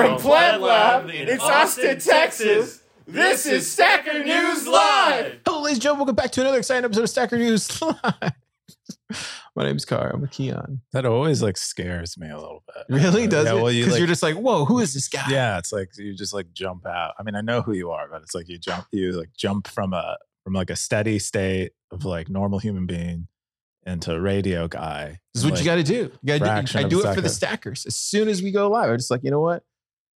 From 0.00 0.16
PlebLab 0.16 1.12
in 1.12 1.38
Austin, 1.40 2.00
Texas, 2.00 2.80
this 3.06 3.44
is 3.44 3.70
Stacker 3.70 4.24
News 4.24 4.66
Live. 4.66 5.40
Hello, 5.44 5.60
ladies 5.60 5.76
and 5.76 5.82
gentlemen. 5.82 6.06
Welcome 6.06 6.14
back 6.14 6.30
to 6.30 6.40
another 6.40 6.56
exciting 6.56 6.86
episode 6.86 7.02
of 7.02 7.10
Stacker 7.10 7.36
News 7.36 7.82
Live. 7.82 8.32
My 9.54 9.64
name's 9.64 9.84
Car. 9.84 10.12
I'm 10.14 10.22
with 10.22 10.30
Keyan. 10.30 10.78
That 10.94 11.04
always 11.04 11.42
like 11.42 11.58
scares 11.58 12.16
me 12.16 12.30
a 12.30 12.38
little 12.38 12.64
bit. 12.66 12.86
Really? 12.88 13.26
Does 13.26 13.44
yeah, 13.44 13.52
it? 13.52 13.62
Well, 13.62 13.70
you 13.70 13.82
Because 13.82 13.92
like, 13.92 13.98
you're 13.98 14.08
just 14.08 14.22
like, 14.22 14.36
whoa, 14.36 14.64
who 14.64 14.78
is 14.78 14.94
this 14.94 15.06
guy? 15.06 15.26
yeah, 15.28 15.58
it's 15.58 15.70
like 15.70 15.90
you 15.98 16.14
just 16.14 16.32
like 16.32 16.50
jump 16.54 16.86
out. 16.86 17.12
I 17.18 17.22
mean, 17.22 17.34
I 17.34 17.42
know 17.42 17.60
who 17.60 17.74
you 17.74 17.90
are, 17.90 18.08
but 18.10 18.22
it's 18.22 18.34
like 18.34 18.48
you 18.48 18.56
jump, 18.56 18.86
you 18.92 19.12
like 19.12 19.34
jump 19.36 19.68
from 19.68 19.92
a 19.92 20.16
from 20.44 20.54
like 20.54 20.70
a 20.70 20.76
steady 20.76 21.18
state 21.18 21.72
of 21.90 22.06
like 22.06 22.30
normal 22.30 22.58
human 22.58 22.86
being 22.86 23.28
into 23.84 24.18
radio 24.18 24.66
guy. 24.66 25.20
This 25.34 25.44
is 25.44 25.50
what 25.50 25.58
you 25.58 25.66
got 25.66 25.76
to 25.76 25.82
do. 25.82 26.10
You 26.22 26.38
got 26.38 26.64
to 26.64 26.72
do. 26.72 26.78
I 26.78 26.84
do 26.84 27.02
a 27.02 27.10
it 27.10 27.14
for 27.14 27.20
the 27.20 27.28
stackers. 27.28 27.84
As 27.84 27.96
soon 27.96 28.28
as 28.28 28.42
we 28.42 28.50
go 28.50 28.70
live, 28.70 28.88
I'm 28.88 28.96
just 28.96 29.10
like, 29.10 29.22
you 29.24 29.30
know 29.30 29.40
what? 29.40 29.62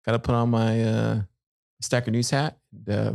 Got 0.07 0.13
to 0.13 0.19
put 0.19 0.35
on 0.35 0.51
my 0.51 0.83
uh, 0.83 1.21
Stacker 1.81 2.11
News 2.11 2.31
hat. 2.31 2.59
And, 2.73 2.89
uh, 2.89 3.13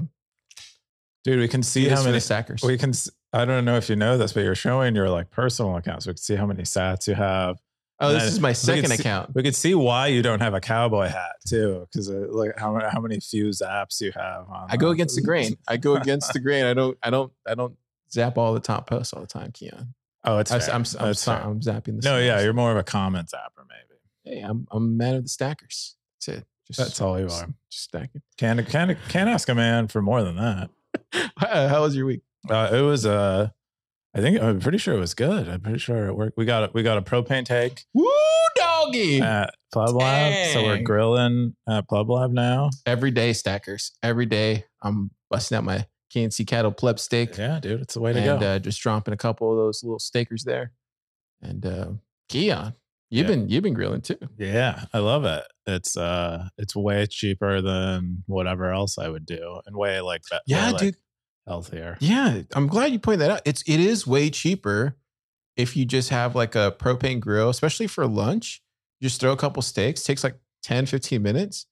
Dude, 1.23 1.39
we 1.39 1.47
can 1.47 1.63
see 1.63 1.87
how 1.87 2.03
many 2.03 2.19
stackers. 2.19 2.61
we 2.61 2.77
can. 2.77 2.93
I 3.33 3.45
don't 3.45 3.65
know 3.65 3.77
if 3.77 3.89
you 3.89 3.95
know 3.95 4.17
this, 4.17 4.31
but 4.33 4.43
you're 4.43 4.53
showing 4.55 4.95
your 4.95 5.09
like 5.09 5.31
personal 5.31 5.75
accounts. 5.75 6.05
We 6.05 6.13
can 6.13 6.17
see 6.17 6.35
how 6.35 6.45
many 6.45 6.63
sats 6.63 7.07
you 7.07 7.15
have. 7.15 7.57
oh, 7.99 8.13
this 8.13 8.23
is 8.23 8.39
my 8.39 8.53
second 8.53 8.91
see- 8.91 8.95
account. 8.95 9.33
We 9.33 9.41
could 9.41 9.55
see 9.55 9.73
why 9.73 10.07
you 10.07 10.21
don't 10.21 10.41
have 10.41 10.53
a 10.53 10.61
cowboy 10.61 11.07
hat 11.07 11.37
too, 11.47 11.87
because 11.91 12.09
like 12.09 12.57
how 12.59 12.79
how 12.91 13.01
many 13.01 13.19
few 13.19 13.47
zaps 13.47 13.99
you 14.01 14.11
have. 14.11 14.47
On, 14.49 14.67
I 14.69 14.77
go 14.77 14.89
uh, 14.89 14.91
against 14.91 15.15
the 15.15 15.23
grain. 15.23 15.57
I 15.67 15.77
go 15.77 15.95
against 15.95 16.31
the 16.31 16.39
grain. 16.39 16.65
I 16.65 16.75
don't. 16.75 16.95
I 17.01 17.09
don't. 17.09 17.33
I 17.47 17.55
don't 17.55 17.75
zap 18.11 18.37
all 18.37 18.53
the 18.53 18.59
top 18.59 18.87
posts 18.87 19.11
all 19.11 19.21
the 19.21 19.27
time, 19.27 19.51
Keyan. 19.51 19.87
Oh, 20.23 20.37
it's 20.37 20.51
I, 20.51 20.59
fair. 20.59 20.75
am 20.75 20.83
I'm, 20.99 21.07
I'm, 21.07 21.13
fair. 21.15 21.41
I'm 21.41 21.59
zapping 21.59 22.01
the. 22.01 22.07
No, 22.07 22.19
yeah, 22.19 22.41
you're 22.41 22.53
more 22.53 22.71
of 22.71 22.77
a 22.77 22.83
comment 22.83 23.29
zapper, 23.29 23.65
maybe. 23.67 23.99
Hey, 24.37 24.41
I'm 24.43 24.67
I'm 24.71 24.83
a 24.83 24.87
man 24.87 25.15
of 25.15 25.23
the 25.23 25.29
stackers. 25.29 25.95
That's 26.15 26.39
it. 26.39 26.45
Just, 26.67 26.79
That's 26.79 27.01
all 27.01 27.19
you 27.19 27.27
just- 27.27 27.43
are. 27.43 27.49
Just 27.71 27.83
stacking. 27.83 28.21
Can't 28.37 28.67
can't 28.67 28.97
can't 29.09 29.29
ask 29.29 29.47
a 29.49 29.55
man 29.55 29.87
for 29.87 30.01
more 30.01 30.23
than 30.23 30.35
that. 30.37 30.69
How 31.37 31.81
was 31.81 31.95
your 31.95 32.05
week? 32.05 32.21
Uh, 32.49 32.69
it 32.73 32.81
was 32.81 33.05
uh, 33.05 33.49
I 34.15 34.21
think 34.21 34.41
I'm 34.41 34.59
pretty 34.59 34.77
sure 34.77 34.93
it 34.95 34.99
was 34.99 35.13
good. 35.13 35.47
I'm 35.49 35.61
pretty 35.61 35.79
sure 35.79 36.07
it 36.07 36.15
worked. 36.15 36.37
We 36.37 36.45
got 36.45 36.63
a, 36.69 36.71
we 36.73 36.83
got 36.83 36.97
a 36.97 37.01
propane 37.01 37.43
tank 37.45 37.85
Woo, 37.93 38.07
doggy! 38.55 39.19
at 39.21 39.53
PlebLab, 39.73 40.53
so 40.53 40.63
we're 40.63 40.81
grilling 40.81 41.55
at 41.67 41.87
PlebLab 41.87 42.31
now. 42.31 42.69
Every 42.85 43.11
day, 43.11 43.33
stackers. 43.33 43.91
Every 44.01 44.25
day, 44.25 44.65
I'm 44.81 45.11
busting 45.29 45.57
out 45.57 45.65
my 45.65 45.85
KNC 46.13 46.47
cattle 46.47 46.71
pleb 46.71 46.97
steak 46.97 47.37
Yeah, 47.37 47.59
dude, 47.59 47.81
it's 47.81 47.95
the 47.95 47.99
way 47.99 48.13
to 48.13 48.19
and 48.19 48.39
go. 48.39 48.47
uh, 48.47 48.59
just 48.59 48.79
dropping 48.81 49.13
a 49.13 49.17
couple 49.17 49.51
of 49.51 49.57
those 49.57 49.83
little 49.83 49.99
stakers 49.99 50.45
there. 50.45 50.71
And 51.41 51.65
uh, 51.65 51.87
Keyan, 52.31 52.73
you've 53.09 53.29
Yeah. 53.29 53.35
been 53.35 53.49
you've 53.49 53.63
been 53.63 53.73
grilling 53.73 54.01
too. 54.01 54.17
yeah, 54.37 54.85
I 54.93 54.99
love 54.99 55.25
it. 55.25 55.43
It's 55.67 55.95
uh, 55.97 56.47
it's 56.57 56.75
way 56.75 57.05
cheaper 57.07 57.61
than 57.61 58.23
whatever 58.27 58.71
else 58.71 58.97
I 58.97 59.07
would 59.09 59.25
do, 59.25 59.59
and 59.65 59.75
way 59.75 60.01
like 60.01 60.21
that. 60.31 60.41
Yeah, 60.45 60.67
way, 60.67 60.71
like, 60.71 60.81
dude. 60.81 60.95
healthier. 61.47 61.97
Yeah, 61.99 62.41
I'm 62.55 62.67
glad 62.67 62.91
you 62.91 62.99
pointed 62.99 63.21
that 63.21 63.31
out. 63.31 63.41
It's 63.45 63.63
it 63.67 63.79
is 63.79 64.05
way 64.07 64.29
cheaper 64.29 64.95
if 65.57 65.75
you 65.77 65.85
just 65.85 66.09
have 66.09 66.35
like 66.35 66.55
a 66.55 66.75
propane 66.77 67.19
grill, 67.19 67.49
especially 67.49 67.87
for 67.87 68.05
lunch. 68.07 68.61
You 68.99 69.07
just 69.09 69.19
throw 69.21 69.31
a 69.31 69.37
couple 69.37 69.61
steaks, 69.61 70.03
takes 70.03 70.23
like 70.23 70.37
10, 70.63 70.85
15 70.85 71.21
minutes, 71.21 71.65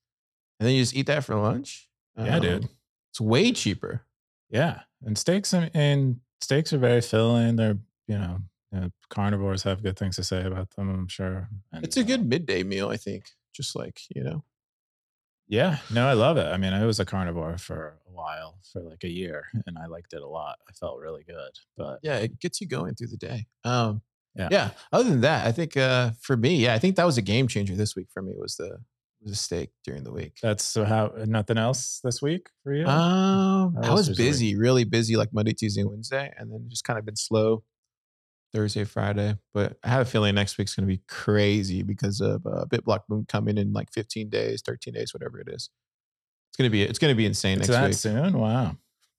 and 0.59 0.67
then 0.67 0.75
you 0.75 0.81
just 0.81 0.95
eat 0.95 1.07
that 1.07 1.23
for 1.23 1.35
lunch. 1.35 1.87
Yeah, 2.17 2.39
dude. 2.39 2.69
It's 3.11 3.21
way 3.21 3.51
cheaper. 3.51 4.05
Yeah, 4.49 4.81
and 5.03 5.17
steaks 5.17 5.53
and, 5.53 5.71
and 5.73 6.19
steaks 6.41 6.73
are 6.73 6.77
very 6.77 7.01
filling. 7.01 7.55
They're 7.55 7.77
you 8.07 8.17
know, 8.17 8.39
you 8.73 8.79
know, 8.79 8.89
carnivores 9.09 9.63
have 9.63 9.83
good 9.83 9.97
things 9.97 10.15
to 10.15 10.23
say 10.23 10.43
about 10.43 10.71
them. 10.71 10.89
I'm 10.89 11.07
sure. 11.07 11.49
And, 11.71 11.83
It's 11.85 11.97
a 11.97 12.01
uh, 12.01 12.03
good 12.03 12.27
midday 12.27 12.63
meal, 12.63 12.89
I 12.89 12.97
think. 12.97 13.29
Just 13.53 13.75
like, 13.75 14.01
you 14.15 14.23
know. 14.23 14.43
Yeah, 15.47 15.77
no, 15.91 16.07
I 16.07 16.13
love 16.13 16.37
it. 16.37 16.47
I 16.47 16.57
mean, 16.57 16.73
I 16.73 16.85
was 16.85 16.99
a 16.99 17.05
carnivore 17.05 17.57
for 17.57 17.99
a 18.07 18.11
while, 18.11 18.57
for 18.71 18.81
like 18.81 19.03
a 19.03 19.09
year, 19.09 19.45
and 19.67 19.77
I 19.77 19.85
liked 19.85 20.13
it 20.13 20.21
a 20.21 20.27
lot. 20.27 20.57
I 20.67 20.71
felt 20.71 20.99
really 20.99 21.23
good. 21.23 21.51
But 21.77 21.99
Yeah, 22.01 22.17
it 22.17 22.39
gets 22.39 22.59
you 22.61 22.67
going 22.67 22.95
through 22.95 23.09
the 23.09 23.17
day. 23.17 23.45
Um 23.63 24.01
Yeah. 24.35 24.47
yeah. 24.49 24.69
Other 24.91 25.09
than 25.09 25.21
that, 25.21 25.45
I 25.45 25.51
think 25.51 25.77
uh 25.77 26.11
for 26.21 26.35
me, 26.35 26.55
yeah, 26.55 26.73
I 26.73 26.79
think 26.79 26.95
that 26.95 27.05
was 27.05 27.17
a 27.17 27.21
game 27.21 27.47
changer 27.47 27.75
this 27.75 27.95
week 27.95 28.07
for 28.11 28.23
me 28.23 28.33
was 28.37 28.55
the 28.55 28.79
was 29.21 29.33
a 29.33 29.35
steak 29.35 29.69
during 29.85 30.03
the 30.03 30.11
week. 30.11 30.37
that's 30.41 30.63
so 30.63 30.83
how 30.83 31.13
nothing 31.25 31.57
else 31.57 31.99
this 32.03 32.21
week 32.21 32.49
for 32.63 32.73
you? 32.73 32.85
Um, 32.87 33.75
I 33.77 33.89
was 33.91 34.09
was 34.09 34.19
your 34.19 34.25
week? 34.25 34.31
busy, 34.31 34.55
really 34.57 34.83
busy, 34.83 35.15
like 35.15 35.31
Monday, 35.33 35.53
Tuesday, 35.53 35.83
Wednesday, 35.83 36.33
and 36.37 36.51
then 36.51 36.65
just 36.69 36.83
kind 36.83 36.99
of 36.99 37.05
been 37.05 37.15
slow 37.15 37.63
Thursday, 38.53 38.83
Friday. 38.83 39.37
But 39.53 39.77
I 39.83 39.89
have 39.89 40.01
a 40.01 40.09
feeling 40.09 40.35
next 40.35 40.57
week's 40.57 40.75
going 40.75 40.87
to 40.87 40.93
be 40.93 41.01
crazy 41.07 41.83
because 41.83 42.21
of 42.21 42.45
uh, 42.45 42.65
BitBlock 42.69 43.01
Boom 43.09 43.25
coming 43.27 43.57
in 43.57 43.73
like 43.73 43.91
15 43.91 44.29
days, 44.29 44.61
13 44.65 44.93
days, 44.93 45.13
whatever 45.13 45.39
it 45.39 45.47
is. 45.49 45.69
It's 46.53 46.57
gonna 46.57 46.69
be 46.69 46.83
it's 46.83 46.99
gonna 46.99 47.15
be 47.15 47.25
insane 47.25 47.57
it's 47.57 47.67
next 47.67 47.79
that 47.79 47.87
week. 47.87 47.97
soon? 47.97 48.39
Wow. 48.39 48.77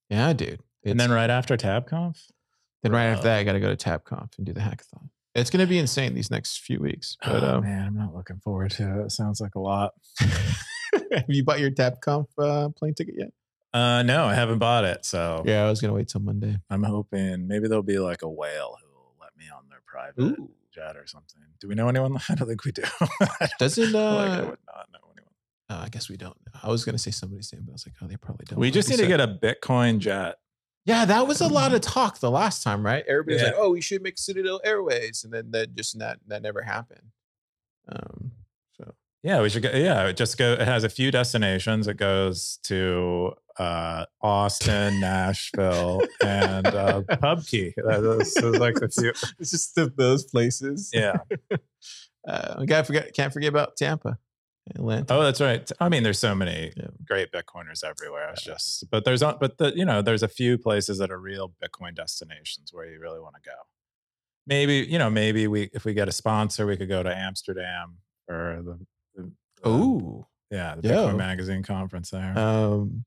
Yeah, 0.08 0.32
dude. 0.34 0.60
and 0.84 1.00
then 1.00 1.10
right 1.10 1.30
after 1.30 1.56
TabConf? 1.56 2.30
then 2.84 2.92
right 2.92 3.06
after 3.06 3.24
that, 3.24 3.38
I 3.38 3.42
got 3.42 3.54
to 3.54 3.60
go 3.60 3.74
to 3.74 3.76
TabConf 3.76 4.36
and 4.36 4.46
do 4.46 4.52
the 4.52 4.60
hackathon. 4.60 5.08
It's 5.34 5.50
gonna 5.50 5.66
be 5.66 5.78
insane 5.78 6.14
these 6.14 6.30
next 6.30 6.60
few 6.60 6.78
weeks. 6.78 7.16
But 7.24 7.42
oh, 7.42 7.56
um, 7.56 7.64
man, 7.64 7.88
I'm 7.88 7.96
not 7.96 8.14
looking 8.14 8.38
forward 8.38 8.70
to 8.72 9.00
it. 9.00 9.06
It 9.06 9.10
sounds 9.10 9.40
like 9.40 9.56
a 9.56 9.58
lot. 9.58 9.94
have 10.20 11.24
you 11.26 11.42
bought 11.42 11.58
your 11.58 11.72
TabConf 11.72 12.26
uh, 12.38 12.68
plane 12.68 12.94
ticket 12.94 13.16
yet? 13.18 13.32
Uh, 13.72 14.04
no, 14.04 14.26
I 14.26 14.34
haven't 14.34 14.58
bought 14.60 14.84
it. 14.84 15.04
So 15.04 15.42
Yeah, 15.44 15.64
I 15.64 15.70
was 15.70 15.80
gonna 15.80 15.92
wait 15.92 16.06
till 16.06 16.20
Monday. 16.20 16.56
I'm 16.70 16.84
hoping 16.84 17.48
maybe 17.48 17.66
there'll 17.66 17.82
be 17.82 17.98
like 17.98 18.22
a 18.22 18.28
whale 18.28 18.76
who 18.80 18.96
will 18.96 19.16
let 19.20 19.36
me 19.36 19.46
on 19.52 19.64
their 19.68 19.80
private 19.94 20.38
Ooh. 20.38 20.50
jet 20.74 20.96
or 20.96 21.06
something. 21.06 21.40
Do 21.60 21.68
we 21.68 21.74
know 21.74 21.88
anyone? 21.88 22.16
I 22.28 22.34
don't 22.34 22.48
think 22.48 22.64
we 22.64 22.72
do. 22.72 22.82
Doesn't 23.58 23.92
like, 23.92 24.30
I 24.30 24.38
uh, 24.38 24.46
would 24.46 24.58
not 24.66 24.88
know 24.92 24.98
anyone. 25.12 25.32
uh, 25.70 25.82
I 25.84 25.88
guess 25.88 26.08
we 26.08 26.16
don't. 26.16 26.36
I 26.62 26.68
was 26.68 26.84
gonna 26.84 26.98
say 26.98 27.10
somebody's 27.12 27.52
name, 27.52 27.62
but 27.64 27.72
I 27.72 27.74
was 27.74 27.86
like, 27.86 27.94
oh, 28.02 28.06
they 28.06 28.16
probably 28.16 28.46
don't. 28.48 28.58
We 28.58 28.70
just 28.70 28.88
need 28.90 28.98
to 28.98 29.06
get 29.06 29.20
a 29.20 29.28
Bitcoin 29.28 29.98
jet. 29.98 30.36
Yeah, 30.86 31.04
that 31.06 31.26
was 31.26 31.40
a 31.40 31.48
lot 31.48 31.72
of 31.72 31.80
talk 31.80 32.18
the 32.18 32.30
last 32.30 32.62
time, 32.62 32.84
right? 32.84 33.04
Everybody's 33.08 33.40
Yeah. 33.40 33.46
like, 33.48 33.56
"Oh, 33.56 33.70
we 33.70 33.80
should 33.80 34.02
make 34.02 34.18
Citadel 34.18 34.60
Airways," 34.64 35.24
and 35.24 35.32
then 35.32 35.50
that 35.52 35.74
just 35.74 35.98
that 35.98 36.18
that 36.26 36.42
never 36.42 36.60
happened. 36.60 37.08
Um, 37.88 38.32
so 38.76 38.92
Yeah, 39.22 39.40
we 39.40 39.48
should 39.48 39.62
go. 39.62 39.70
Yeah, 39.70 40.08
it 40.08 40.16
just 40.18 40.36
go. 40.36 40.52
It 40.52 40.60
has 40.68 40.84
a 40.84 40.90
few 40.90 41.10
destinations. 41.10 41.88
It 41.88 41.96
goes 41.96 42.58
to 42.64 43.32
uh, 43.58 44.04
Austin, 44.20 45.00
Nashville, 45.00 46.00
and 46.24 46.66
uh, 46.66 47.02
Pubkey. 47.10 47.72
That- 47.76 48.00
Those 48.02 48.34
those 48.34 48.58
like 48.58 48.74
the 48.76 48.88
few. 48.88 49.10
it's 49.38 49.50
just 49.50 49.74
the, 49.74 49.92
those 49.96 50.24
places. 50.24 50.90
Yeah. 50.92 51.16
uh, 52.28 52.64
gotta 52.64 52.84
forget. 52.84 53.14
Can't 53.14 53.32
forget 53.32 53.48
about 53.50 53.76
Tampa, 53.76 54.18
Atlanta. 54.74 55.14
Oh, 55.14 55.22
that's 55.22 55.40
right. 55.40 55.70
I 55.80 55.88
mean, 55.88 56.02
there's 56.02 56.18
so 56.18 56.34
many 56.34 56.72
Yeah. 56.76 56.86
great 57.06 57.30
Bitcoiners 57.32 57.84
everywhere. 57.84 58.30
It's 58.30 58.42
just, 58.42 58.90
but 58.90 59.04
there's, 59.04 59.20
but 59.22 59.58
the, 59.58 59.72
you 59.76 59.84
know, 59.84 60.02
there's 60.02 60.22
a 60.22 60.28
few 60.28 60.58
places 60.58 60.98
that 60.98 61.10
are 61.10 61.18
real 61.18 61.52
Bitcoin 61.62 61.94
destinations 61.94 62.72
where 62.72 62.86
you 62.90 62.98
really 62.98 63.20
want 63.20 63.34
to 63.36 63.48
go. 63.48 63.56
Maybe, 64.46 64.86
you 64.88 64.98
know, 64.98 65.08
maybe 65.10 65.46
we, 65.48 65.70
if 65.72 65.84
we 65.84 65.94
get 65.94 66.08
a 66.08 66.12
sponsor, 66.12 66.66
we 66.66 66.76
could 66.76 66.88
go 66.88 67.02
to 67.02 67.14
Amsterdam 67.16 67.96
or 68.28 68.62
the, 68.64 68.78
the 69.14 69.30
Oh, 69.64 70.26
yeah, 70.50 70.74
the 70.78 70.88
Yo. 70.88 70.94
Bitcoin 71.08 71.16
Magazine 71.16 71.62
conference 71.62 72.10
there. 72.10 72.38
um, 72.38 73.04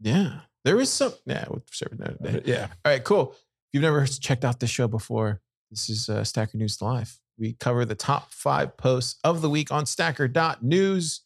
yeah. 0.00 0.40
There 0.64 0.78
is 0.80 0.90
some. 0.90 1.12
Yeah, 1.24 1.44
we'll 1.48 1.62
serve 1.70 1.92
another 1.92 2.16
day. 2.22 2.42
Yeah, 2.52 2.68
All 2.84 2.92
right, 2.92 3.02
cool. 3.02 3.32
If 3.32 3.38
you've 3.74 3.82
never 3.82 4.04
checked 4.06 4.44
out 4.44 4.60
this 4.60 4.70
show 4.70 4.88
before, 4.88 5.40
this 5.70 5.88
is 5.88 6.08
uh, 6.08 6.24
Stacker 6.24 6.58
News 6.58 6.82
Live. 6.82 7.18
We 7.38 7.54
cover 7.54 7.84
the 7.84 7.94
top 7.94 8.32
five 8.32 8.76
posts 8.76 9.18
of 9.24 9.40
the 9.40 9.48
week 9.48 9.72
on 9.72 9.86
Stacker.news. 9.86 11.22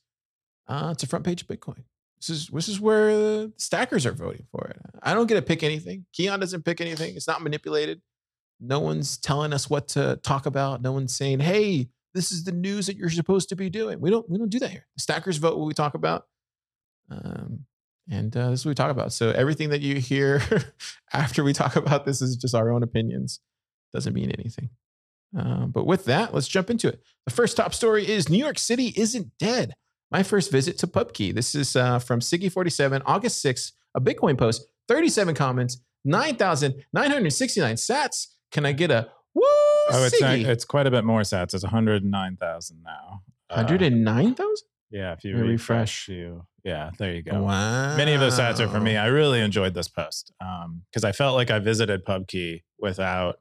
Uh, 0.69 0.91
it's 0.93 1.03
a 1.03 1.07
front 1.07 1.25
page 1.25 1.43
of 1.43 1.49
Bitcoin. 1.49 1.83
This 2.19 2.31
is 2.31 2.47
this 2.49 2.69
is 2.69 2.81
where 2.81 3.15
the 3.15 3.53
stackers 3.59 4.07
are 4.07 4.13
voting 4.13 4.47
for 4.51 4.69
it. 4.69 4.81
I 5.03 5.13
don't 5.13 5.27
get 5.27 5.35
to 5.35 5.43
pick 5.43 5.63
anything. 5.63 6.07
Keyan 6.19 6.41
doesn't 6.41 6.65
pick 6.65 6.81
anything. 6.81 7.17
It's 7.17 7.27
not 7.27 7.43
manipulated. 7.43 8.01
No 8.61 8.81
one's 8.81 9.19
telling 9.19 9.53
us 9.53 9.69
what 9.69 9.89
to 9.89 10.19
talk 10.23 10.47
about. 10.47 10.81
No 10.81 10.93
one's 10.93 11.15
saying, 11.15 11.41
"Hey, 11.41 11.89
this 12.15 12.33
is 12.33 12.45
the 12.45 12.53
news 12.53 12.87
that 12.87 12.97
you're 12.97 13.11
supposed 13.11 13.51
to 13.51 13.57
be 13.57 13.69
doing." 13.69 14.01
We 14.01 14.11
don't 14.11 14.29
we 14.31 14.39
don't 14.39 14.49
do 14.49 14.59
that 14.61 14.71
here. 14.71 14.87
The 14.97 15.03
stackers 15.03 15.37
vote 15.37 15.59
what 15.59 15.67
we 15.67 15.75
talk 15.75 15.95
about. 15.95 16.27
Um, 17.11 17.67
and 18.11 18.37
uh, 18.37 18.51
this 18.51 18.61
is 18.61 18.67
what 18.67 18.71
we 18.71 18.75
talk 18.75 18.91
about. 18.91 19.13
So 19.13 19.31
everything 19.31 19.71
that 19.71 19.81
you 19.81 19.97
hear 19.97 20.43
after 21.13 21.43
we 21.43 21.53
talk 21.53 21.77
about 21.77 22.05
this 22.05 22.21
is 22.21 22.37
just 22.37 22.55
our 22.55 22.71
own 22.71 22.83
opinions. 22.83 23.41
Doesn't 23.93 24.13
mean 24.13 24.31
anything. 24.31 24.71
Um, 25.37 25.71
but 25.71 25.87
with 25.87 26.05
that, 26.05 26.33
let's 26.35 26.49
jump 26.49 26.71
into 26.71 26.89
it. 26.89 27.03
The 27.27 27.33
first 27.33 27.57
top 27.57 27.75
story 27.75 28.09
is 28.09 28.29
New 28.29 28.39
York 28.39 28.59
City 28.59 28.93
isn't 28.97 29.33
dead. 29.39 29.75
My 30.11 30.23
first 30.23 30.53
visit 30.53 30.79
to 30.79 30.87
PubKey. 30.87 31.35
This 31.35 31.55
is 31.55 31.75
uh, 31.75 31.99
from 31.99 32.21
Siggy47, 32.21 33.03
August 33.05 33.45
6th, 33.45 33.73
a 33.95 34.01
Bitcoin 34.01 34.39
post, 34.39 34.67
37 34.89 35.35
comments, 35.35 35.81
9,969 36.05 37.75
sats. 37.77 38.29
Can 38.53 38.67
I 38.67 38.73
get 38.73 38.91
a 38.91 39.09
woo? 39.35 39.43
oh, 39.45 40.05
it's 40.05 40.21
not, 40.21 40.31
Siggy? 40.31 40.47
it's 40.47 40.65
quite 40.65 40.87
a 40.87 40.91
bit 40.91 41.05
more 41.05 41.23
sats. 41.23 41.55
It's 41.55 41.65
109,000 41.65 42.83
now. 42.85 43.23
Uh, 43.51 43.57
109,000? 43.57 44.69
Yeah, 44.91 45.13
if 45.13 45.25
you 45.25 45.37
refresh, 45.37 45.49
refresh. 45.49 46.09
you, 46.09 46.47
yeah, 46.65 46.91
there 46.99 47.15
you 47.15 47.23
go. 47.23 47.43
Wow. 47.43 47.97
Many 47.97 48.15
of 48.15 48.21
those 48.21 48.39
stats 48.39 48.61
are 48.61 48.69
for 48.69 48.81
me. 48.81 48.97
I 48.97 49.07
really 49.07 49.41
enjoyed 49.41 49.75
this 49.75 49.89
post 49.89 50.33
because 50.91 51.05
I 51.05 51.13
felt 51.13 51.35
like 51.35 51.51
I 51.51 51.59
visited 51.59 52.05
PubKey 52.05 52.63
without 52.79 53.37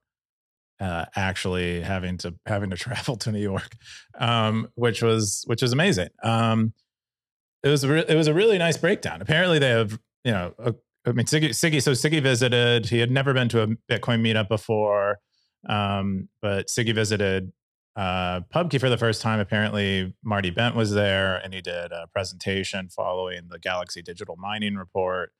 uh, 0.80 1.06
actually 1.16 1.82
having 1.82 2.18
to 2.18 2.36
having 2.46 2.70
to 2.70 2.76
travel 2.78 3.16
to 3.18 3.32
New 3.32 3.42
York, 3.42 3.76
um, 4.20 4.70
which 4.76 5.02
was 5.02 5.44
which 5.48 5.62
was 5.62 5.72
amazing. 5.72 6.10
Um, 6.24 6.74
it 7.64 7.70
was 7.70 7.86
re- 7.88 8.06
it 8.08 8.16
was 8.16 8.28
a 8.28 8.34
really 8.34 8.58
nice 8.58 8.78
breakdown. 8.78 9.22
Apparently, 9.22 9.60
they 9.60 9.70
have 9.70 10.00
you 10.24 10.32
know. 10.32 10.54
A, 10.60 10.74
I 11.06 11.12
mean, 11.12 11.26
Siggy, 11.26 11.50
Siggy. 11.50 11.82
So 11.82 11.92
Siggy 11.92 12.22
visited. 12.22 12.88
He 12.88 13.00
had 13.00 13.12
never 13.12 13.34
been 13.34 13.50
to 13.50 13.64
a 13.64 13.68
Bitcoin 13.92 14.22
meetup 14.22 14.48
before, 14.48 15.20
um, 15.68 16.30
but 16.42 16.68
Siggy 16.68 16.96
visited 16.96 17.52
uh, 17.96 18.42
PubKey 18.54 18.80
for 18.80 18.90
the 18.90 18.98
first 18.98 19.22
time. 19.22 19.40
Apparently, 19.40 20.14
Marty 20.24 20.50
Bent 20.50 20.76
was 20.76 20.92
there, 20.92 21.38
and 21.38 21.54
he 21.54 21.62
did 21.62 21.92
a 21.92 22.08
presentation 22.12 22.90
following 22.90 23.50
the 23.50 23.60
Galaxy 23.60 24.02
Digital 24.02 24.36
Mining 24.36 24.76
Report, 24.76 25.32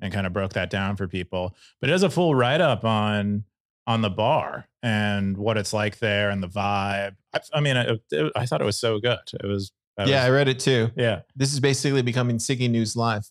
and 0.00 0.12
kind 0.12 0.26
of 0.26 0.32
broke 0.32 0.52
that 0.52 0.70
down 0.70 0.96
for 0.96 1.08
people. 1.08 1.56
But 1.80 1.90
it 1.90 1.92
has 1.92 2.02
a 2.02 2.10
full 2.10 2.34
write 2.34 2.60
up 2.60 2.84
on 2.84 3.44
on 3.86 4.02
the 4.02 4.10
bar 4.10 4.68
and 4.82 5.36
what 5.36 5.56
it's 5.56 5.72
like 5.72 5.98
there 6.00 6.30
and 6.30 6.42
the 6.42 6.48
vibe. 6.48 7.14
I, 7.32 7.40
I 7.54 7.60
mean, 7.60 7.76
I, 7.76 7.96
it, 8.10 8.32
I 8.34 8.46
thought 8.46 8.60
it 8.60 8.64
was 8.64 8.78
so 8.78 8.98
good. 8.98 9.18
It 9.32 9.46
was. 9.46 9.72
I 9.98 10.04
yeah, 10.04 10.24
I 10.24 10.30
read 10.30 10.48
it 10.48 10.58
too. 10.58 10.90
yeah, 10.94 11.22
This 11.36 11.54
is 11.54 11.60
basically 11.60 12.02
becoming 12.02 12.36
Siggy 12.36 12.68
News 12.68 12.96
Live. 12.96 13.30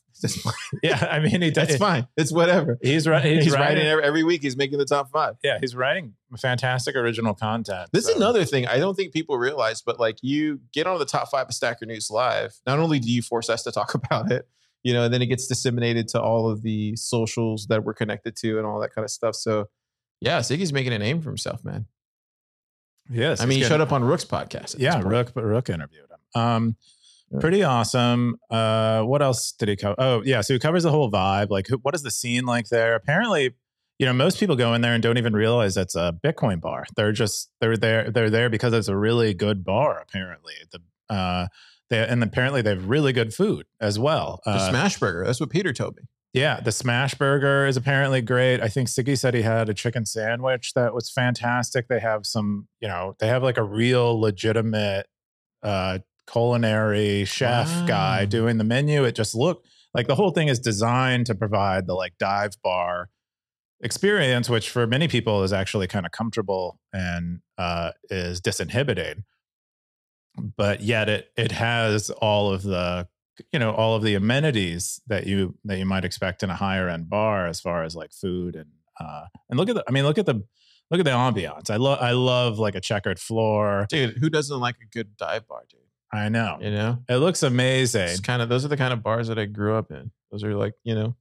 yeah. 0.84 1.08
I 1.10 1.20
mean, 1.20 1.42
he. 1.42 1.50
That's 1.56 1.78
fine. 1.78 2.08
It's 2.18 2.32
whatever. 2.32 2.78
He's 2.82 3.08
right. 3.08 3.24
He's, 3.24 3.46
He's, 3.46 3.54
writing 3.54 3.78
writing. 3.78 3.88
every, 3.88 4.04
every 4.04 4.24
week. 4.24 4.42
He's 4.42 4.58
making 4.58 4.80
the 4.80 4.86
top 4.86 5.12
five. 5.12 5.36
yeah, 5.44 5.58
he's 5.60 5.76
writing 5.76 6.14
fantastic 6.38 6.96
original 6.96 7.34
content. 7.34 7.90
This 7.92 8.08
is 8.08 8.16
another 8.16 8.46
thing 8.46 8.68
I 8.68 8.78
don't 8.78 8.96
think 8.96 9.14
people 9.14 9.38
realize, 9.38 9.82
but 9.82 10.00
like 10.00 10.18
you 10.22 10.60
get 10.74 10.88
on 10.88 11.00
the 11.00 11.06
top 11.06 11.30
five 11.30 11.48
of 11.48 11.54
Stacker 11.54 11.86
News 11.86 12.10
Live. 12.10 12.56
Not 12.66 12.80
only 12.80 13.00
do 13.00 13.12
you 13.12 13.22
force 13.22 13.50
us 13.50 13.64
to 13.64 13.72
talk 13.72 13.94
about 13.94 14.32
it, 14.32 14.48
you 14.84 14.94
know, 14.94 15.06
and 15.06 15.14
then 15.14 15.22
it 15.22 15.28
gets 15.28 15.48
disseminated 15.48 16.08
to 16.10 16.22
all 16.22 16.50
of 16.50 16.62
the 16.62 16.96
socials 16.96 17.68
that 17.68 17.84
we're 17.84 17.94
connected 17.94 18.36
to 18.38 18.58
and 18.58 18.68
all 18.68 18.80
that 18.80 18.94
kind 18.94 19.04
of 19.04 19.12
stuff. 19.12 19.36
So, 19.36 19.66
yeah, 20.22 20.40
Siggy's 20.40 20.74
making 20.74 20.94
a 20.94 21.00
name 21.00 21.22
for 21.22 21.30
himself, 21.30 21.64
man. 21.64 21.86
Yes, 23.10 23.40
I 23.40 23.46
mean, 23.46 23.60
he 23.60 23.66
showed 23.66 23.82
up 23.82 23.92
on 23.92 24.04
Rook's 24.04 24.26
podcast. 24.26 24.76
Yeah. 24.80 25.00
Rook, 25.04 25.34
but 25.34 25.44
Rook 25.44 25.70
interviewed 25.70 26.08
him. 26.10 26.42
Um. 26.42 26.76
Pretty 27.40 27.64
awesome. 27.64 28.38
Uh, 28.50 29.02
what 29.04 29.22
else 29.22 29.52
did 29.52 29.70
he 29.70 29.76
cover? 29.76 29.96
Oh, 29.98 30.22
yeah. 30.24 30.42
So 30.42 30.54
he 30.54 30.60
covers 30.60 30.84
the 30.84 30.92
whole 30.92 31.12
vibe. 31.12 31.50
Like, 31.50 31.68
who, 31.68 31.78
what 31.78 31.96
is 31.96 32.04
the 32.04 32.12
scene 32.12 32.46
like 32.46 32.70
there? 32.70 32.96
Apparently, 32.96 33.54
you 34.00 34.06
know, 34.06 34.14
most 34.14 34.40
people 34.40 34.56
go 34.56 34.74
in 34.74 34.82
there 34.82 34.94
and 34.94 35.02
don't 35.02 35.18
even 35.18 35.34
realize 35.34 35.78
it's 35.78 35.96
a 35.96 36.18
Bitcoin 36.24 36.60
bar. 36.60 36.86
They're 36.96 37.12
just 37.14 37.50
they're 37.62 37.78
there 37.78 38.12
they're 38.12 38.30
there 38.30 38.50
because 38.50 38.74
it's 38.74 38.88
a 38.90 38.98
really 38.98 39.34
good 39.34 39.64
bar. 39.64 40.00
Apparently, 40.02 40.54
the 40.72 41.14
uh, 41.14 41.48
they 41.90 42.06
and 42.06 42.22
apparently 42.24 42.62
they 42.62 42.72
have 42.72 42.90
really 42.90 43.14
good 43.14 43.34
food 43.34 43.66
as 43.80 43.98
well. 43.98 44.42
The 44.46 44.52
Uh, 44.52 44.70
Smash 44.70 45.00
Burger. 45.00 45.24
That's 45.26 45.40
what 45.40 45.50
Peter 45.50 45.72
told 45.72 45.96
me. 45.96 46.04
yeah, 46.34 46.60
the 46.60 46.72
smash 46.74 47.14
burger 47.14 47.66
is 47.66 47.78
apparently 47.78 48.22
great. 48.22 48.60
I 48.60 48.68
think 48.68 48.90
Siggy 48.90 49.18
said 49.18 49.34
he 49.34 49.42
had 49.44 49.70
a 49.70 49.74
chicken 49.74 50.06
sandwich 50.06 50.74
that 50.74 50.94
was 50.94 51.10
fantastic. 51.10 51.88
They 51.88 52.02
have 52.02 52.26
some, 52.26 52.68
you 52.82 52.90
know, 52.90 53.16
they 53.20 53.28
have 53.28 53.42
like 53.44 53.58
a 53.58 53.64
real 53.64 54.20
legitimate 54.20 55.08
uh 55.64 56.00
culinary 56.32 57.26
chef 57.26 57.68
guy 57.88 58.26
doing 58.26 58.58
the 58.58 58.64
menu. 58.64 59.04
It 59.04 59.16
just 59.16 59.36
looked 59.36 59.68
like 59.94 60.08
the 60.08 60.16
whole 60.16 60.32
thing 60.32 60.48
is 60.48 60.60
designed 60.60 61.26
to 61.28 61.36
provide 61.36 61.88
the 61.88 61.94
like 61.94 62.18
dive 62.20 62.54
bar 62.64 63.10
experience, 63.82 64.50
which 64.50 64.70
for 64.70 64.88
many 64.88 65.08
people 65.08 65.44
is 65.44 65.54
actually 65.54 65.88
kind 65.88 66.06
of 66.06 66.12
comfortable 66.12 66.80
and 66.94 67.40
uh 67.58 67.92
is 68.10 68.42
disinhibiting. 68.42 69.24
But 70.58 70.82
yet 70.82 71.10
it 71.10 71.32
it 71.38 71.52
has 71.52 72.10
all 72.10 72.52
of 72.52 72.64
the 72.64 73.08
you 73.52 73.60
know 73.60 73.72
all 73.72 73.96
of 73.96 74.04
the 74.04 74.16
amenities 74.16 75.02
that 75.08 75.28
you 75.28 75.56
that 75.66 75.78
you 75.78 75.86
might 75.86 76.06
expect 76.06 76.44
in 76.44 76.50
a 76.50 76.56
higher 76.56 76.90
end 76.90 77.10
bar 77.10 77.48
as 77.48 77.60
far 77.60 77.84
as 77.84 77.96
like 77.96 78.14
food 78.14 78.56
and 78.56 78.70
uh 79.00 79.26
and 79.50 79.60
look 79.60 79.68
at 79.68 79.76
the 79.76 79.84
i 79.88 79.92
mean 79.92 80.06
look 80.06 80.18
at 80.18 80.26
the 80.26 80.36
look 80.90 81.00
at 81.00 81.04
the 81.04 81.12
ambiance 81.12 81.70
i 81.70 81.76
love 81.76 82.00
i 82.02 82.12
love 82.12 82.60
like 82.60 82.76
a 82.76 82.80
checkered 82.80 83.20
floor 83.20 83.86
Dude, 83.90 84.18
who 84.22 84.30
doesn't 84.30 84.60
like 84.60 84.76
a 84.82 84.86
good 84.86 85.18
dive 85.18 85.48
bar, 85.50 85.64
dude? 85.70 85.75
I 86.16 86.30
know 86.30 86.58
You 86.62 86.72
know? 86.72 87.00
it 87.10 87.18
looks 87.18 87.44
amazing 87.44 88.02
It's 88.10 88.20
kind 88.20 88.42
of 88.42 88.50
those 88.50 88.66
are 88.66 88.70
the 88.70 88.78
kind 88.78 88.94
of 88.94 89.04
bars 89.04 89.28
that 89.28 89.38
I 89.40 89.46
grew 89.46 89.76
up 89.76 89.92
in. 89.92 90.12
Those 90.32 90.44
are 90.44 90.54
like, 90.56 90.74
you 90.84 90.96
know, 90.96 91.16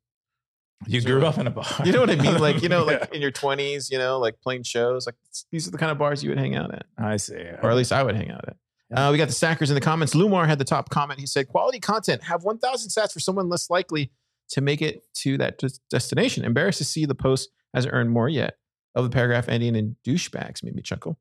you 0.86 1.00
grew 1.00 1.24
up 1.24 1.38
in 1.38 1.46
a 1.46 1.50
bar 1.50 1.64
you 1.84 1.92
know 1.92 2.00
what 2.00 2.10
I 2.10 2.16
mean? 2.16 2.38
Like, 2.38 2.62
you 2.62 2.68
know, 2.74 2.88
Yeah, 2.90 2.98
like 3.00 3.14
in 3.14 3.22
your 3.22 3.30
20s, 3.32 3.90
you 3.90 3.98
know, 3.98 4.18
like 4.18 4.40
playing 4.42 4.64
shows. 4.64 5.06
Like 5.06 5.14
these 5.52 5.66
are 5.68 5.70
the 5.70 5.78
kind 5.78 5.92
of 5.92 5.98
bars 5.98 6.22
you 6.22 6.30
would 6.30 6.38
hang 6.38 6.56
out 6.56 6.74
at. 6.74 6.86
i 6.98 7.16
see 7.16 7.34
or 7.34 7.70
at 7.70 7.76
least 7.76 7.92
I 7.92 8.02
would 8.02 8.16
hang 8.16 8.30
out 8.30 8.44
at. 8.48 8.56
Uh, 8.94 9.10
we 9.10 9.18
got 9.18 9.28
the 9.28 9.34
stackers 9.34 9.70
in 9.70 9.74
the 9.74 9.80
comments. 9.80 10.14
Lumar 10.14 10.46
had 10.46 10.58
the 10.58 10.64
top 10.64 10.90
comment. 10.90 11.18
He 11.18 11.26
said, 11.26 11.48
"Quality 11.48 11.80
content. 11.80 12.22
Have 12.24 12.44
1,000 12.44 12.90
sats 12.90 13.12
for 13.12 13.18
someone 13.18 13.48
less 13.48 13.70
likely 13.70 14.12
to 14.50 14.60
make 14.60 14.82
it 14.82 15.02
to 15.14 15.38
that 15.38 15.58
des- 15.58 15.78
destination. 15.90 16.44
Embarrassed 16.44 16.78
to 16.78 16.84
see 16.84 17.04
the 17.06 17.14
post 17.14 17.48
hasn't 17.72 17.92
earned 17.94 18.10
more 18.10 18.28
yet." 18.28 18.56
Of 18.94 19.02
the 19.04 19.10
paragraph 19.10 19.48
ending 19.48 19.74
in 19.74 19.96
douchebags 20.06 20.62
made 20.62 20.76
me 20.76 20.82
chuckle. 20.82 21.18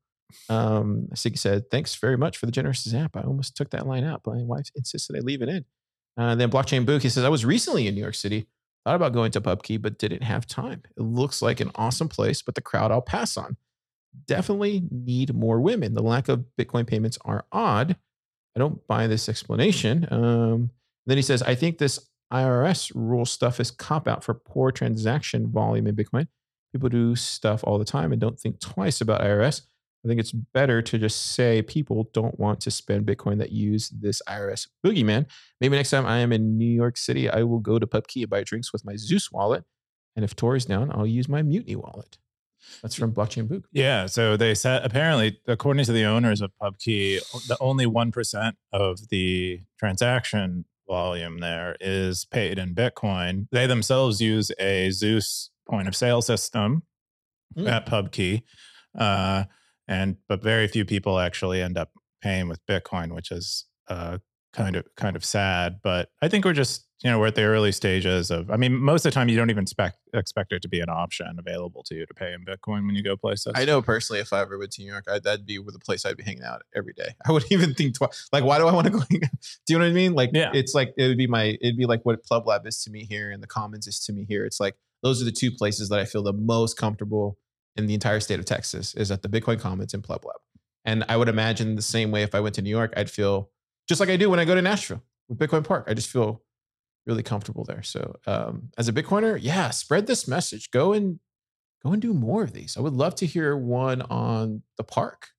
Um, 0.50 1.08
Siggy 1.14 1.38
said, 1.38 1.70
"Thanks 1.70 1.96
very 1.96 2.18
much 2.18 2.38
for 2.38 2.46
the 2.46 2.52
generous 2.52 2.84
zap. 2.84 3.16
I 3.16 3.22
almost 3.22 3.56
took 3.56 3.70
that 3.72 3.88
line 3.88 4.04
out, 4.04 4.22
but 4.24 4.36
my 4.36 4.44
wife 4.44 4.70
insisted 4.76 5.16
I 5.16 5.20
leave 5.20 5.42
it 5.42 5.50
in." 5.50 5.66
Uh, 6.18 6.36
then 6.36 6.52
blockchain 6.52 6.86
book. 6.86 7.02
He 7.02 7.10
says, 7.10 7.24
"I 7.24 7.30
was 7.30 7.46
recently 7.46 7.88
in 7.88 7.96
New 7.96 8.02
York 8.02 8.16
City. 8.16 8.48
Thought 8.86 8.96
about 8.96 9.14
going 9.14 9.32
to 9.32 9.42
PubKey, 9.42 9.82
but 9.82 9.98
didn't 9.98 10.24
have 10.24 10.46
time. 10.46 10.84
It 10.98 11.02
looks 11.02 11.42
like 11.42 11.60
an 11.60 11.72
awesome 11.76 12.10
place, 12.10 12.42
but 12.42 12.56
the 12.56 12.62
crowd 12.62 12.92
I'll 12.92 13.02
pass 13.02 13.38
on." 13.38 13.58
definitely 14.28 14.84
need 14.92 15.34
more 15.34 15.60
women. 15.60 15.94
The 15.94 16.04
lack 16.04 16.30
of 16.30 16.46
Bitcoin 16.60 16.88
payments 16.88 17.18
are 17.26 17.46
odd. 17.52 17.96
I 18.56 18.60
don't 18.60 18.86
buy 18.88 19.08
this 19.08 19.28
explanation. 19.28 20.08
Um, 20.12 20.72
then 21.06 21.18
he 21.18 21.24
says, 21.24 21.42
I 21.42 21.56
think 21.56 21.78
this 21.78 22.00
IRS 22.32 22.92
rule 22.96 23.26
stuff 23.26 23.60
is 23.60 23.72
cop 23.72 24.08
out 24.08 24.24
for 24.24 24.34
poor 24.34 24.72
transaction 24.72 25.52
volume 25.52 25.88
in 25.88 25.96
Bitcoin. 25.96 26.28
People 26.72 26.90
do 26.90 27.16
stuff 27.16 27.64
all 27.64 27.78
the 27.78 27.86
time 27.86 28.12
and 28.12 28.22
don't 28.22 28.40
think 28.40 28.60
twice 28.60 29.02
about 29.02 29.22
IRS. 29.22 29.62
I 30.04 30.08
think 30.08 30.20
it's 30.20 30.32
better 30.32 30.82
to 30.82 30.98
just 30.98 31.34
say 31.34 31.62
people 31.62 32.10
don't 32.14 32.38
want 32.40 32.60
to 32.62 32.72
spend 32.72 33.06
Bitcoin 33.06 33.38
that 33.40 33.52
use 33.52 33.90
this 33.90 34.22
IRS 34.28 34.68
boogeyman. 34.86 35.28
Maybe 35.62 35.76
next 35.78 35.92
time 35.92 36.06
I 36.06 36.18
am 36.20 36.34
in 36.34 36.58
New 36.58 36.70
York 36.70 36.98
City, 36.98 37.30
I 37.30 37.44
will 37.44 37.60
go 37.60 37.80
to 37.80 37.88
PubKey 37.88 38.22
and 38.24 38.30
buy 38.30 38.44
drinks 38.44 38.74
with 38.74 38.84
my 38.86 38.96
Zeus 38.98 39.32
wallet. 39.32 39.64
And 40.16 40.26
if 40.26 40.36
Tor 40.36 40.56
is 40.56 40.66
down, 40.66 40.92
I'll 40.94 41.08
use 41.08 41.30
my 41.30 41.42
Mutiny 41.42 41.76
wallet. 41.76 42.18
That's 42.82 42.96
from 42.96 43.14
Blockchain 43.14 43.48
Book. 43.48 43.64
Yeah, 43.72 44.06
so 44.06 44.38
they 44.38 44.56
said 44.56 44.86
apparently, 44.86 45.40
according 45.48 45.86
to 45.86 45.92
the 45.92 46.04
owners 46.06 46.42
of 46.42 46.52
PubKey, 46.62 47.20
the 47.48 47.58
only 47.60 47.86
one 47.86 48.12
percent 48.12 48.56
of 48.72 49.10
the 49.10 49.62
transaction 49.80 50.66
volume 50.88 51.40
there 51.40 51.76
is 51.80 52.26
paid 52.26 52.60
in 52.60 52.74
Bitcoin. 52.76 53.48
They 53.52 53.68
themselves 53.68 54.22
use 54.22 54.52
a 54.60 54.92
Zeus 54.92 55.50
point 55.70 55.88
of 55.88 55.96
sale 55.96 56.22
system 56.22 56.84
Mm. 57.58 57.70
at 57.70 57.86
PubKey, 57.86 58.42
uh, 58.98 59.44
and 59.88 60.18
but 60.28 60.42
very 60.44 60.68
few 60.68 60.86
people 60.86 61.20
actually 61.20 61.62
end 61.62 61.78
up 61.78 61.92
paying 62.22 62.48
with 62.48 62.66
Bitcoin, 62.68 63.14
which 63.14 63.32
is 63.32 63.66
uh, 63.90 64.18
kind 64.54 64.76
of 64.76 64.86
kind 64.96 65.16
of 65.16 65.26
sad. 65.26 65.80
But 65.84 66.10
I 66.22 66.28
think 66.30 66.46
we're 66.46 66.54
just 66.54 66.86
you 67.04 67.10
know 67.12 67.20
we're 67.20 67.28
at 67.28 67.36
the 67.36 67.44
early 67.44 67.72
stages 67.74 68.32
of. 68.32 68.50
I 68.50 68.56
mean, 68.56 68.74
most 68.76 69.06
of 69.06 69.12
the 69.12 69.14
time 69.14 69.28
you 69.28 69.36
don't 69.36 69.50
even 69.50 69.64
expect 69.64 69.98
expect 70.14 70.54
it 70.54 70.62
to 70.62 70.70
be 70.70 70.80
an 70.80 70.90
option 70.90 71.36
available 71.38 71.84
to 71.84 71.96
you 71.96 72.06
to 72.06 72.14
pay 72.14 72.32
in 72.34 72.46
Bitcoin 72.46 72.86
when 72.86 72.96
you 72.96 73.04
go 73.04 73.18
places. 73.18 73.52
I 73.56 73.66
know 73.66 73.82
personally, 73.82 74.22
if 74.22 74.32
I 74.32 74.40
ever 74.42 74.58
went 74.58 74.72
to 74.74 74.82
New 74.82 74.88
York, 74.90 75.06
I, 75.12 75.20
that'd 75.20 75.46
be 75.46 75.60
where 75.60 75.72
the 75.74 75.80
place 75.80 76.06
I'd 76.06 76.16
be 76.18 76.24
hanging 76.24 76.44
out 76.44 76.62
every 76.76 76.94
day. 76.94 77.10
I 77.28 77.32
wouldn't 77.34 77.52
even 77.52 77.74
think 77.74 77.96
twice. 77.98 78.30
Like, 78.32 78.46
why 78.46 78.58
do 78.58 78.68
I 78.68 78.74
want 78.74 78.86
to 78.88 78.92
go? 78.92 79.00
do 79.10 79.18
you 79.70 79.78
know 79.78 79.84
what 79.86 79.92
I 79.92 79.94
mean? 79.94 80.14
Like, 80.14 80.30
Yeah. 80.34 80.52
it's 80.54 80.74
like 80.74 80.94
it 80.98 81.08
would 81.08 81.18
be 81.18 81.28
my, 81.28 81.58
it'd 81.62 81.78
be 81.78 81.86
like 81.86 82.02
what 82.04 82.24
PlebLab 82.26 82.66
is 82.66 82.82
to 82.84 82.90
me 82.92 83.06
here, 83.06 83.32
and 83.32 83.44
the 83.44 83.48
Commons 83.48 83.86
is 83.88 84.00
to 84.06 84.14
me 84.14 84.26
here. 84.30 84.46
It's 84.46 84.60
like 84.62 84.76
those 85.02 85.22
are 85.22 85.26
the 85.26 85.32
two 85.34 85.52
places 85.52 85.90
that 85.90 86.00
I 86.00 86.06
feel 86.06 86.24
the 86.24 86.32
most 86.32 86.78
comfortable 86.78 87.38
in 87.76 87.88
the 87.88 87.94
entire 87.94 88.20
state 88.20 88.40
of 88.40 88.46
Texas 88.46 88.94
is 88.96 89.12
at 89.12 89.22
the 89.22 89.30
Bitcoin 89.30 89.60
Commons 89.60 89.94
in 89.94 90.04
Lab. 90.08 90.22
And 90.86 91.04
I 91.08 91.18
would 91.18 91.30
imagine 91.30 91.76
the 91.76 91.82
same 91.82 92.12
way 92.12 92.24
if 92.24 92.36
I 92.36 92.40
went 92.40 92.56
to 92.56 92.62
New 92.62 92.70
York, 92.70 92.94
I'd 92.98 93.10
feel 93.10 93.50
just 93.88 94.00
like 94.00 94.10
I 94.10 94.18
do 94.18 94.30
when 94.30 94.40
I 94.40 94.46
go 94.46 94.54
to 94.56 94.62
Nashville 94.62 95.02
with 95.30 95.40
Bitcoin 95.40 95.64
Park. 95.66 95.86
I 95.88 95.94
just 95.94 96.10
feel 96.10 96.42
really 97.06 97.24
comfortable 97.24 97.64
there. 97.64 97.82
So 97.84 98.16
um, 98.28 98.70
as 98.78 98.88
a 98.88 98.94
Bitcoiner, 98.94 99.38
yeah, 99.42 99.70
spread 99.72 100.08
this 100.08 100.28
message. 100.28 100.72
Go 100.72 100.94
and 100.94 101.20
go 101.84 101.92
and 101.92 102.02
do 102.02 102.14
more 102.14 102.44
of 102.44 102.54
these. 102.54 102.78
I 102.78 102.82
would 102.82 102.94
love 102.94 103.16
to 103.16 103.26
hear 103.26 103.56
one 103.58 104.02
on 104.04 104.62
the 104.78 104.84
park. 104.84 105.30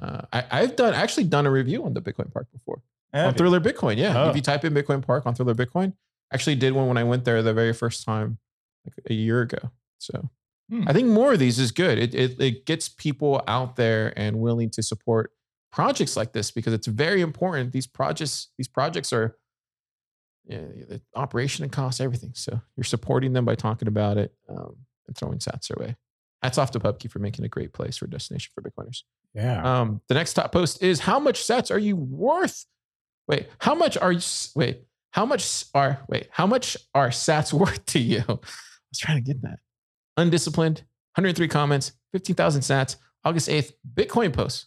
Uh, 0.00 0.22
I, 0.32 0.44
I've 0.50 0.76
done 0.76 0.94
actually 0.94 1.24
done 1.24 1.46
a 1.46 1.50
review 1.50 1.84
on 1.84 1.92
the 1.94 2.00
Bitcoin 2.00 2.32
Park 2.32 2.46
before 2.52 2.82
Have 3.12 3.26
on 3.28 3.32
you? 3.34 3.38
Thriller 3.38 3.60
Bitcoin. 3.60 3.96
Yeah, 3.98 4.24
Oh. 4.24 4.30
if 4.30 4.36
you 4.36 4.42
type 4.42 4.64
in 4.64 4.72
Bitcoin 4.74 5.04
Park 5.04 5.26
on 5.26 5.34
Thriller 5.34 5.54
Bitcoin, 5.54 5.92
actually 6.32 6.54
did 6.56 6.72
one 6.72 6.88
when 6.88 6.96
I 6.96 7.04
went 7.04 7.24
there 7.24 7.42
the 7.42 7.52
very 7.52 7.72
first 7.74 8.04
time, 8.04 8.38
like 8.86 8.94
a 9.10 9.14
year 9.14 9.42
ago. 9.42 9.70
So 9.98 10.30
Hmm. 10.70 10.84
I 10.86 10.92
think 10.92 11.08
more 11.08 11.32
of 11.32 11.38
these 11.38 11.58
is 11.58 11.70
good. 11.72 11.98
It, 11.98 12.14
it 12.14 12.40
it 12.40 12.66
gets 12.66 12.88
people 12.88 13.42
out 13.46 13.76
there 13.76 14.12
and 14.16 14.40
willing 14.40 14.70
to 14.70 14.82
support 14.82 15.32
projects 15.70 16.16
like 16.16 16.32
this 16.32 16.50
because 16.50 16.72
it's 16.72 16.86
very 16.86 17.20
important. 17.20 17.72
These 17.72 17.86
projects 17.86 18.48
these 18.58 18.68
projects 18.68 19.12
are 19.12 19.36
yeah, 20.44 20.58
the 20.88 21.00
operation 21.14 21.62
and 21.62 21.72
cost 21.72 22.00
everything. 22.00 22.32
So 22.34 22.60
you're 22.76 22.84
supporting 22.84 23.32
them 23.32 23.44
by 23.44 23.54
talking 23.54 23.88
about 23.88 24.18
it 24.18 24.34
um, 24.48 24.76
and 25.06 25.16
throwing 25.16 25.38
sats 25.38 25.68
their 25.68 25.84
way. 25.84 25.96
Hats 26.42 26.58
off 26.58 26.72
to 26.72 26.80
PubKey 26.80 27.08
for 27.08 27.20
making 27.20 27.44
a 27.44 27.48
great 27.48 27.72
place 27.72 27.96
for 27.96 28.08
destination 28.08 28.50
for 28.54 28.62
Bitcoiners. 28.62 29.02
Yeah. 29.34 29.80
Um, 29.80 30.00
the 30.08 30.14
next 30.14 30.34
top 30.34 30.50
post 30.52 30.82
is 30.82 31.00
how 31.00 31.20
much 31.20 31.40
sats 31.42 31.70
are 31.70 31.78
you 31.78 31.96
worth? 31.96 32.66
Wait, 33.28 33.46
how 33.58 33.74
much 33.74 33.96
are 33.96 34.10
you? 34.10 34.20
Wait, 34.56 34.82
how 35.12 35.24
much 35.24 35.64
are 35.74 36.00
wait? 36.08 36.28
How 36.32 36.46
much 36.46 36.76
are 36.94 37.08
sats 37.10 37.52
worth 37.58 37.84
to 37.86 38.00
you? 38.00 38.24
I 38.28 38.32
was 38.32 38.98
trying 38.98 39.22
to 39.22 39.32
get 39.32 39.42
that. 39.42 39.58
Undisciplined, 40.22 40.78
103 41.16 41.48
comments, 41.48 41.92
15,000 42.12 42.62
sats. 42.62 42.96
August 43.24 43.48
8th, 43.48 43.72
Bitcoin 43.94 44.32
post. 44.32 44.66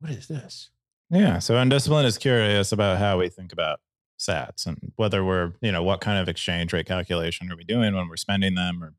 What 0.00 0.12
is 0.12 0.28
this? 0.28 0.70
Yeah. 1.10 1.38
So 1.38 1.56
Undisciplined 1.56 2.06
is 2.06 2.18
curious 2.18 2.72
about 2.72 2.98
how 2.98 3.18
we 3.18 3.28
think 3.28 3.52
about 3.52 3.80
sats 4.18 4.66
and 4.66 4.92
whether 4.96 5.24
we're, 5.24 5.52
you 5.62 5.72
know, 5.72 5.82
what 5.82 6.00
kind 6.00 6.18
of 6.18 6.28
exchange 6.28 6.72
rate 6.72 6.86
calculation 6.86 7.50
are 7.50 7.56
we 7.56 7.64
doing 7.64 7.94
when 7.94 8.08
we're 8.08 8.16
spending 8.16 8.54
them 8.54 8.82
or 8.82 8.94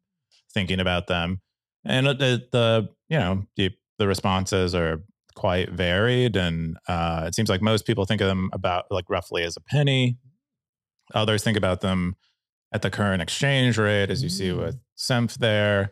thinking 0.53 0.79
about 0.79 1.07
them. 1.07 1.41
And 1.85 2.07
the, 2.07 2.47
the 2.51 2.89
you 3.09 3.19
know, 3.19 3.45
the, 3.55 3.71
the 3.99 4.07
responses 4.07 4.73
are 4.73 5.03
quite 5.35 5.69
varied. 5.71 6.35
And 6.35 6.77
uh, 6.87 7.25
it 7.27 7.35
seems 7.35 7.49
like 7.49 7.61
most 7.61 7.85
people 7.85 8.05
think 8.05 8.21
of 8.21 8.27
them 8.27 8.49
about 8.53 8.85
like 8.89 9.09
roughly 9.09 9.43
as 9.43 9.55
a 9.55 9.61
penny. 9.61 10.17
Others 11.13 11.43
think 11.43 11.57
about 11.57 11.81
them 11.81 12.15
at 12.71 12.81
the 12.81 12.89
current 12.89 13.21
exchange 13.21 13.77
rate, 13.77 14.09
as 14.09 14.21
you 14.23 14.29
see 14.29 14.51
with 14.51 14.77
SEMF 14.97 15.37
there. 15.37 15.91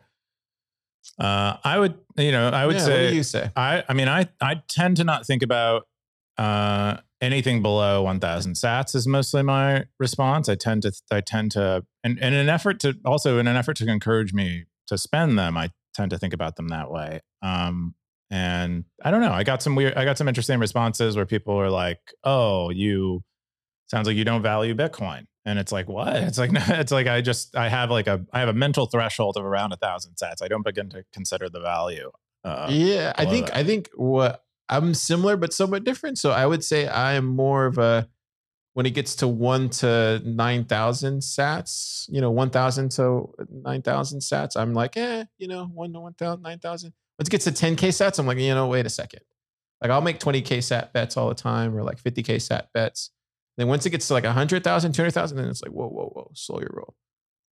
Uh, 1.20 1.58
I 1.64 1.80
would, 1.80 1.96
you 2.18 2.32
know, 2.32 2.50
I 2.50 2.66
would 2.66 2.76
Yeah, 2.76 2.86
say 2.86 3.14
you 3.14 3.24
say? 3.24 3.50
I 3.56 3.84
I 3.88 3.94
mean 3.94 4.08
I 4.08 4.28
I 4.42 4.62
tend 4.68 4.98
to 4.98 5.04
not 5.04 5.26
think 5.26 5.42
about 5.42 5.88
uh 6.38 6.98
anything 7.22 7.64
below 7.64 8.04
1000 8.04 8.54
sats 8.54 8.94
is 8.94 9.08
mostly 9.08 9.42
my 9.42 9.86
response. 10.00 10.50
I 10.50 10.56
tend 10.56 10.84
to 10.84 10.92
I 11.10 11.22
tend 11.22 11.52
to 11.54 11.86
and, 12.04 12.20
and 12.22 12.36
in 12.36 12.42
an 12.42 12.50
effort 12.50 12.80
to 12.82 12.96
also 13.06 13.40
in 13.40 13.48
an 13.48 13.56
effort 13.56 13.78
to 13.78 13.90
encourage 13.90 14.34
me 14.34 14.66
to 14.88 14.98
spend 14.98 15.40
them, 15.40 15.58
I 15.58 15.72
tend 15.96 16.12
to 16.12 16.20
think 16.20 16.34
about 16.34 16.58
them 16.58 16.68
that 16.68 16.92
way. 16.92 17.22
Um 17.42 17.96
and 18.30 18.84
I 19.04 19.10
don't 19.10 19.22
know, 19.22 19.32
I 19.32 19.44
got 19.44 19.62
some 19.64 19.76
weird 19.76 19.96
I 19.96 20.04
got 20.04 20.18
some 20.18 20.28
interesting 20.28 20.60
responses 20.60 21.16
where 21.16 21.26
people 21.26 21.56
are 21.60 21.70
like, 21.72 22.00
"Oh, 22.26 22.70
you 22.70 23.24
sounds 23.88 24.06
like 24.08 24.18
you 24.18 24.26
don't 24.26 24.44
value 24.44 24.76
Bitcoin." 24.76 25.26
And 25.48 25.58
it's 25.58 25.72
like, 25.72 25.88
"What?" 25.88 26.14
It's 26.16 26.38
like 26.38 26.52
no, 26.52 26.62
it's 26.68 26.92
like 26.92 27.08
I 27.08 27.22
just 27.22 27.56
I 27.56 27.70
have 27.70 27.90
like 27.90 28.08
a 28.08 28.26
I 28.34 28.40
have 28.42 28.50
a 28.50 28.54
mental 28.54 28.86
threshold 28.86 29.38
of 29.38 29.46
around 29.46 29.72
a 29.72 29.78
1000 29.80 30.16
sats. 30.16 30.44
I 30.44 30.50
don't 30.50 30.66
begin 30.66 30.90
to 30.90 31.06
consider 31.14 31.48
the 31.48 31.62
value. 31.62 32.12
Uh, 32.44 32.68
yeah, 32.70 33.14
I 33.16 33.26
think. 33.26 33.56
I 33.56 33.64
think 33.64 33.90
what 33.96 34.44
I'm 34.68 34.94
similar 34.94 35.38
but 35.38 35.54
somewhat 35.54 35.86
different. 35.86 36.18
So 36.18 36.32
I 36.32 36.46
would 36.46 36.66
say 36.66 36.88
I 36.88 37.14
am 37.14 37.26
more 37.26 37.66
of 37.66 37.78
a 37.78 38.10
when 38.74 38.86
it 38.86 38.92
gets 38.92 39.16
to 39.16 39.28
one 39.28 39.70
to 39.70 40.22
nine 40.26 40.66
thousand 40.66 41.22
sats, 41.22 42.06
you 42.10 42.20
know, 42.20 42.30
one 42.30 42.50
thousand 42.50 42.92
to 42.92 43.34
nine 43.50 43.82
thousand 43.82 44.20
sats, 44.20 44.58
I'm 44.58 44.74
like, 44.74 44.98
eh, 44.98 45.24
you 45.38 45.48
know, 45.48 45.66
one 45.66 45.94
to 45.94 46.02
one 46.02 46.14
thousand, 46.14 46.44
nine 46.44 46.60
thousand. 46.60 46.94
Once 47.18 47.30
it 47.30 47.32
gets 47.32 47.46
to 47.46 47.52
10k 47.52 47.88
sats, 47.88 48.20
I'm 48.20 48.28
like, 48.28 48.38
you 48.38 48.54
know, 48.54 48.68
wait 48.68 48.86
a 48.86 48.90
second. 48.90 49.22
Like 49.82 49.92
I'll 49.92 50.02
make 50.02 50.20
20k 50.20 50.62
sat 50.62 50.94
bets 50.94 51.18
all 51.18 51.30
the 51.30 51.36
time 51.36 51.76
or 51.76 51.84
like 51.84 52.04
50k 52.04 52.42
sat 52.42 52.72
bets. 52.74 53.12
Then 53.58 53.68
once 53.68 53.86
it 53.86 53.90
gets 53.90 54.08
to 54.08 54.14
like 54.14 54.24
100,000, 54.24 54.92
200,000, 54.92 55.38
then 55.38 55.48
it's 55.48 55.64
like, 55.64 55.72
whoa, 55.72 55.88
whoa, 55.88 56.12
whoa, 56.14 56.32
slow 56.34 56.60
your 56.60 56.72
roll. 56.74 56.96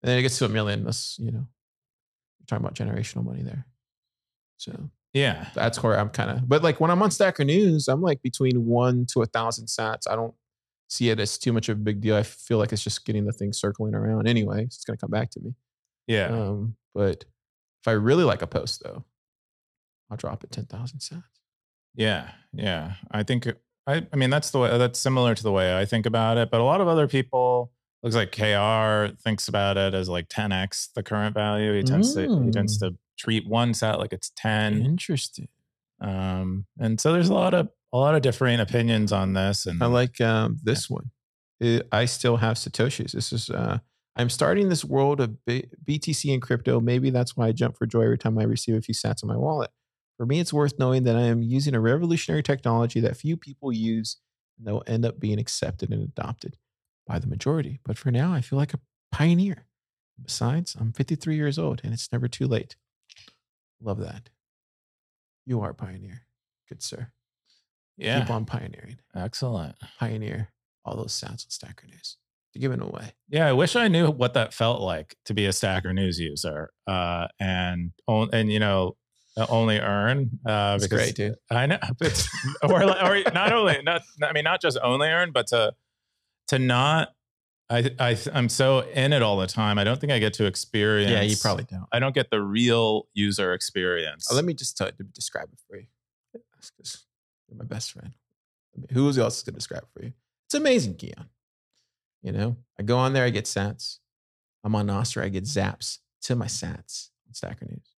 And 0.03 0.11
then 0.11 0.19
it 0.19 0.23
gets 0.23 0.39
to 0.39 0.45
a 0.45 0.49
million. 0.49 0.85
That's, 0.85 1.19
you 1.19 1.33
know, 1.33 1.47
you're 2.39 2.47
talking 2.47 2.65
about 2.65 2.75
generational 2.75 3.25
money 3.25 3.43
there. 3.43 3.67
So 4.59 4.91
yeah. 5.15 5.49
that's 5.55 5.83
where 5.83 5.99
I'm 5.99 6.11
kind 6.11 6.31
of, 6.31 6.49
but 6.49 6.63
like 6.63 6.79
when 6.81 6.91
I'm 6.91 7.03
on 7.03 7.11
Stacker 7.11 7.45
News, 7.45 7.89
I'm 7.89 8.03
like 8.03 8.21
between 8.23 8.67
one 8.67 9.07
to 9.13 9.23
a 9.23 9.27
thousand 9.27 9.67
sats. 9.67 10.03
I 10.09 10.15
don't 10.15 10.35
see 10.91 11.09
it 11.09 11.19
as 11.21 11.39
too 11.39 11.53
much 11.53 11.71
of 11.71 11.79
a 11.79 11.81
big 11.81 12.03
deal. 12.03 12.17
I 12.17 12.23
feel 12.23 12.59
like 12.59 12.73
it's 12.73 12.85
just 12.85 13.07
getting 13.07 13.25
the 13.25 13.33
thing 13.33 13.53
circling 13.53 13.95
around 13.95 14.29
anyway. 14.29 14.63
So 14.63 14.67
it's 14.67 14.85
going 14.85 14.99
to 14.99 15.01
come 15.01 15.11
back 15.11 15.31
to 15.31 15.41
me. 15.41 15.55
Yeah. 16.07 16.27
Um, 16.27 16.77
but 16.95 17.25
if 17.83 17.89
I 17.89 17.93
really 17.93 18.25
like 18.25 18.43
a 18.43 18.47
post 18.47 18.83
though, 18.85 19.05
I'll 20.11 20.19
drop 20.19 20.45
it 20.45 20.51
10,000 20.51 20.99
sats. 20.99 21.23
Yeah, 21.95 22.31
yeah. 22.53 22.95
I 23.11 23.23
think 23.23 23.47
I 23.87 24.07
I 24.13 24.17
mean 24.17 24.31
that's 24.31 24.51
the 24.51 24.59
way 24.59 24.77
that's 24.79 24.99
similar 24.99 25.35
to 25.35 25.43
the 25.43 25.53
way 25.53 25.79
I 25.79 25.85
think 25.85 26.07
about 26.07 26.37
it, 26.39 26.51
but 26.51 26.61
a 26.61 26.65
lot 26.65 26.81
of 26.81 26.89
other 26.89 27.07
people 27.09 27.71
looks 28.03 28.17
like 28.17 28.33
KR 28.33 29.15
thinks 29.23 29.49
about 29.49 29.77
it 29.77 29.95
as 29.95 30.09
like 30.09 30.29
10x 30.29 30.89
the 30.95 31.03
current 31.03 31.35
value. 31.35 31.75
He 31.75 31.83
tends 31.83 32.15
to 32.15 32.23
he 32.45 32.51
tends 32.51 32.77
Mm. 32.79 32.81
to 32.91 32.97
treat 33.19 33.47
one 33.49 33.73
set 33.75 33.99
like 33.99 34.13
it's 34.13 34.33
10. 34.37 34.85
Interesting. 34.85 35.49
Um 36.01 36.67
and 36.79 37.01
so 37.01 37.13
there's 37.13 37.29
a 37.29 37.35
lot 37.35 37.55
of 37.55 37.69
a 37.93 37.99
lot 37.99 38.15
of 38.15 38.23
differing 38.23 38.59
opinions 38.61 39.13
on 39.13 39.35
this 39.35 39.67
and 39.67 39.83
I 39.83 39.87
like 39.87 40.21
um, 40.21 40.59
this 40.63 40.91
one. 40.91 41.11
It- 41.61 41.87
I 41.93 42.07
still 42.07 42.37
have 42.39 42.57
Satoshis. 42.57 43.13
This 43.13 43.33
is, 43.33 43.49
uh, 43.51 43.79
I'm 44.17 44.29
starting 44.29 44.69
this 44.69 44.85
world 44.85 45.21
of 45.21 45.45
B- 45.45 45.69
BTC 45.85 46.33
and 46.33 46.43
crypto. 46.43 46.81
Maybe 46.81 47.11
that's 47.11 47.37
why 47.37 47.47
I 47.47 47.53
jump 47.53 47.77
for 47.77 47.87
joy 47.87 48.03
every 48.03 48.19
time 48.19 48.37
I 48.39 48.43
receive 48.43 48.75
a 48.75 48.81
few 48.81 48.95
sats 48.95 49.23
in 49.23 49.29
my 49.29 49.37
wallet. 49.37 49.71
For 50.17 50.27
me, 50.27 50.41
it's 50.41 50.53
worth 50.53 50.79
knowing 50.79 51.05
that 51.05 51.17
I 51.17 51.23
am 51.23 51.43
using 51.43 51.75
a 51.75 51.81
revolutionary 51.81 52.43
technology 52.43 53.01
that 53.01 53.17
few 53.17 53.37
people 53.37 53.73
use 53.73 54.19
and 54.59 54.67
that 54.67 54.73
will 54.73 54.85
end 54.87 55.05
up 55.05 55.19
being 55.19 55.39
accepted 55.39 55.91
and 55.91 56.03
adopted 56.03 56.57
by 57.07 57.19
the 57.19 57.27
majority. 57.27 57.81
But 57.85 57.99
for 57.99 58.11
now, 58.11 58.33
I 58.33 58.41
feel 58.41 58.59
like 58.59 58.75
a 58.75 58.81
pioneer. 59.11 59.67
Besides, 60.23 60.77
I'm 60.79 60.93
53 60.93 61.35
years 61.35 61.59
old 61.59 61.81
and 61.83 61.93
it's 61.93 62.13
never 62.13 62.29
too 62.29 62.47
late. 62.47 62.77
Love 63.83 63.99
that. 63.99 64.31
You 65.45 65.61
are 65.61 65.71
a 65.71 65.75
pioneer. 65.75 66.23
Good 66.69 66.83
sir. 66.83 67.09
yeah. 67.97 68.21
Keep 68.21 68.31
on 68.31 68.45
pioneering 68.45 68.99
Excellent. 69.15 69.77
pioneer 69.99 70.51
all 70.85 70.97
those 70.97 71.13
sounds 71.13 71.45
on 71.47 71.51
Stacker 71.51 71.87
News 71.87 72.17
to 72.53 72.59
give 72.59 72.73
it 72.73 72.81
away. 72.81 73.15
Yeah, 73.29 73.49
I 73.49 73.53
wish 73.53 73.75
I 73.77 73.89
knew 73.89 74.09
what 74.11 74.35
that 74.35 74.55
felt 74.55 74.81
like 74.81 75.17
to 75.27 75.35
be 75.35 75.47
a 75.47 75.53
Stacker 75.53 75.93
News 75.93 76.19
user, 76.19 76.71
uh, 76.87 77.27
and 77.41 77.93
and 78.09 78.53
you 78.53 78.59
know, 78.61 78.97
only 79.37 79.79
earn. 79.79 80.39
Uh, 80.47 80.75
It's 80.77 80.87
great, 80.87 81.15
dude. 81.15 81.35
I 81.51 81.67
know, 81.67 81.79
but 81.99 82.27
or 82.63 82.85
like- 82.87 83.03
or 83.29 83.33
not 83.33 83.53
only 83.53 83.83
not 83.83 84.03
I 84.23 84.33
mean 84.33 84.45
not 84.45 84.61
just 84.61 84.79
only 84.83 85.09
earn, 85.09 85.33
but 85.33 85.49
to 85.49 85.73
to 86.49 86.59
not. 86.59 87.09
I 87.71 87.91
I 87.99 88.19
I'm 88.35 88.49
so 88.51 88.81
in 88.81 89.13
it 89.15 89.23
all 89.23 89.39
the 89.39 89.47
time. 89.47 89.79
I 89.79 89.85
don't 89.85 89.99
think 90.01 90.13
I 90.13 90.19
get 90.19 90.35
to 90.35 90.45
experience. 90.45 91.11
Yeah, 91.11 91.23
you 91.23 91.37
probably 91.37 91.65
don't. 91.65 91.87
I 91.93 91.99
don't 91.99 92.15
get 92.15 92.31
the 92.31 92.41
real 92.43 93.09
user 93.15 93.55
experience. 93.55 94.31
Uh, 94.31 94.35
let 94.35 94.45
me 94.45 94.53
just 94.55 94.77
tell, 94.77 94.91
describe 95.15 95.49
it 95.51 95.59
for 95.67 95.77
you. 95.79 95.87
You're 97.49 97.59
my 97.59 97.65
best 97.65 97.93
friend. 97.93 98.13
Who 98.93 99.07
else 99.07 99.39
is 99.39 99.43
going 99.43 99.55
to 99.55 99.59
describe 99.59 99.83
it 99.83 99.89
for 99.99 100.05
you? 100.05 100.13
It's 100.47 100.55
amazing, 100.55 100.95
Keyan. 100.95 101.29
You 102.23 102.33
know, 102.33 102.57
I 102.79 102.83
go 102.83 102.99
on 102.99 103.13
there, 103.15 103.25
I 103.25 103.31
get 103.31 103.45
sats. 103.47 103.99
I'm 104.63 104.75
on 104.75 104.87
Nostr, 104.87 105.23
I 105.23 105.29
get 105.29 105.45
zaps 105.45 105.99
to 106.23 106.35
my 106.37 106.47
sats 106.47 107.11
on 107.27 107.35
Stacker 107.35 107.67
News. 107.67 107.94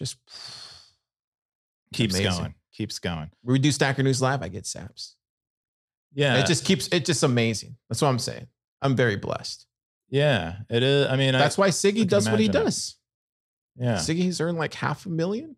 It's 0.00 0.12
just 0.12 0.18
keeps 1.92 2.14
amazing. 2.18 2.32
going, 2.40 2.54
keeps 2.72 2.98
going. 2.98 3.30
we 3.42 3.58
do 3.58 3.70
Stacker 3.70 4.02
News 4.02 4.20
Live, 4.22 4.42
I 4.42 4.48
get 4.48 4.64
zaps. 4.64 5.14
Yeah, 6.14 6.36
It 6.38 6.46
just 6.46 6.64
keeps 6.64 6.88
it 6.88 7.04
just 7.04 7.22
amazing. 7.22 7.76
That's 7.88 8.00
what 8.00 8.08
I'm 8.08 8.18
saying. 8.20 8.46
I'm 8.82 8.94
very 8.96 9.16
blessed. 9.16 9.66
yeah, 10.10 10.56
it 10.70 10.82
is. 10.82 11.06
I 11.08 11.16
mean, 11.16 11.32
That's 11.32 11.58
I, 11.58 11.62
why 11.62 11.68
Siggy 11.70 12.06
does 12.06 12.28
what 12.28 12.38
he 12.38 12.48
does. 12.48 12.96
yeah, 13.76 13.96
Siggy's 13.96 14.40
earned 14.40 14.58
like 14.58 14.74
half 14.74 15.06
a 15.06 15.08
million. 15.10 15.56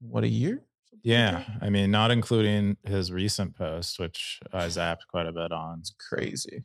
What 0.00 0.24
a 0.24 0.28
year? 0.28 0.62
Yeah? 1.02 1.44
I 1.62 1.70
mean, 1.70 1.90
not 1.90 2.10
including 2.10 2.76
his 2.84 3.10
recent 3.12 3.56
post, 3.56 3.98
which 3.98 4.40
I 4.52 4.66
zapped 4.66 5.06
quite 5.08 5.26
a 5.26 5.32
bit 5.32 5.52
on. 5.52 5.78
it's 5.80 5.94
crazy. 5.98 6.64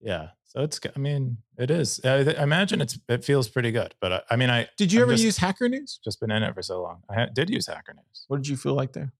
Yeah, 0.00 0.28
so 0.48 0.62
it's. 0.62 0.80
I 0.94 0.98
mean, 0.98 1.38
it 1.56 1.70
is. 1.70 2.00
I, 2.04 2.16
I 2.18 2.42
imagine 2.42 2.80
it's. 2.80 2.98
It 3.08 3.24
feels 3.24 3.48
pretty 3.48 3.70
good, 3.70 3.94
but 4.00 4.12
I, 4.12 4.22
I 4.30 4.36
mean, 4.36 4.50
I 4.50 4.68
Did 4.76 4.92
you 4.92 4.98
I'm 5.00 5.04
ever 5.04 5.12
just- 5.12 5.24
use 5.24 5.36
Hacker 5.38 5.68
News? 5.68 6.00
just 6.02 6.18
been 6.20 6.30
in 6.32 6.42
it 6.42 6.54
for 6.54 6.62
so 6.62 6.82
long. 6.82 7.02
I 7.08 7.14
ha- 7.14 7.26
did 7.32 7.48
use 7.50 7.66
Hacker 7.66 7.94
News. 7.94 8.24
What 8.28 8.38
did 8.38 8.48
you 8.48 8.56
feel 8.56 8.74
like 8.74 8.92
there? 8.92 9.12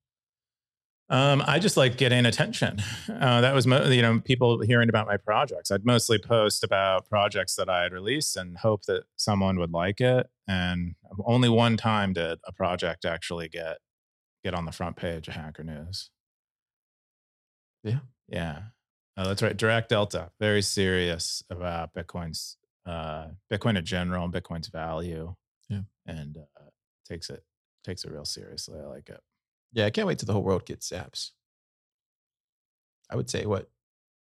Um, 1.11 1.43
I 1.47 1.59
just 1.59 1.79
like 1.79 1.97
getting 1.97 2.27
attention. 2.27 2.83
Uh, 3.09 3.41
that 3.41 3.55
was, 3.55 3.67
mo- 3.67 3.87
you 3.87 4.03
know, 4.03 4.21
people 4.21 4.61
hearing 4.61 4.91
about 4.91 5.07
my 5.07 5.17
projects. 5.17 5.71
I'd 5.71 5.87
mostly 5.87 6.19
post 6.19 6.63
about 6.63 7.09
projects 7.09 7.57
that 7.57 7.71
I 7.71 7.83
had 7.85 7.93
released 7.95 8.37
and 8.37 8.59
hope 8.59 8.83
that 8.85 9.05
someone 9.17 9.59
would 9.59 9.73
like 9.73 10.03
it. 10.03 10.29
And 10.47 10.97
only 11.25 11.49
one 11.49 11.79
time 11.79 12.13
did 12.13 12.39
a 12.45 12.53
project 12.53 13.07
actually 13.07 13.49
get 13.49 13.79
get 14.45 14.53
on 14.55 14.67
the 14.67 14.73
front 14.73 14.97
page 14.97 15.29
of 15.29 15.35
Hacker 15.35 15.65
News. 15.65 16.11
Yeah. 17.83 18.01
yeah, 18.29 18.59
Oh, 19.21 19.25
that's 19.25 19.43
right. 19.43 19.57
Direct 19.57 19.89
Delta, 19.89 20.31
very 20.39 20.63
serious 20.63 21.43
about 21.51 21.93
Bitcoin's 21.93 22.57
uh, 22.87 23.27
Bitcoin 23.53 23.77
in 23.77 23.85
general 23.85 24.25
and 24.25 24.33
Bitcoin's 24.33 24.69
value. 24.69 25.35
Yeah. 25.69 25.81
and 26.07 26.39
uh, 26.39 26.71
takes 27.07 27.29
it 27.29 27.43
takes 27.85 28.05
it 28.05 28.13
real 28.13 28.25
seriously. 28.25 28.79
I 28.81 28.87
like 28.87 29.09
it. 29.09 29.21
Yeah, 29.73 29.87
I 29.87 29.91
can't 29.91 30.07
wait 30.07 30.19
till 30.19 30.27
the 30.27 30.33
whole 30.33 30.43
world 30.43 30.65
gets 30.65 30.91
apps. 30.91 31.33
I 33.11 33.17
would 33.17 33.29
say 33.29 33.45
what, 33.45 33.69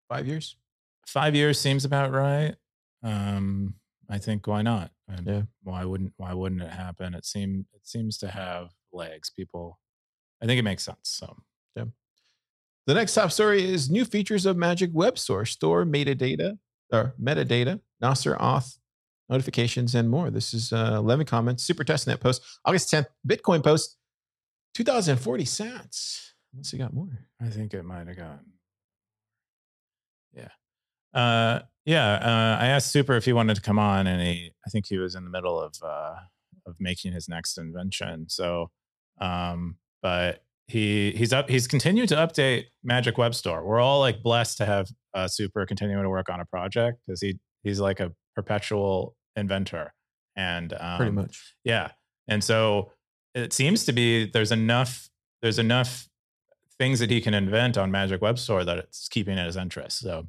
five 0.09 0.27
years? 0.27 0.57
five 1.07 1.35
years 1.35 1.61
seems 1.61 1.85
about 1.85 2.11
right. 2.13 2.57
Um, 3.03 3.75
I 4.09 4.19
think 4.19 4.47
why 4.47 4.63
not? 4.63 4.91
And 5.09 5.27
Yeah. 5.27 5.43
Why 5.63 5.85
wouldn't 5.85 6.15
Why 6.17 6.33
wouldn't 6.33 6.63
it 6.63 6.71
happen? 6.71 7.15
It 7.15 7.27
seem 7.27 7.67
It 7.75 7.87
seems 7.87 8.19
to 8.19 8.29
have 8.29 8.71
legs. 8.93 9.31
People, 9.31 9.79
I 10.43 10.47
think 10.47 10.59
it 10.59 10.63
makes 10.63 10.85
sense. 10.85 10.99
So 11.03 11.37
The 12.87 12.95
next 12.95 13.15
top 13.15 13.33
story 13.33 13.69
is 13.69 13.91
new 13.91 14.05
features 14.05 14.47
of 14.47 14.57
Magic 14.57 14.91
Web 14.93 15.19
Store, 15.19 15.45
store 15.45 15.85
metadata 15.85 16.59
or 16.93 17.15
metadata, 17.21 17.81
Nostr 18.03 18.39
auth 18.39 18.79
notifications, 19.29 19.95
and 19.97 20.09
more. 20.09 20.31
This 20.31 20.55
is 20.55 20.73
uh, 20.73 20.95
11 20.97 21.27
comments, 21.27 21.65
super 21.65 21.83
testnet 21.83 22.21
post, 22.21 22.43
August 22.65 22.93
10th, 22.93 23.07
Bitcoin 23.27 23.63
post, 23.63 23.97
2040 24.75 25.45
sats. 25.45 26.31
Unless 26.53 26.73
you 26.73 26.79
got 26.79 26.95
more. 26.95 27.27
I 27.41 27.49
think 27.49 27.75
it 27.75 27.85
might 27.85 28.07
have 28.07 28.17
gotten. 28.17 28.53
Yeah. 30.33 30.49
Uh, 31.13 31.61
yeah. 31.85 32.15
Uh, 32.15 32.63
I 32.63 32.67
asked 32.69 32.93
Super 32.93 33.17
if 33.17 33.25
he 33.25 33.33
wanted 33.33 33.57
to 33.57 33.63
come 33.63 33.79
on, 33.81 34.07
and 34.07 34.23
he, 34.23 34.53
I 34.65 34.71
think 34.71 34.87
he 34.87 34.99
was 34.99 35.15
in 35.15 35.25
the 35.25 35.31
middle 35.31 35.61
of 35.61 35.75
uh, 35.83 36.15
of 36.67 36.77
making 36.79 37.13
his 37.13 37.29
next 37.29 37.59
invention. 37.59 38.29
So, 38.29 38.71
um, 39.21 39.77
but 40.03 40.45
he 40.69 41.13
he's 41.13 41.33
up 41.33 41.49
he's 41.49 41.69
continued 41.69 42.09
to 42.09 42.17
update 42.17 42.65
Magic 42.83 43.19
Web 43.19 43.35
Store. 43.35 43.65
We're 43.65 43.81
all 43.81 44.01
like 44.01 44.23
blessed 44.23 44.59
to 44.59 44.67
have 44.67 44.89
uh, 45.15 45.29
Super 45.29 45.65
continuing 45.67 46.03
to 46.03 46.11
work 46.11 46.29
on 46.29 46.41
a 46.41 46.45
project 46.45 46.99
because 47.07 47.21
he 47.21 47.39
he's 47.63 47.81
like 47.81 48.01
a 48.01 48.13
perpetual 48.35 49.15
inventor 49.37 49.93
and 50.37 50.75
um, 50.79 50.97
Pretty 50.97 51.13
much. 51.13 51.55
yeah. 51.65 51.91
And 52.29 52.43
so 52.43 52.91
it 53.35 53.53
seems 53.53 53.85
to 53.85 53.93
be 53.93 54.31
there's 54.31 54.53
enough 54.53 55.09
there's 55.43 55.59
enough 55.59 56.09
things 56.79 56.99
that 56.99 57.11
he 57.11 57.21
can 57.21 57.35
invent 57.35 57.79
on 57.79 57.91
Magic 57.91 58.21
Web 58.21 58.39
Store 58.39 58.65
that 58.65 58.79
it's 58.79 59.09
keeping 59.09 59.39
his 59.39 59.57
interest. 59.57 60.01
So 60.01 60.27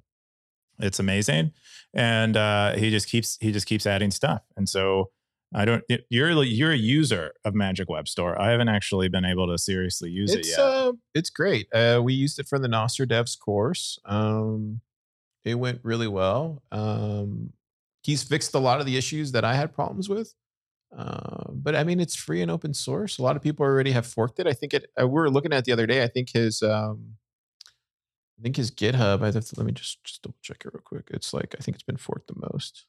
it's 0.79 0.99
amazing, 0.99 1.53
and 1.93 2.37
uh, 2.37 2.73
he 2.73 2.91
just 2.91 3.09
keeps 3.09 3.37
he 3.41 3.51
just 3.51 3.65
keeps 3.65 3.87
adding 3.87 4.11
stuff. 4.11 4.43
And 4.55 4.69
so 4.69 5.09
I 5.53 5.65
don't 5.65 5.83
you're 6.09 6.43
you're 6.43 6.71
a 6.71 6.77
user 6.77 7.33
of 7.45 7.55
Magic 7.55 7.89
Web 7.89 8.07
Store. 8.07 8.39
I 8.39 8.51
haven't 8.51 8.69
actually 8.69 9.07
been 9.07 9.25
able 9.25 9.47
to 9.47 9.57
seriously 9.57 10.09
use 10.09 10.33
it's, 10.33 10.49
it 10.49 10.51
yet. 10.51 10.59
Uh, 10.59 10.93
it's 11.13 11.29
great. 11.29 11.67
Uh, 11.73 12.01
we 12.03 12.13
used 12.13 12.39
it 12.39 12.47
for 12.47 12.59
the 12.59 12.67
Nostr 12.67 13.07
Devs 13.07 13.39
course. 13.39 13.97
Um, 14.05 14.81
it 15.45 15.55
went 15.55 15.79
really 15.83 16.07
well. 16.07 16.61
Um, 16.71 17.53
he's 18.03 18.23
fixed 18.23 18.53
a 18.55 18.59
lot 18.59 18.81
of 18.81 18.85
the 18.85 18.97
issues 18.97 19.31
that 19.31 19.45
I 19.45 19.55
had 19.55 19.73
problems 19.73 20.09
with. 20.09 20.33
Uh, 20.95 21.51
but 21.51 21.75
I 21.75 21.83
mean, 21.83 21.99
it's 21.99 22.15
free 22.15 22.41
and 22.41 22.51
open 22.51 22.73
source. 22.73 23.17
A 23.17 23.23
lot 23.23 23.35
of 23.35 23.41
people 23.41 23.65
already 23.65 23.91
have 23.91 24.05
forked 24.05 24.39
it. 24.39 24.47
I 24.47 24.53
think 24.53 24.73
it. 24.73 24.91
Uh, 24.99 25.07
we 25.07 25.13
were 25.13 25.29
looking 25.29 25.53
at 25.53 25.59
it 25.59 25.65
the 25.65 25.71
other 25.71 25.87
day. 25.87 26.03
I 26.03 26.07
think 26.07 26.29
his, 26.33 26.61
um, 26.61 27.15
I 28.39 28.43
think 28.43 28.57
his 28.57 28.71
GitHub. 28.71 29.21
I 29.21 29.25
have 29.25 29.33
to, 29.33 29.53
let 29.57 29.65
me 29.65 29.71
just 29.71 30.03
just 30.03 30.21
double 30.21 30.37
check 30.41 30.63
it 30.65 30.73
real 30.73 30.81
quick. 30.83 31.09
It's 31.11 31.33
like 31.33 31.55
I 31.57 31.61
think 31.61 31.75
it's 31.75 31.83
been 31.83 31.97
forked 31.97 32.27
the 32.27 32.49
most. 32.51 32.85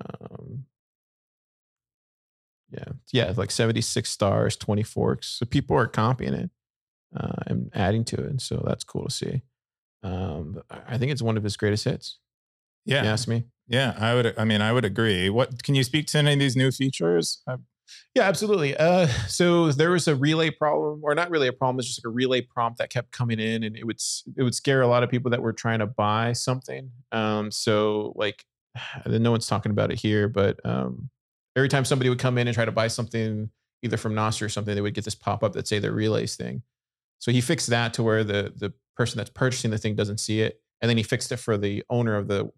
Um, 0.00 0.64
yeah, 2.72 2.84
yeah, 3.12 3.32
like 3.36 3.50
seventy 3.50 3.80
six 3.80 4.10
stars, 4.10 4.56
twenty 4.56 4.82
forks. 4.82 5.28
So 5.38 5.46
people 5.46 5.76
are 5.76 5.86
copying 5.86 6.34
it 6.34 6.50
uh, 7.16 7.42
and 7.46 7.70
adding 7.74 8.04
to 8.06 8.16
it, 8.16 8.26
and 8.30 8.40
so 8.40 8.62
that's 8.66 8.84
cool 8.84 9.04
to 9.04 9.10
see. 9.10 9.42
Um, 10.02 10.60
I 10.70 10.98
think 10.98 11.12
it's 11.12 11.22
one 11.22 11.36
of 11.36 11.44
his 11.44 11.56
greatest 11.56 11.84
hits. 11.84 12.18
yeah, 12.84 13.02
You 13.04 13.08
ask 13.10 13.28
me. 13.28 13.44
yeah. 13.68 13.94
I 13.98 14.14
would. 14.14 14.34
I 14.38 14.44
mean, 14.44 14.60
I 14.60 14.72
would 14.72 14.84
agree. 14.84 15.30
What 15.30 15.62
can 15.62 15.74
you 15.74 15.84
speak 15.84 16.06
to 16.08 16.18
any 16.18 16.32
of 16.32 16.38
these 16.38 16.56
new 16.56 16.70
features? 16.72 17.42
Uh, 17.46 17.58
Yeah, 18.14 18.22
absolutely. 18.22 18.74
Uh, 18.76 19.06
so 19.28 19.70
there 19.70 19.90
was 19.90 20.08
a 20.08 20.16
relay 20.16 20.50
problem, 20.50 21.00
or 21.04 21.14
not 21.14 21.30
really 21.30 21.46
a 21.48 21.52
problem. 21.52 21.78
It's 21.78 21.88
just 21.88 22.02
like 22.04 22.10
a 22.10 22.14
relay 22.14 22.40
prompt 22.40 22.78
that 22.78 22.90
kept 22.90 23.12
coming 23.12 23.38
in, 23.38 23.62
and 23.64 23.76
it 23.76 23.84
would 23.84 24.00
it 24.36 24.42
would 24.42 24.54
scare 24.54 24.80
a 24.82 24.88
lot 24.88 25.02
of 25.02 25.10
people 25.10 25.30
that 25.30 25.42
were 25.42 25.52
trying 25.52 25.78
to 25.80 25.86
buy 25.86 26.32
something. 26.32 26.90
Um, 27.12 27.50
so 27.50 28.12
like, 28.16 28.44
no 29.06 29.30
one's 29.30 29.46
talking 29.46 29.70
about 29.70 29.92
it 29.92 30.00
here, 30.00 30.26
but 30.28 30.58
um, 30.64 31.10
every 31.56 31.68
time 31.68 31.84
somebody 31.84 32.08
would 32.08 32.18
come 32.18 32.38
in 32.38 32.48
and 32.48 32.54
try 32.54 32.64
to 32.64 32.72
buy 32.72 32.88
something, 32.88 33.50
either 33.82 33.96
from 33.96 34.14
Nostr 34.14 34.42
or 34.42 34.48
something, 34.48 34.74
they 34.74 34.80
would 34.80 34.94
get 34.94 35.04
this 35.04 35.14
pop 35.14 35.42
up 35.42 35.52
that 35.52 35.68
say 35.68 35.78
their 35.78 35.92
relays 35.92 36.36
thing. 36.36 36.62
So 37.18 37.30
he 37.30 37.40
fixed 37.40 37.68
that 37.68 37.94
to 37.94 38.02
where 38.02 38.24
the 38.24 38.52
the 38.56 38.72
person 38.96 39.18
that's 39.18 39.30
purchasing 39.30 39.70
the 39.70 39.78
thing 39.78 39.94
doesn't 39.94 40.18
see 40.18 40.40
it, 40.40 40.60
and 40.80 40.88
then 40.88 40.96
he 40.96 41.02
fixed 41.02 41.32
it 41.32 41.38
for 41.38 41.56
the 41.56 41.84
owner 41.88 42.16
of 42.16 42.28
the 42.28 42.50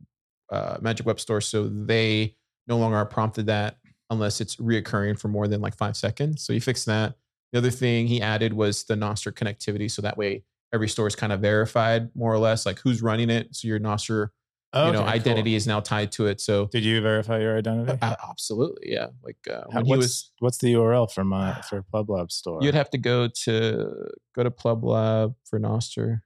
uh, 0.51 0.79
Magic 0.81 1.07
Web 1.07 1.21
Store, 1.21 1.41
so 1.41 1.69
they 1.69 2.37
no 2.67 2.79
longer 2.79 2.97
are 2.97 3.07
prompted 3.07 3.47
that 3.47 3.77
unless 4.11 4.41
it's 4.41 4.57
reoccurring 4.57 5.19
for 5.19 5.29
more 5.29 5.49
than 5.49 5.61
like 5.61 5.77
five 5.77 5.97
seconds. 5.97 6.45
So 6.45 6.53
he 6.53 6.61
fixed 6.61 6.87
that. 6.87 7.15
The 7.53 7.59
other 7.59 7.71
thing 7.71 8.07
he 8.07 8.21
added 8.21 8.53
was 8.53 8.85
the 8.85 8.95
Nostr 8.95 9.33
connectivity, 9.33 9.91
so 9.91 10.03
that 10.03 10.17
way 10.17 10.45
every 10.73 10.89
store 10.89 11.07
is 11.07 11.15
kind 11.15 11.33
of 11.33 11.41
verified 11.41 12.11
more 12.15 12.33
or 12.33 12.39
less, 12.39 12.67
like 12.67 12.81
who's 12.81 13.01
running 13.01 13.31
it. 13.31 13.55
So 13.55 13.69
your 13.69 13.79
Nostr, 13.79 14.29
you 14.75 14.93
know, 14.93 15.03
identity 15.03 15.51
cool. 15.53 15.57
is 15.57 15.67
now 15.67 15.81
tied 15.81 16.11
to 16.13 16.27
it. 16.27 16.41
So 16.41 16.67
Did 16.67 16.85
you 16.85 17.01
verify 17.01 17.39
your 17.41 17.57
identity? 17.59 17.99
uh, 18.03 18.17
absolutely, 18.29 18.93
yeah. 18.93 19.07
Like 19.23 19.37
uh, 19.49 19.63
How- 19.71 19.79
when 19.79 19.85
he 19.87 19.91
what's, 19.91 20.03
was, 20.03 20.33
what's 20.41 20.59
the 20.59 20.75
URL 20.75 21.11
for 21.11 21.25
my 21.25 21.61
for 21.69 21.83
PlebLab 21.83 22.31
store? 22.33 22.59
you'd 22.63 22.75
have 22.75 22.91
to 22.91 22.99
go 22.99 23.29
to 23.45 23.95
go 24.35 24.43
to 24.43 24.51
PlebLab 24.51 25.35
for 25.45 25.61
Nostr. 25.61 26.21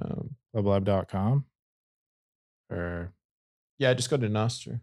Um, 0.00 0.36
pleblab.com 0.54 1.44
or 2.70 3.12
yeah, 3.78 3.94
just 3.94 4.10
go 4.10 4.16
to 4.16 4.28
Nostr. 4.28 4.80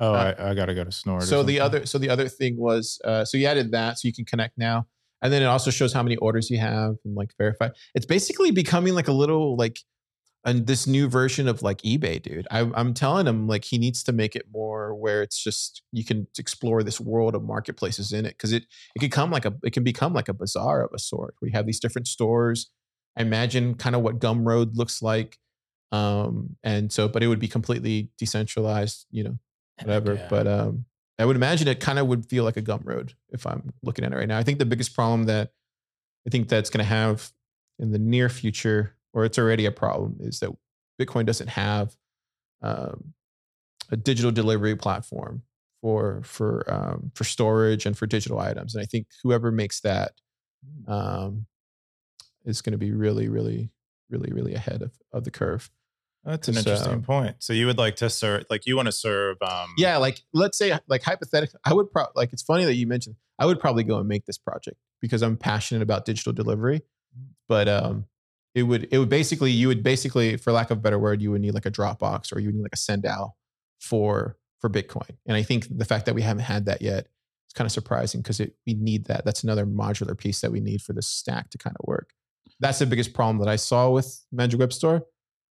oh, 0.00 0.12
Uh, 0.12 0.34
I, 0.38 0.50
I 0.50 0.54
got 0.54 0.66
to 0.66 0.74
go 0.74 0.84
to 0.84 0.90
Snort. 0.92 1.22
So 1.22 1.42
the 1.42 1.60
other, 1.60 1.86
so 1.86 1.98
the 1.98 2.10
other 2.10 2.28
thing 2.28 2.56
was, 2.58 3.00
uh, 3.04 3.24
so 3.24 3.38
you 3.38 3.46
added 3.46 3.70
that, 3.72 3.98
so 3.98 4.08
you 4.08 4.12
can 4.14 4.24
connect 4.24 4.58
now, 4.58 4.86
and 5.22 5.32
then 5.32 5.42
it 5.42 5.46
also 5.46 5.70
shows 5.70 5.92
how 5.92 6.02
many 6.02 6.16
orders 6.16 6.50
you 6.50 6.58
have 6.58 6.96
and 7.04 7.14
like 7.14 7.30
verify. 7.38 7.68
It's 7.94 8.06
basically 8.06 8.50
becoming 8.50 8.94
like 8.94 9.08
a 9.08 9.12
little 9.12 9.56
like, 9.56 9.78
and 10.44 10.66
this 10.66 10.86
new 10.86 11.08
version 11.08 11.48
of 11.48 11.62
like 11.62 11.82
eBay, 11.82 12.20
dude. 12.20 12.46
I, 12.50 12.60
I'm 12.74 12.94
telling 12.94 13.26
him 13.26 13.46
like 13.46 13.64
he 13.64 13.78
needs 13.78 14.02
to 14.04 14.12
make 14.12 14.34
it 14.34 14.46
more 14.52 14.94
where 14.94 15.22
it's 15.22 15.42
just 15.42 15.82
you 15.92 16.04
can 16.04 16.26
explore 16.38 16.82
this 16.82 17.00
world 17.00 17.34
of 17.34 17.42
marketplaces 17.42 18.12
in 18.12 18.24
it 18.24 18.30
because 18.30 18.52
it 18.52 18.64
it 18.94 19.00
can 19.00 19.10
come 19.10 19.30
like 19.30 19.44
a 19.44 19.54
it 19.62 19.72
can 19.72 19.84
become 19.84 20.14
like 20.14 20.28
a 20.28 20.34
bazaar 20.34 20.82
of 20.82 20.92
a 20.94 20.98
sort. 20.98 21.34
We 21.42 21.50
have 21.50 21.66
these 21.66 21.80
different 21.80 22.08
stores. 22.08 22.70
I 23.18 23.22
imagine 23.22 23.74
kind 23.74 23.94
of 23.94 24.02
what 24.02 24.18
Gumroad 24.18 24.76
looks 24.76 25.02
like, 25.02 25.38
um, 25.92 26.56
and 26.62 26.90
so 26.90 27.08
but 27.08 27.22
it 27.22 27.26
would 27.26 27.40
be 27.40 27.48
completely 27.48 28.10
decentralized, 28.18 29.06
you 29.10 29.24
know, 29.24 29.38
whatever. 29.82 30.14
Yeah. 30.14 30.26
But 30.30 30.46
um, 30.46 30.86
I 31.18 31.26
would 31.26 31.36
imagine 31.36 31.68
it 31.68 31.80
kind 31.80 31.98
of 31.98 32.06
would 32.06 32.30
feel 32.30 32.44
like 32.44 32.56
a 32.56 32.62
Gumroad 32.62 33.12
if 33.28 33.46
I'm 33.46 33.74
looking 33.82 34.06
at 34.06 34.12
it 34.12 34.16
right 34.16 34.28
now. 34.28 34.38
I 34.38 34.42
think 34.42 34.58
the 34.58 34.64
biggest 34.64 34.94
problem 34.94 35.24
that 35.24 35.50
I 36.26 36.30
think 36.30 36.48
that's 36.48 36.70
going 36.70 36.84
to 36.84 36.88
have 36.88 37.30
in 37.78 37.92
the 37.92 37.98
near 37.98 38.28
future, 38.28 38.96
or 39.12 39.24
it's 39.24 39.38
already 39.38 39.66
a 39.66 39.72
problem, 39.72 40.16
is 40.20 40.40
that 40.40 40.50
Bitcoin 41.00 41.26
doesn't 41.26 41.48
have 41.48 41.94
um, 42.62 43.14
a 43.90 43.96
digital 43.96 44.30
delivery 44.30 44.76
platform 44.76 45.42
for 45.80 46.22
for 46.24 46.64
um, 46.72 47.10
for 47.14 47.24
storage 47.24 47.86
and 47.86 47.96
for 47.96 48.06
digital 48.06 48.38
items. 48.38 48.74
And 48.74 48.82
I 48.82 48.86
think 48.86 49.06
whoever 49.22 49.50
makes 49.50 49.80
that 49.80 50.12
um, 50.86 51.46
is 52.44 52.60
going 52.62 52.72
to 52.72 52.78
be 52.78 52.92
really, 52.92 53.28
really, 53.28 53.70
really, 54.10 54.32
really 54.32 54.54
ahead 54.54 54.82
of, 54.82 54.92
of 55.12 55.24
the 55.24 55.30
curve. 55.30 55.70
That's 56.24 56.48
an 56.48 56.54
So- 56.54 56.58
interesting 56.60 57.02
point. 57.02 57.36
So 57.38 57.54
you 57.54 57.64
would 57.66 57.78
like 57.78 57.96
to 57.96 58.10
serve, 58.10 58.44
like 58.50 58.66
you 58.66 58.76
want 58.76 58.86
to 58.86 58.92
serve. 58.92 59.38
Um, 59.40 59.70
Yeah, 59.78 59.96
like 59.96 60.20
let's 60.34 60.58
say, 60.58 60.78
like 60.86 61.02
hypothetically, 61.02 61.58
I 61.64 61.72
would 61.72 61.90
probably 61.90 62.12
like. 62.14 62.32
It's 62.34 62.42
funny 62.42 62.66
that 62.66 62.74
you 62.74 62.86
mentioned. 62.86 63.16
I 63.38 63.46
would 63.46 63.58
probably 63.58 63.84
go 63.84 63.98
and 63.98 64.06
make 64.06 64.26
this 64.26 64.36
project 64.36 64.76
because 65.00 65.22
I'm 65.22 65.38
passionate 65.38 65.82
about 65.82 66.04
digital 66.04 66.34
delivery. 66.34 66.82
But 67.48 67.68
um, 67.68 68.04
it 68.54 68.64
would 68.64 68.88
it 68.90 68.98
would 68.98 69.08
basically 69.08 69.50
you 69.50 69.68
would 69.68 69.82
basically, 69.82 70.36
for 70.36 70.52
lack 70.52 70.70
of 70.70 70.78
a 70.78 70.80
better 70.80 70.98
word, 70.98 71.22
you 71.22 71.30
would 71.30 71.40
need 71.40 71.54
like 71.54 71.66
a 71.66 71.70
Dropbox 71.70 72.34
or 72.34 72.40
you 72.40 72.48
would 72.48 72.56
need 72.56 72.62
like 72.62 72.74
a 72.74 72.76
SendOwl 72.76 73.32
for 73.80 74.36
for 74.60 74.68
Bitcoin. 74.68 75.16
And 75.26 75.36
I 75.36 75.42
think 75.42 75.66
the 75.70 75.84
fact 75.84 76.06
that 76.06 76.14
we 76.14 76.22
haven't 76.22 76.42
had 76.44 76.66
that 76.66 76.82
yet 76.82 77.06
is 77.48 77.54
kind 77.54 77.66
of 77.66 77.72
surprising 77.72 78.20
because 78.20 78.40
we 78.40 78.74
need 78.74 79.06
that. 79.06 79.24
That's 79.24 79.42
another 79.42 79.66
modular 79.66 80.16
piece 80.16 80.40
that 80.40 80.52
we 80.52 80.60
need 80.60 80.82
for 80.82 80.92
this 80.92 81.06
stack 81.06 81.50
to 81.50 81.58
kind 81.58 81.76
of 81.80 81.86
work. 81.86 82.10
That's 82.58 82.78
the 82.78 82.86
biggest 82.86 83.14
problem 83.14 83.38
that 83.38 83.48
I 83.48 83.56
saw 83.56 83.90
with 83.90 84.22
Magic 84.30 84.60
Web 84.60 84.72
Store. 84.72 85.06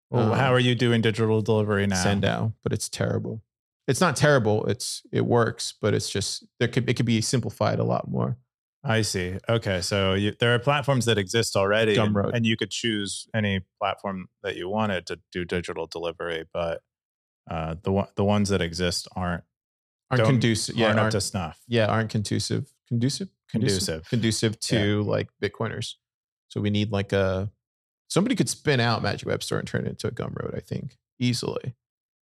Well, 0.09 0.31
Um, 0.31 0.39
how 0.39 0.53
are 0.53 0.59
you 0.59 0.73
doing 0.75 1.01
digital 1.01 1.41
delivery 1.41 1.85
now? 1.87 2.03
SendOwl, 2.03 2.53
but 2.63 2.73
it's 2.73 2.89
terrible. 2.89 3.43
It's 3.87 4.01
not 4.01 4.15
terrible. 4.15 4.65
It's 4.65 5.03
it 5.11 5.25
works, 5.25 5.73
but 5.79 5.93
it's 5.93 6.09
just 6.09 6.43
there 6.59 6.67
could 6.67 6.89
it 6.89 6.95
could 6.95 7.05
be 7.05 7.21
simplified 7.21 7.77
a 7.79 7.83
lot 7.83 8.09
more. 8.09 8.37
I 8.87 9.01
see. 9.01 9.37
Okay, 9.49 9.81
so 9.81 10.13
you, 10.13 10.33
there 10.39 10.53
are 10.53 10.59
platforms 10.59 11.05
that 11.05 11.17
exist 11.17 11.55
already, 11.55 11.95
and, 11.97 12.15
and 12.15 12.45
you 12.45 12.55
could 12.55 12.69
choose 12.69 13.27
any 13.33 13.61
platform 13.79 14.27
that 14.43 14.55
you 14.55 14.69
wanted 14.69 15.07
to 15.07 15.19
do 15.31 15.43
digital 15.43 15.87
delivery, 15.87 16.45
but 16.53 16.81
uh, 17.49 17.75
the 17.81 18.07
the 18.15 18.23
ones 18.23 18.49
that 18.49 18.61
exist 18.61 19.07
aren't 19.15 19.43
Aren't 20.11 20.25
conducive. 20.25 20.75
Yeah, 20.75 20.87
aren't 20.87 20.99
up 20.99 21.03
aren't, 21.03 21.11
to 21.13 21.21
snuff. 21.21 21.59
yeah, 21.67 21.87
aren't 21.87 22.11
conducive. 22.11 22.71
Conducive. 22.87 23.29
Conducive. 23.49 24.07
Conducive 24.07 24.59
to 24.59 25.01
like 25.03 25.29
Bitcoiners. 25.41 25.95
So 26.49 26.61
we 26.61 26.69
need 26.69 26.91
like 26.91 27.11
a 27.11 27.51
somebody 28.07 28.35
could 28.35 28.49
spin 28.49 28.79
out 28.79 29.01
Magic 29.01 29.27
Web 29.27 29.41
Store 29.41 29.57
and 29.57 29.67
turn 29.67 29.85
it 29.85 29.89
into 29.89 30.07
a 30.07 30.11
Gumroad. 30.11 30.55
I 30.55 30.59
think 30.59 30.97
easily, 31.19 31.73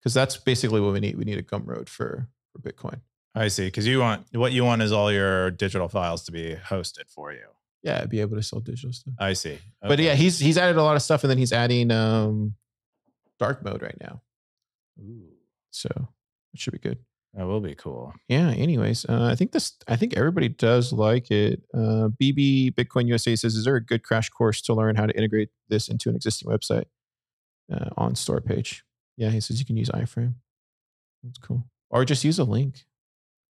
because 0.00 0.14
that's 0.14 0.36
basically 0.36 0.80
what 0.80 0.92
we 0.92 1.00
need. 1.00 1.16
We 1.16 1.24
need 1.24 1.38
a 1.38 1.42
Gumroad 1.42 1.88
for 1.88 2.28
for 2.52 2.58
Bitcoin. 2.60 3.00
I 3.34 3.48
see. 3.48 3.66
Because 3.66 3.86
you 3.86 3.98
want 4.00 4.26
what 4.32 4.52
you 4.52 4.64
want 4.64 4.82
is 4.82 4.92
all 4.92 5.10
your 5.12 5.50
digital 5.50 5.88
files 5.88 6.24
to 6.24 6.32
be 6.32 6.54
hosted 6.54 7.08
for 7.08 7.32
you. 7.32 7.46
Yeah, 7.82 8.06
be 8.06 8.20
able 8.20 8.36
to 8.36 8.42
sell 8.42 8.60
digital 8.60 8.92
stuff. 8.92 9.14
I 9.18 9.32
see. 9.34 9.58
But 9.82 9.98
yeah, 9.98 10.14
he's 10.14 10.38
he's 10.38 10.56
added 10.56 10.76
a 10.76 10.82
lot 10.82 10.96
of 10.96 11.02
stuff, 11.02 11.24
and 11.24 11.30
then 11.30 11.38
he's 11.38 11.52
adding 11.52 11.90
um 11.90 12.54
dark 13.38 13.64
mode 13.64 13.82
right 13.82 13.96
now. 14.00 14.22
Ooh, 15.00 15.26
So 15.70 15.88
it 16.54 16.60
should 16.60 16.72
be 16.72 16.78
good. 16.78 16.98
that 17.34 17.46
will 17.46 17.60
be 17.60 17.74
cool. 17.74 18.14
yeah 18.28 18.50
anyways 18.52 19.04
uh, 19.06 19.24
i 19.32 19.34
think 19.34 19.50
this 19.50 19.72
i 19.88 19.96
think 19.96 20.16
everybody 20.16 20.48
does 20.48 20.92
like 20.92 21.32
it 21.32 21.60
uh, 21.74 22.06
bb 22.22 22.72
bitcoin 22.74 23.08
usa 23.08 23.34
says 23.34 23.56
is 23.56 23.64
there 23.64 23.74
a 23.74 23.84
good 23.84 24.04
crash 24.04 24.28
course 24.30 24.62
to 24.62 24.72
learn 24.72 24.94
how 24.94 25.04
to 25.04 25.16
integrate 25.16 25.48
this 25.68 25.88
into 25.88 26.08
an 26.08 26.14
existing 26.14 26.48
website 26.48 26.84
uh, 27.72 27.90
on 27.96 28.14
store 28.14 28.40
page 28.40 28.84
yeah 29.16 29.30
he 29.30 29.40
says 29.40 29.58
you 29.58 29.66
can 29.66 29.76
use 29.76 29.88
iframe 29.90 30.34
that's 31.24 31.38
cool 31.38 31.64
or 31.90 32.04
just 32.04 32.22
use 32.22 32.38
a 32.38 32.44
link 32.44 32.84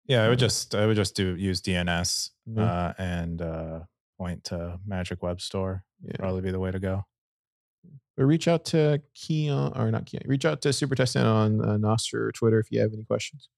Yeah, 0.07 0.23
I 0.23 0.29
would 0.29 0.39
just 0.39 0.75
I 0.75 0.85
would 0.85 0.95
just 0.95 1.15
do 1.15 1.35
use 1.35 1.61
DNS 1.61 2.29
Yeah. 2.45 2.63
uh, 2.63 2.93
and 2.97 3.41
uh, 3.41 3.79
point 4.19 4.43
to 4.45 4.79
Magic 4.85 5.21
Web 5.23 5.41
Store. 5.41 5.83
yeah 6.03 6.15
Probably 6.19 6.41
be 6.41 6.51
the 6.51 6.59
way 6.59 6.71
to 6.71 6.79
go. 6.79 7.03
but 8.17 8.25
reach 8.25 8.47
out 8.47 8.65
to 8.65 9.01
keyan 9.15 9.77
or 9.77 9.89
not 9.91 10.05
keyan 10.05 10.27
reach 10.27 10.45
out 10.45 10.61
to 10.61 10.71
super 10.73 10.95
testnet 10.95 11.25
on 11.25 11.59
uh, 11.61 11.77
nostr 11.77 12.13
or 12.27 12.31
twitter 12.31 12.59
if 12.59 12.71
you 12.71 12.79
have 12.79 12.93
any 12.93 13.03
questions 13.03 13.49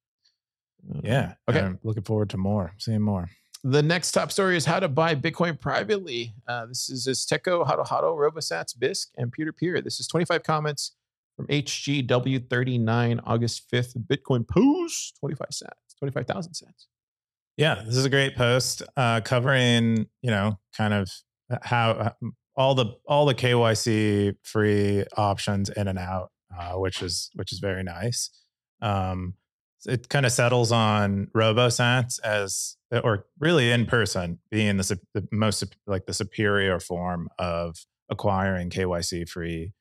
Uh, 0.90 1.02
Yeah. 1.04 1.34
okay 1.50 1.60
I'm 1.62 1.80
looking 1.84 2.04
forward 2.04 2.30
to 2.32 2.38
more, 2.38 2.74
seeing 2.78 3.02
more. 3.02 3.30
the 3.64 3.84
next 3.84 4.12
top 4.14 4.32
story 4.32 4.56
is 4.56 4.66
how 4.66 4.80
to 4.80 4.88
buy 4.88 5.16
Bitcoin 5.16 5.60
privately. 5.60 6.34
Uh, 6.48 6.66
this 6.68 6.90
is 6.90 7.08
Azteco, 7.08 7.66
Hodl 7.68 7.86
Hodl, 7.92 8.16
Robosats, 8.24 8.74
Bisq, 8.78 9.08
and 9.18 9.32
Peter 9.32 9.52
peer. 9.52 9.82
This 9.82 10.00
is 10.00 10.08
25 10.08 10.44
comments 10.44 10.96
from 11.36 11.48
HGW39, 11.48 13.20
August 13.26 13.70
5th. 13.72 13.94
Bitcoin 14.12 14.48
post 14.48 15.18
25 15.20 15.48
cents, 15.52 15.87
25,000 16.00 16.54
cents. 16.54 16.88
Yeah, 17.58 17.82
this 17.86 17.96
is 17.96 18.06
a 18.06 18.10
great 18.10 18.36
post 18.36 18.84
uh, 18.96 19.22
covering, 19.22 20.08
you 20.22 20.30
know, 20.30 20.60
kind 20.76 20.94
of 20.94 21.10
how 21.64 21.92
uh, 21.92 22.10
all 22.56 22.76
the 22.76 22.96
all 23.08 23.26
the 23.26 23.34
KYC 23.34 24.36
free 24.44 25.04
options 25.16 25.70
in 25.70 25.88
and 25.88 25.98
out, 25.98 26.32
uh, 26.56 26.74
which 26.74 27.02
is 27.02 27.32
which 27.34 27.52
is 27.52 27.60
very 27.60 27.84
nice. 27.84 28.30
Um, 28.82 29.34
it 29.86 30.10
kind 30.10 30.26
of 30.26 30.32
settles 30.32 30.72
on 30.72 31.28
RoboSats 31.36 32.20
as, 32.24 32.78
or 32.92 33.26
really 33.40 33.72
in 33.72 33.86
person, 33.86 34.40
being 34.50 34.78
the, 34.78 35.00
the 35.14 35.28
most 35.32 35.64
like 35.86 36.06
the 36.06 36.14
superior 36.14 36.80
form 36.80 37.30
of 37.38 37.78
acquiring 38.10 38.70
KYC 38.70 39.30
free 39.30 39.74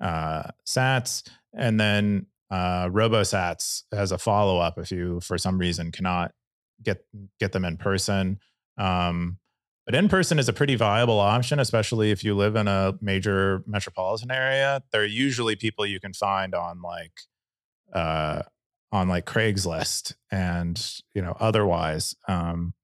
uh, 0.00 0.50
Sats, 0.66 1.28
and 1.56 1.78
then 1.80 2.26
uh, 2.50 2.88
RoboSats 2.88 3.82
as 3.92 4.12
a 4.12 4.18
follow 4.18 4.58
up 4.58 4.78
if 4.78 4.90
you 4.90 5.20
for 5.20 5.38
some 5.38 5.58
reason 5.58 5.92
cannot 5.92 6.32
get 6.82 7.04
get 7.38 7.52
them 7.52 7.64
in 7.64 7.76
person. 7.76 8.38
Um, 8.76 9.38
but 9.86 9.94
in 9.94 10.08
person 10.08 10.38
is 10.38 10.48
a 10.48 10.52
pretty 10.52 10.74
viable 10.74 11.18
option, 11.18 11.58
especially 11.58 12.10
if 12.10 12.22
you 12.22 12.34
live 12.34 12.56
in 12.56 12.68
a 12.68 12.94
major 13.00 13.62
metropolitan 13.66 14.30
area. 14.30 14.82
There 14.92 15.00
are 15.00 15.06
usually 15.06 15.56
people 15.56 15.86
you 15.86 15.98
can 15.98 16.12
find 16.12 16.54
on 16.54 16.82
like 16.82 17.12
uh, 17.92 18.42
on 18.92 19.08
like 19.08 19.26
Craigslist 19.26 20.14
and 20.30 21.00
you 21.14 21.22
know 21.22 21.36
otherwise. 21.40 22.14
Um, 22.28 22.74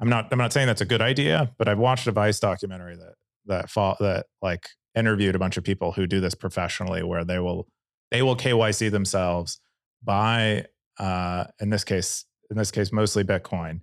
I'm 0.00 0.08
not 0.08 0.28
I'm 0.32 0.38
not 0.38 0.52
saying 0.52 0.66
that's 0.66 0.80
a 0.80 0.86
good 0.86 1.02
idea, 1.02 1.52
but 1.58 1.68
I've 1.68 1.78
watched 1.78 2.06
a 2.06 2.12
Vice 2.12 2.40
documentary 2.40 2.96
that 2.96 3.14
that 3.46 3.70
fall, 3.70 3.96
that 4.00 4.26
like 4.42 4.68
interviewed 4.96 5.34
a 5.34 5.38
bunch 5.38 5.56
of 5.56 5.64
people 5.64 5.92
who 5.92 6.06
do 6.06 6.20
this 6.20 6.34
professionally, 6.34 7.02
where 7.02 7.24
they 7.24 7.38
will 7.38 7.68
they 8.10 8.22
will 8.22 8.36
KYC 8.36 8.90
themselves 8.90 9.60
buy 10.02 10.66
uh, 10.98 11.44
in 11.60 11.70
this 11.70 11.84
case 11.84 12.24
in 12.50 12.56
this 12.56 12.70
case 12.70 12.92
mostly 12.92 13.24
Bitcoin 13.24 13.80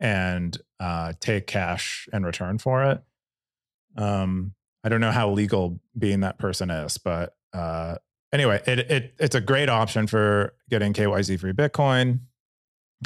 and 0.00 0.58
uh, 0.80 1.12
take 1.20 1.46
cash 1.46 2.08
in 2.12 2.24
return 2.24 2.58
for 2.58 2.84
it. 2.84 3.02
Um, 3.96 4.54
I 4.84 4.88
don't 4.88 5.00
know 5.00 5.10
how 5.10 5.30
legal 5.30 5.80
being 5.98 6.20
that 6.20 6.38
person 6.38 6.70
is, 6.70 6.98
but 6.98 7.34
uh, 7.52 7.96
anyway, 8.32 8.62
it, 8.66 8.78
it 8.78 9.14
it's 9.18 9.34
a 9.34 9.40
great 9.40 9.68
option 9.68 10.06
for 10.06 10.54
getting 10.70 10.92
KYC 10.92 11.40
free 11.40 11.52
Bitcoin, 11.52 12.20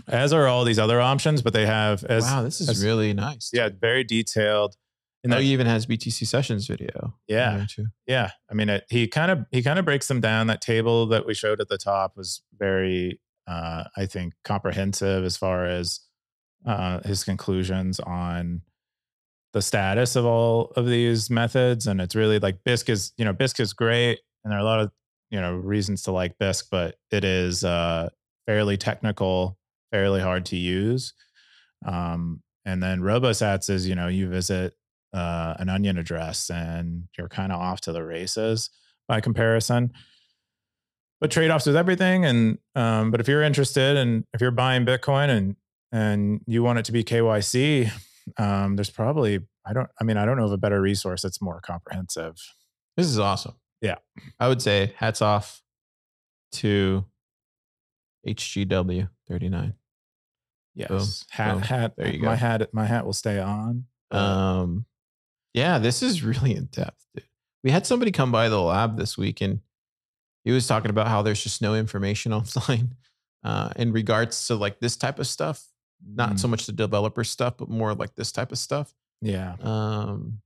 as 0.08 0.32
are 0.32 0.46
all 0.46 0.64
these 0.64 0.78
other 0.78 1.00
options. 1.00 1.42
But 1.42 1.52
they 1.52 1.66
have 1.66 2.04
as 2.04 2.24
wow, 2.24 2.42
this 2.42 2.60
is 2.60 2.68
as, 2.68 2.84
really 2.84 3.12
nice. 3.14 3.50
Yeah, 3.52 3.68
very 3.68 4.04
detailed. 4.04 4.76
And 5.22 5.34
oh, 5.34 5.38
he 5.38 5.52
even 5.52 5.66
has 5.66 5.86
BTC 5.86 6.26
sessions 6.26 6.66
video. 6.66 7.14
Yeah, 7.28 7.66
yeah. 8.06 8.30
I 8.50 8.54
mean, 8.54 8.70
it, 8.70 8.84
he 8.88 9.06
kind 9.06 9.30
of 9.30 9.44
he 9.50 9.62
kind 9.62 9.78
of 9.78 9.84
breaks 9.84 10.08
them 10.08 10.20
down. 10.20 10.46
That 10.46 10.62
table 10.62 11.06
that 11.06 11.26
we 11.26 11.34
showed 11.34 11.60
at 11.60 11.68
the 11.68 11.76
top 11.76 12.16
was 12.16 12.42
very, 12.58 13.20
uh, 13.46 13.84
I 13.96 14.06
think, 14.06 14.32
comprehensive 14.44 15.24
as 15.24 15.36
far 15.36 15.66
as 15.66 16.00
uh, 16.66 17.00
his 17.00 17.22
conclusions 17.22 18.00
on 18.00 18.62
the 19.52 19.60
status 19.60 20.16
of 20.16 20.24
all 20.24 20.72
of 20.76 20.86
these 20.86 21.28
methods. 21.28 21.86
And 21.86 22.00
it's 22.00 22.14
really 22.14 22.38
like 22.38 22.64
Bisq 22.64 22.88
is, 22.88 23.12
you 23.18 23.24
know, 23.24 23.34
Bisq 23.34 23.60
is 23.60 23.74
great, 23.74 24.20
and 24.42 24.50
there 24.50 24.58
are 24.58 24.62
a 24.62 24.64
lot 24.64 24.80
of 24.80 24.90
you 25.30 25.40
know 25.40 25.54
reasons 25.54 26.02
to 26.04 26.12
like 26.12 26.38
Bisq, 26.38 26.64
but 26.70 26.96
it 27.10 27.24
is 27.24 27.62
uh, 27.62 28.08
fairly 28.46 28.76
technical, 28.76 29.58
fairly 29.90 30.20
hard 30.20 30.46
to 30.46 30.56
use. 30.56 31.12
Um, 31.84 32.42
and 32.64 32.82
then 32.82 33.00
RoboSats 33.00 33.70
is 33.70 33.88
you 33.88 33.94
know 33.94 34.08
you 34.08 34.28
visit 34.28 34.74
uh, 35.12 35.54
an 35.58 35.68
onion 35.68 35.98
address 35.98 36.50
and 36.50 37.04
you're 37.16 37.28
kind 37.28 37.52
of 37.52 37.60
off 37.60 37.80
to 37.82 37.92
the 37.92 38.04
races 38.04 38.70
by 39.08 39.20
comparison. 39.20 39.92
But 41.20 41.30
trade 41.30 41.50
offs 41.50 41.66
with 41.66 41.76
everything, 41.76 42.24
and 42.24 42.58
um, 42.74 43.10
but 43.10 43.20
if 43.20 43.28
you're 43.28 43.42
interested 43.42 43.96
and 43.98 44.24
if 44.32 44.40
you're 44.40 44.50
buying 44.50 44.86
Bitcoin 44.86 45.28
and 45.28 45.56
and 45.92 46.40
you 46.46 46.62
want 46.62 46.78
it 46.78 46.86
to 46.86 46.92
be 46.92 47.04
KYC, 47.04 47.90
um, 48.38 48.76
there's 48.76 48.88
probably 48.88 49.40
I 49.66 49.74
don't 49.74 49.90
I 50.00 50.04
mean 50.04 50.16
I 50.16 50.24
don't 50.24 50.38
know 50.38 50.46
of 50.46 50.52
a 50.52 50.56
better 50.56 50.80
resource 50.80 51.20
that's 51.20 51.42
more 51.42 51.60
comprehensive. 51.60 52.36
This 52.96 53.06
is 53.06 53.18
awesome. 53.18 53.54
Yeah. 53.80 53.96
I 54.38 54.48
would 54.48 54.62
say 54.62 54.94
hats 54.96 55.22
off 55.22 55.62
to 56.52 57.04
HGW 58.26 59.08
39. 59.28 59.74
Yes. 60.74 60.88
Boom. 60.88 61.06
Hat, 61.30 61.52
Boom. 61.54 61.62
hat. 61.62 61.92
There 61.96 62.08
you 62.08 62.20
go. 62.20 62.26
My 62.26 62.36
hat, 62.36 62.68
my 62.72 62.86
hat 62.86 63.04
will 63.04 63.12
stay 63.12 63.38
on. 63.38 63.84
Um, 64.10 64.86
yeah, 65.54 65.78
this 65.78 66.02
is 66.02 66.22
really 66.22 66.54
in 66.54 66.66
depth. 66.66 67.06
Dude. 67.14 67.24
We 67.62 67.70
had 67.70 67.86
somebody 67.86 68.10
come 68.10 68.32
by 68.32 68.48
the 68.48 68.60
lab 68.60 68.96
this 68.96 69.18
week 69.18 69.40
and 69.40 69.60
he 70.44 70.52
was 70.52 70.66
talking 70.66 70.90
about 70.90 71.08
how 71.08 71.22
there's 71.22 71.42
just 71.42 71.60
no 71.60 71.74
information 71.74 72.32
online 72.32 72.96
uh, 73.44 73.70
in 73.76 73.92
regards 73.92 74.46
to 74.46 74.54
like 74.54 74.80
this 74.80 74.96
type 74.96 75.18
of 75.18 75.26
stuff. 75.26 75.66
Not 76.02 76.32
mm. 76.32 76.40
so 76.40 76.48
much 76.48 76.66
the 76.66 76.72
developer 76.72 77.24
stuff, 77.24 77.58
but 77.58 77.68
more 77.68 77.94
like 77.94 78.14
this 78.14 78.32
type 78.32 78.52
of 78.52 78.58
stuff. 78.58 78.94
Yeah. 79.20 79.56
Um, 79.60 80.40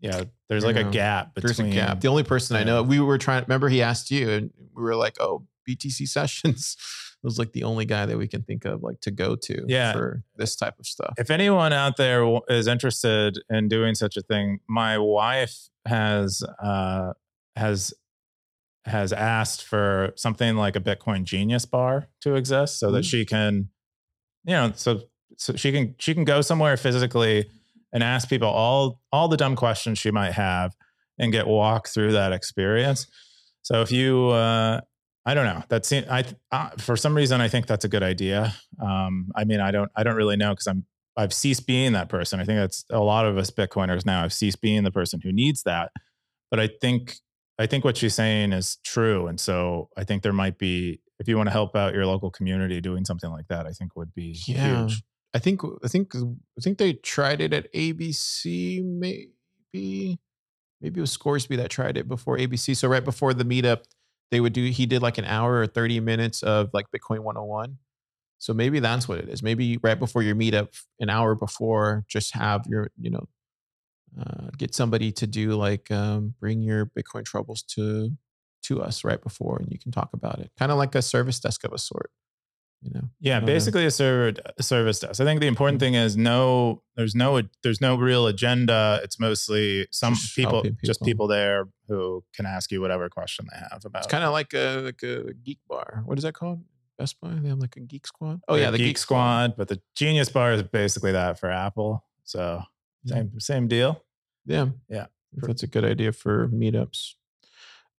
yeah, 0.00 0.24
there's 0.48 0.64
like 0.64 0.76
know, 0.76 0.88
a 0.88 0.90
gap 0.90 1.34
between. 1.34 1.48
There's 1.48 1.60
a 1.60 1.70
gap. 1.70 2.00
The 2.00 2.08
only 2.08 2.22
person 2.22 2.54
yeah. 2.54 2.62
I 2.62 2.64
know, 2.64 2.82
we 2.82 3.00
were 3.00 3.18
trying. 3.18 3.42
Remember, 3.42 3.68
he 3.68 3.82
asked 3.82 4.10
you, 4.10 4.30
and 4.30 4.50
we 4.74 4.82
were 4.82 4.96
like, 4.96 5.16
"Oh, 5.20 5.46
BTC 5.68 6.08
sessions." 6.08 6.76
Was 7.22 7.38
like 7.38 7.52
the 7.52 7.64
only 7.64 7.84
guy 7.84 8.06
that 8.06 8.16
we 8.16 8.28
can 8.28 8.42
think 8.42 8.64
of, 8.64 8.82
like 8.82 9.00
to 9.02 9.10
go 9.10 9.36
to, 9.36 9.64
yeah. 9.68 9.92
for 9.92 10.22
this 10.36 10.56
type 10.56 10.78
of 10.78 10.86
stuff. 10.86 11.14
If 11.18 11.30
anyone 11.30 11.72
out 11.72 11.96
there 11.96 12.24
is 12.48 12.66
interested 12.66 13.38
in 13.50 13.68
doing 13.68 13.94
such 13.94 14.16
a 14.16 14.22
thing, 14.22 14.60
my 14.68 14.98
wife 14.98 15.68
has 15.86 16.42
uh, 16.62 17.12
has 17.56 17.92
has 18.86 19.12
asked 19.12 19.64
for 19.64 20.12
something 20.16 20.56
like 20.56 20.76
a 20.76 20.80
Bitcoin 20.80 21.24
Genius 21.24 21.66
bar 21.66 22.08
to 22.22 22.34
exist, 22.34 22.78
so 22.78 22.88
Ooh. 22.88 22.92
that 22.92 23.04
she 23.04 23.26
can, 23.26 23.68
you 24.44 24.54
know, 24.54 24.72
so 24.74 25.02
so 25.36 25.54
she 25.56 25.72
can 25.72 25.94
she 25.98 26.14
can 26.14 26.24
go 26.24 26.40
somewhere 26.40 26.76
physically 26.76 27.46
and 27.92 28.02
ask 28.02 28.28
people 28.28 28.48
all 28.48 29.00
all 29.12 29.28
the 29.28 29.36
dumb 29.36 29.56
questions 29.56 29.98
she 29.98 30.10
might 30.10 30.32
have 30.32 30.74
and 31.18 31.32
get 31.32 31.46
walked 31.46 31.88
through 31.88 32.12
that 32.12 32.32
experience. 32.32 33.06
So 33.62 33.82
if 33.82 33.92
you, 33.92 34.28
uh, 34.28 34.80
I 35.26 35.34
don't 35.34 35.44
know, 35.44 35.62
that's 35.68 35.92
I 35.92 36.24
uh, 36.50 36.70
for 36.78 36.96
some 36.96 37.14
reason 37.14 37.40
I 37.40 37.48
think 37.48 37.66
that's 37.66 37.84
a 37.84 37.88
good 37.88 38.02
idea. 38.02 38.54
Um, 38.82 39.30
I 39.34 39.44
mean, 39.44 39.60
I 39.60 39.70
don't 39.70 39.90
I 39.94 40.02
don't 40.02 40.16
really 40.16 40.36
know 40.36 40.50
because 40.50 40.66
I'm 40.66 40.86
I've 41.16 41.32
ceased 41.32 41.66
being 41.66 41.92
that 41.92 42.08
person. 42.08 42.40
I 42.40 42.44
think 42.44 42.58
that's 42.58 42.84
a 42.90 43.00
lot 43.00 43.26
of 43.26 43.36
us 43.36 43.50
Bitcoiners 43.50 44.06
now. 44.06 44.24
I've 44.24 44.32
ceased 44.32 44.60
being 44.60 44.84
the 44.84 44.90
person 44.90 45.20
who 45.22 45.32
needs 45.32 45.62
that. 45.64 45.90
But 46.50 46.60
I 46.60 46.68
think 46.80 47.16
I 47.58 47.66
think 47.66 47.84
what 47.84 47.96
she's 47.96 48.14
saying 48.14 48.52
is 48.52 48.78
true, 48.84 49.26
and 49.26 49.38
so 49.38 49.90
I 49.96 50.04
think 50.04 50.22
there 50.22 50.32
might 50.32 50.58
be 50.58 51.00
if 51.18 51.28
you 51.28 51.36
want 51.36 51.48
to 51.48 51.52
help 51.52 51.76
out 51.76 51.92
your 51.92 52.06
local 52.06 52.30
community 52.30 52.80
doing 52.80 53.04
something 53.04 53.30
like 53.30 53.48
that, 53.48 53.66
I 53.66 53.72
think 53.72 53.94
would 53.94 54.14
be 54.14 54.40
yeah. 54.46 54.86
huge. 54.86 55.02
I 55.34 55.38
think 55.38 55.60
I 55.84 55.88
think 55.88 56.14
I 56.16 56.60
think 56.62 56.78
they 56.78 56.94
tried 56.94 57.40
it 57.40 57.52
at 57.52 57.72
ABC 57.72 58.82
maybe 58.82 60.18
maybe 60.80 60.98
it 60.98 61.00
was 61.00 61.12
Scoresby 61.12 61.56
that 61.56 61.70
tried 61.70 61.96
it 61.96 62.08
before 62.08 62.38
ABC. 62.38 62.76
So 62.76 62.88
right 62.88 63.04
before 63.04 63.34
the 63.34 63.44
meetup, 63.44 63.82
they 64.30 64.40
would 64.40 64.52
do 64.52 64.64
he 64.66 64.86
did 64.86 65.02
like 65.02 65.18
an 65.18 65.24
hour 65.24 65.60
or 65.60 65.66
30 65.66 66.00
minutes 66.00 66.42
of 66.42 66.70
like 66.72 66.86
Bitcoin 66.94 67.20
101. 67.20 67.78
So 68.38 68.54
maybe 68.54 68.80
that's 68.80 69.06
what 69.06 69.18
it 69.18 69.28
is. 69.28 69.42
Maybe 69.42 69.78
right 69.82 69.98
before 69.98 70.22
your 70.22 70.34
meetup, 70.34 70.68
an 70.98 71.10
hour 71.10 71.34
before, 71.34 72.04
just 72.08 72.34
have 72.34 72.66
your, 72.66 72.90
you 72.98 73.10
know, 73.10 73.28
uh, 74.18 74.48
get 74.56 74.74
somebody 74.74 75.12
to 75.12 75.26
do 75.26 75.54
like 75.54 75.90
um, 75.90 76.34
bring 76.40 76.62
your 76.62 76.86
Bitcoin 76.86 77.24
troubles 77.24 77.62
to 77.62 78.10
to 78.62 78.82
us 78.82 79.04
right 79.04 79.22
before, 79.22 79.58
and 79.58 79.70
you 79.70 79.78
can 79.78 79.92
talk 79.92 80.10
about 80.12 80.38
it. 80.38 80.50
Kind 80.58 80.72
of 80.72 80.78
like 80.78 80.94
a 80.94 81.02
service 81.02 81.40
desk 81.40 81.64
of 81.64 81.72
a 81.72 81.78
sort 81.78 82.10
you 82.82 82.90
know 82.94 83.02
yeah 83.20 83.40
basically 83.40 83.84
a, 83.84 83.90
server, 83.90 84.40
a 84.56 84.62
service 84.62 85.00
desk. 85.00 85.20
I 85.20 85.24
think 85.24 85.40
the 85.40 85.46
important 85.46 85.80
thing 85.80 85.94
is 85.94 86.16
no 86.16 86.82
there's 86.96 87.14
no 87.14 87.42
there's 87.62 87.80
no 87.80 87.96
real 87.96 88.26
agenda. 88.26 89.00
It's 89.02 89.20
mostly 89.20 89.86
some 89.90 90.14
just 90.14 90.34
people, 90.34 90.62
people, 90.62 90.78
just 90.84 91.02
people. 91.02 91.26
there 91.26 91.68
who 91.88 92.24
can 92.34 92.46
ask 92.46 92.70
you 92.70 92.80
whatever 92.80 93.08
question 93.08 93.46
they 93.52 93.58
have 93.58 93.84
about 93.84 94.04
it's 94.04 94.10
kind 94.10 94.24
of 94.24 94.32
like 94.32 94.52
a 94.54 94.80
like 94.80 95.02
a 95.02 95.32
geek 95.34 95.58
bar. 95.68 96.02
What 96.06 96.18
is 96.18 96.24
that 96.24 96.34
called? 96.34 96.62
Best 96.98 97.20
buy? 97.20 97.30
They 97.30 97.48
have 97.48 97.58
like 97.58 97.76
a 97.76 97.80
geek 97.80 98.06
squad? 98.06 98.40
Oh 98.48 98.56
yeah 98.56 98.70
the 98.70 98.78
geek, 98.78 98.88
geek 98.88 98.98
squad, 98.98 99.52
squad 99.52 99.56
but 99.56 99.68
the 99.68 99.80
genius 99.94 100.28
bar 100.28 100.52
is 100.52 100.62
basically 100.62 101.12
that 101.12 101.38
for 101.38 101.50
apple. 101.50 102.04
So 102.24 102.62
same 103.06 103.40
same 103.40 103.68
deal. 103.68 104.02
Yeah. 104.46 104.68
Yeah 104.88 105.06
that's 105.32 105.62
a 105.62 105.66
good 105.66 105.84
idea 105.84 106.12
for 106.12 106.48
meetups 106.48 107.14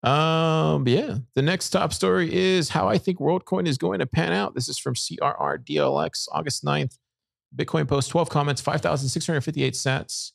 um, 0.03 0.87
yeah, 0.87 1.17
the 1.35 1.41
next 1.41 1.69
top 1.69 1.93
story 1.93 2.33
is 2.33 2.69
how 2.69 2.87
I 2.87 2.97
think 2.97 3.19
WorldCoin 3.19 3.67
is 3.67 3.77
going 3.77 3.99
to 3.99 4.05
pan 4.07 4.33
out. 4.33 4.55
This 4.55 4.67
is 4.67 4.79
from 4.79 4.95
CRR 4.95 5.63
DLX, 5.63 6.27
August 6.31 6.63
9th. 6.65 6.97
Bitcoin 7.55 7.87
post 7.87 8.09
12 8.09 8.29
comments, 8.29 8.61
5,658 8.61 9.73
sats. 9.73 10.31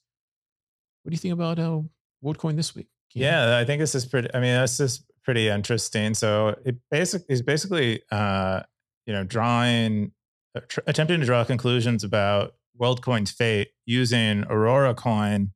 What 1.02 1.10
do 1.10 1.14
you 1.14 1.18
think 1.18 1.34
about 1.34 1.58
uh, 1.58 1.80
WorldCoin 2.22 2.56
this 2.56 2.74
week? 2.74 2.88
Yeah, 3.14 3.56
I 3.56 3.64
think 3.64 3.80
this 3.80 3.94
is 3.94 4.04
pretty, 4.04 4.28
I 4.34 4.40
mean, 4.40 4.60
this 4.60 4.78
is 4.78 5.04
pretty 5.24 5.48
interesting. 5.48 6.14
So 6.14 6.54
it 6.64 6.76
basically 6.90 7.26
is 7.32 7.42
basically, 7.42 8.02
uh, 8.10 8.60
you 9.06 9.14
know, 9.14 9.24
drawing, 9.24 10.12
uh, 10.54 10.60
tr- 10.68 10.80
attempting 10.86 11.20
to 11.20 11.26
draw 11.26 11.42
conclusions 11.44 12.04
about 12.04 12.54
WorldCoin's 12.78 13.30
fate 13.30 13.68
using 13.86 14.44
Aurora 14.50 14.94
Coin, 14.94 15.52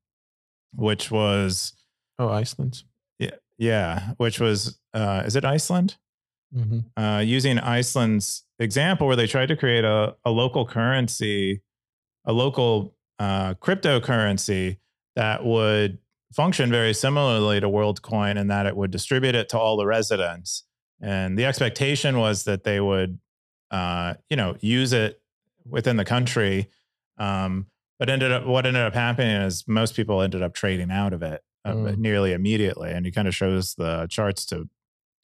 which 0.72 1.10
was 1.10 1.74
Oh, 2.18 2.28
Iceland's. 2.28 2.84
Yeah, 3.60 4.14
which 4.16 4.40
was 4.40 4.80
uh, 4.94 5.22
is 5.26 5.36
it 5.36 5.44
Iceland? 5.44 5.96
Mm-hmm. 6.52 7.00
uh, 7.00 7.20
using 7.20 7.60
Iceland's 7.60 8.42
example, 8.58 9.06
where 9.06 9.14
they 9.14 9.28
tried 9.28 9.46
to 9.46 9.56
create 9.56 9.84
a, 9.84 10.16
a 10.24 10.32
local 10.32 10.66
currency, 10.66 11.62
a 12.24 12.32
local 12.32 12.96
uh, 13.20 13.54
cryptocurrency 13.54 14.78
that 15.14 15.44
would 15.44 15.98
function 16.32 16.68
very 16.68 16.92
similarly 16.92 17.60
to 17.60 17.68
WorldCoin 17.68 18.36
in 18.36 18.48
that 18.48 18.66
it 18.66 18.76
would 18.76 18.90
distribute 18.90 19.36
it 19.36 19.48
to 19.50 19.58
all 19.60 19.76
the 19.76 19.86
residents. 19.86 20.64
And 21.00 21.38
the 21.38 21.44
expectation 21.44 22.18
was 22.18 22.42
that 22.44 22.64
they 22.64 22.80
would, 22.80 23.20
uh, 23.70 24.14
you 24.28 24.36
know, 24.36 24.56
use 24.58 24.92
it 24.92 25.22
within 25.64 25.98
the 25.98 26.04
country. 26.04 26.68
Um, 27.16 27.66
but 28.00 28.10
ended 28.10 28.32
up 28.32 28.44
what 28.44 28.66
ended 28.66 28.82
up 28.82 28.94
happening 28.94 29.42
is 29.42 29.68
most 29.68 29.94
people 29.94 30.20
ended 30.20 30.42
up 30.42 30.54
trading 30.54 30.90
out 30.90 31.12
of 31.12 31.22
it 31.22 31.44
uh, 31.64 31.72
Mm. 31.74 31.98
nearly 31.98 32.32
immediately, 32.32 32.90
and 32.90 33.04
he 33.04 33.12
kind 33.12 33.28
of 33.28 33.34
shows 33.34 33.74
the 33.74 34.06
charts 34.08 34.44
to 34.46 34.68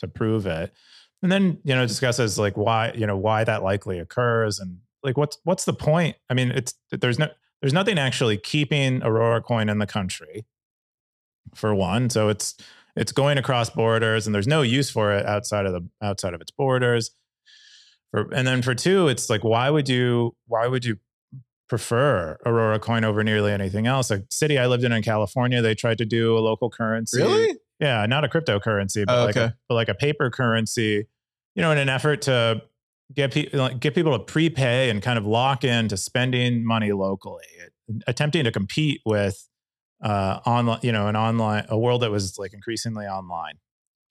to 0.01 0.09
prove 0.09 0.46
it. 0.46 0.72
And 1.22 1.33
then 1.33 1.59
you 1.64 1.75
know 1.75 1.87
discusses 1.87 2.38
like 2.38 2.57
why 2.57 2.92
you 2.94 3.07
know 3.07 3.16
why 3.16 3.44
that 3.44 3.62
likely 3.62 3.99
occurs 3.99 4.59
and 4.59 4.79
like 5.03 5.16
what's 5.16 5.38
what's 5.44 5.64
the 5.64 5.72
point? 5.72 6.16
I 6.31 6.35
mean 6.35 6.51
it's 6.51 6.75
there's 6.90 7.18
no 7.18 7.29
there's 7.62 7.72
nothing 7.72 7.99
actually 7.99 8.37
keeping 8.37 9.03
aurora 9.03 9.40
coin 9.42 9.68
in 9.68 9.79
the 9.79 9.87
country 9.87 10.44
for 11.55 11.75
one. 11.75 12.11
So 12.11 12.29
it's 12.29 12.55
it's 12.96 13.12
going 13.12 13.38
across 13.38 13.70
borders 13.70 14.27
and 14.27 14.35
there's 14.35 14.46
no 14.46 14.62
use 14.62 14.90
for 14.90 15.12
it 15.12 15.25
outside 15.27 15.64
of 15.66 15.72
the 15.72 15.88
outside 16.03 16.35
of 16.35 16.40
its 16.40 16.51
borders. 16.51 17.11
For 18.11 18.33
and 18.35 18.46
then 18.46 18.61
for 18.62 18.75
two 18.75 19.09
it's 19.09 19.31
like 19.31 19.42
why 19.42 19.70
would 19.70 19.88
you 19.88 20.37
why 20.46 20.66
would 20.66 20.85
you 20.85 20.99
prefer 21.68 22.38
aurora 22.46 22.79
coin 22.79 23.02
over 23.05 23.24
nearly 23.24 23.50
anything 23.52 23.87
else 23.87 24.11
a 24.11 24.22
city 24.31 24.57
i 24.59 24.66
lived 24.66 24.85
in 24.85 24.92
in 24.92 25.02
california 25.02 25.61
they 25.61 25.74
tried 25.74 25.98
to 25.98 26.05
do 26.05 26.38
a 26.38 26.40
local 26.40 26.70
currency 26.70 27.20
Really? 27.20 27.57
yeah, 27.79 28.07
not 28.07 28.24
a 28.24 28.29
cryptocurrency, 28.29 29.05
but 29.05 29.18
Oh, 29.20 29.24
like 29.26 29.37
okay. 29.37 29.46
a, 29.46 29.57
but 29.68 29.74
like 29.74 29.90
a 29.90 29.94
paper 29.94 30.31
currency. 30.31 31.07
You 31.55 31.62
know, 31.62 31.72
in 31.72 31.76
an 31.76 31.90
effort 31.90 32.22
to 32.22 32.62
get 33.14 33.35
people 33.35 33.61
like, 33.61 33.81
get 33.81 33.94
people 33.94 34.16
to 34.18 34.24
prepay 34.24 34.88
and 34.88 35.02
kind 35.02 35.18
of 35.18 35.26
lock 35.26 35.62
in 35.62 35.87
to 35.88 35.96
spending 35.98 36.64
money 36.64 36.92
locally, 36.92 37.44
attempting 38.07 38.44
to 38.44 38.50
compete 38.50 39.02
with 39.05 39.46
uh 40.02 40.40
online, 40.46 40.79
you 40.83 40.90
know, 40.90 41.07
an 41.07 41.16
online 41.16 41.66
a 41.68 41.76
world 41.79 42.00
that 42.00 42.11
was 42.11 42.38
like 42.38 42.55
increasingly 42.55 43.05
online. 43.05 43.59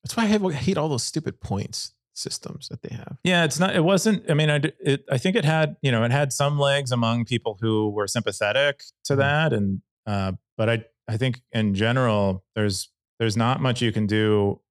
That's 0.04 0.16
why 0.16 0.26
I 0.26 0.52
hate 0.54 0.78
all 0.78 0.88
those 0.88 1.04
stupid 1.04 1.42
points 1.42 1.95
systems 2.16 2.68
that 2.70 2.82
they 2.82 2.96
have. 2.96 3.18
Yeah, 3.24 3.44
it's 3.44 3.60
not. 3.60 3.76
It 3.76 3.84
wasn't. 3.84 4.30
I 4.30 4.34
mean, 4.34 4.50
I, 4.50 4.62
it, 4.80 5.06
I 5.12 5.18
think 5.18 5.36
it 5.36 5.46
had. 5.46 5.76
You 5.82 5.92
know, 5.92 6.04
it 6.04 6.12
had 6.12 6.34
some 6.34 6.58
legs 6.58 6.92
among 6.92 7.26
people 7.26 7.58
who 7.62 7.90
were 7.90 8.08
sympathetic 8.08 8.84
to 9.06 9.14
Mhm. 9.14 9.18
that, 9.18 9.54
and 9.54 9.82
uh, 10.08 10.32
but 10.58 10.70
I, 10.70 10.86
I 11.08 11.18
think 11.18 11.42
in 11.52 11.74
general, 11.76 12.44
there's 12.56 12.90
there's 13.20 13.38
not 13.38 13.62
much 13.62 13.82
you 13.82 13.92
can 13.92 14.08
do 14.08 14.62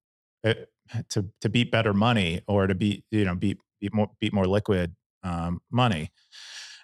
uh, 0.47 0.55
to 1.11 1.27
to 1.41 1.49
beat 1.49 1.71
better 1.71 1.93
money 1.93 2.43
or 2.49 2.67
to 2.67 2.75
beat 2.75 3.05
you 3.11 3.25
know 3.25 3.35
beat 3.35 3.59
beat 3.81 3.95
more 3.95 4.11
beat 4.21 4.33
more 4.33 4.47
liquid 4.47 4.97
um, 5.23 5.61
money, 5.71 6.11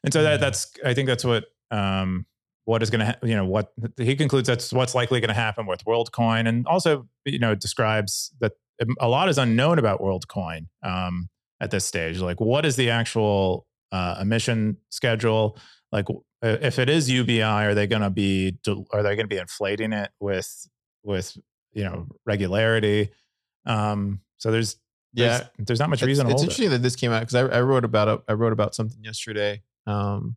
and 0.04 0.12
so 0.12 0.22
that 0.22 0.38
Mhm. 0.38 0.42
that's 0.42 0.72
I 0.84 0.94
think 0.94 1.06
that's 1.08 1.24
what 1.24 1.44
um, 1.70 2.26
what 2.64 2.82
is 2.82 2.90
going 2.90 3.00
to 3.00 3.06
ha- 3.06 3.18
you 3.22 3.34
know 3.34 3.44
what 3.46 3.72
he 3.96 4.14
concludes 4.16 4.46
that's 4.46 4.72
what's 4.72 4.94
likely 4.94 5.20
going 5.20 5.28
to 5.28 5.34
happen 5.34 5.66
with 5.66 5.84
WorldCoin, 5.84 6.46
and 6.48 6.66
also 6.66 7.08
you 7.24 7.38
know 7.38 7.54
describes 7.54 8.32
that 8.40 8.52
a 9.00 9.08
lot 9.08 9.28
is 9.28 9.38
unknown 9.38 9.78
about 9.78 10.00
WorldCoin 10.00 10.66
um, 10.82 11.28
at 11.60 11.70
this 11.70 11.84
stage. 11.84 12.18
Like, 12.18 12.40
what 12.40 12.64
is 12.64 12.76
the 12.76 12.90
actual 12.90 13.66
uh, 13.92 14.18
emission 14.20 14.78
schedule? 14.90 15.58
Like, 15.92 16.06
if 16.42 16.78
it 16.78 16.88
is 16.88 17.10
UBI, 17.10 17.42
are 17.42 17.74
they 17.74 17.86
going 17.86 18.02
to 18.02 18.10
be 18.10 18.58
are 18.92 19.02
they 19.02 19.16
going 19.16 19.28
to 19.28 19.34
be 19.34 19.36
inflating 19.36 19.92
it 19.92 20.10
with 20.20 20.68
with 21.02 21.36
you 21.72 21.84
know 21.84 22.06
regularity? 22.24 23.10
Um, 23.66 24.20
so 24.38 24.50
there's 24.50 24.76
there's, 25.12 25.42
there's 25.58 25.80
not 25.80 25.90
much 25.90 26.02
it's, 26.02 26.06
reason 26.06 26.26
to 26.26 26.32
it's 26.32 26.42
interesting 26.42 26.66
it. 26.66 26.70
that 26.70 26.82
this 26.82 26.96
came 26.96 27.12
out 27.12 27.20
because 27.20 27.34
I, 27.34 27.58
I 27.58 27.60
wrote 27.62 27.84
about 27.84 28.08
it. 28.08 28.20
I 28.28 28.34
wrote 28.34 28.52
about 28.52 28.74
something 28.74 29.02
yesterday, 29.02 29.62
um, 29.86 30.36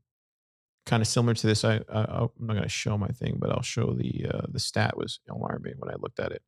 kind 0.85 1.01
of 1.01 1.07
similar 1.07 1.35
to 1.35 1.47
this. 1.47 1.63
I, 1.63 1.75
I 1.93 2.03
I'm 2.03 2.29
not 2.39 2.53
going 2.53 2.63
to 2.63 2.69
show 2.69 2.97
my 2.97 3.07
thing, 3.07 3.37
but 3.39 3.51
I'll 3.51 3.61
show 3.61 3.93
the 3.93 4.25
uh, 4.33 4.41
the 4.49 4.59
stat 4.59 4.97
was 4.97 5.19
alarming 5.29 5.75
when 5.77 5.91
I 5.91 5.95
looked 5.99 6.19
at 6.19 6.31
it. 6.31 6.41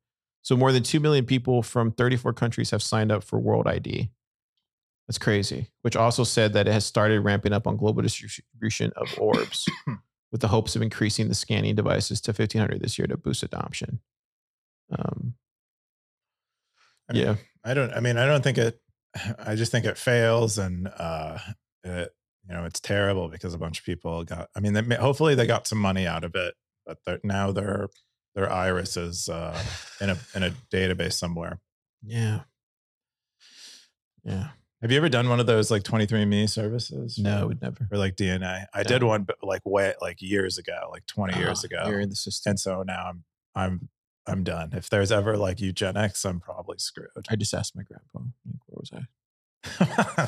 So 0.46 0.56
more 0.56 0.70
than 0.70 0.84
two 0.84 1.00
million 1.00 1.26
people 1.26 1.60
from 1.60 1.90
34 1.90 2.32
countries 2.34 2.70
have 2.70 2.80
signed 2.80 3.10
up 3.10 3.24
for 3.24 3.36
World 3.36 3.66
ID. 3.66 4.12
That's 5.08 5.18
crazy. 5.18 5.72
Which 5.82 5.96
also 5.96 6.22
said 6.22 6.52
that 6.52 6.68
it 6.68 6.72
has 6.72 6.86
started 6.86 7.18
ramping 7.22 7.52
up 7.52 7.66
on 7.66 7.76
global 7.76 8.00
distribution 8.00 8.92
of 8.94 9.12
orbs, 9.18 9.68
with 10.30 10.40
the 10.40 10.46
hopes 10.46 10.76
of 10.76 10.82
increasing 10.82 11.26
the 11.26 11.34
scanning 11.34 11.74
devices 11.74 12.20
to 12.20 12.30
1,500 12.30 12.80
this 12.80 12.96
year 12.96 13.08
to 13.08 13.16
boost 13.16 13.42
adoption. 13.42 13.98
Um, 14.96 15.34
I 17.10 17.12
mean, 17.12 17.22
yeah. 17.24 17.34
I 17.64 17.74
don't. 17.74 17.92
I 17.92 17.98
mean, 17.98 18.16
I 18.16 18.26
don't 18.26 18.44
think 18.44 18.58
it. 18.58 18.80
I 19.44 19.56
just 19.56 19.72
think 19.72 19.84
it 19.84 19.98
fails, 19.98 20.58
and 20.58 20.86
uh, 20.96 21.38
it, 21.82 22.14
you 22.48 22.54
know, 22.54 22.66
it's 22.66 22.78
terrible 22.78 23.26
because 23.26 23.52
a 23.52 23.58
bunch 23.58 23.80
of 23.80 23.84
people 23.84 24.22
got. 24.22 24.48
I 24.54 24.60
mean, 24.60 24.74
they, 24.74 24.94
hopefully 24.94 25.34
they 25.34 25.48
got 25.48 25.66
some 25.66 25.78
money 25.78 26.06
out 26.06 26.22
of 26.22 26.36
it, 26.36 26.54
but 26.86 26.98
now 27.04 27.04
they're, 27.04 27.20
now 27.24 27.52
their 27.52 27.88
their 28.36 28.52
iris 28.52 28.96
is 28.96 29.28
uh, 29.28 29.58
in 30.00 30.10
a 30.10 30.18
in 30.36 30.44
a 30.44 30.50
database 30.70 31.14
somewhere. 31.14 31.58
Yeah. 32.04 32.42
Yeah. 34.24 34.48
Have 34.82 34.90
you 34.92 34.98
ever 34.98 35.08
done 35.08 35.28
one 35.28 35.40
of 35.40 35.46
those 35.46 35.70
like 35.70 35.82
23andMe 35.84 36.48
services? 36.48 37.18
No, 37.18 37.38
I 37.40 37.44
would 37.44 37.62
never. 37.62 37.88
Or 37.90 37.96
like 37.98 38.14
DNA? 38.14 38.66
I 38.74 38.78
No. 38.78 38.84
did 38.84 39.02
one, 39.02 39.22
but 39.24 39.36
like 39.42 39.62
way 39.64 39.94
like 40.00 40.20
years 40.20 40.58
ago, 40.58 40.88
like 40.92 41.06
20 41.06 41.36
years 41.38 41.64
Ah, 41.64 41.66
ago. 41.66 41.90
You're 41.90 42.00
in 42.00 42.10
the 42.10 42.14
system. 42.16 42.50
And 42.50 42.60
so 42.60 42.82
now 42.82 43.06
I'm 43.08 43.24
I'm 43.54 43.88
I'm 44.26 44.44
done. 44.44 44.70
If 44.74 44.90
there's 44.90 45.10
ever 45.10 45.36
like 45.38 45.60
eugenics, 45.60 46.24
I'm 46.24 46.40
probably 46.40 46.78
screwed. 46.78 47.08
I 47.30 47.36
just 47.36 47.54
asked 47.54 47.74
my 47.74 47.84
grandpa, 47.84 48.18
like, 48.44 48.60
where 48.66 48.80
was 48.80 48.90
I? 48.92 49.06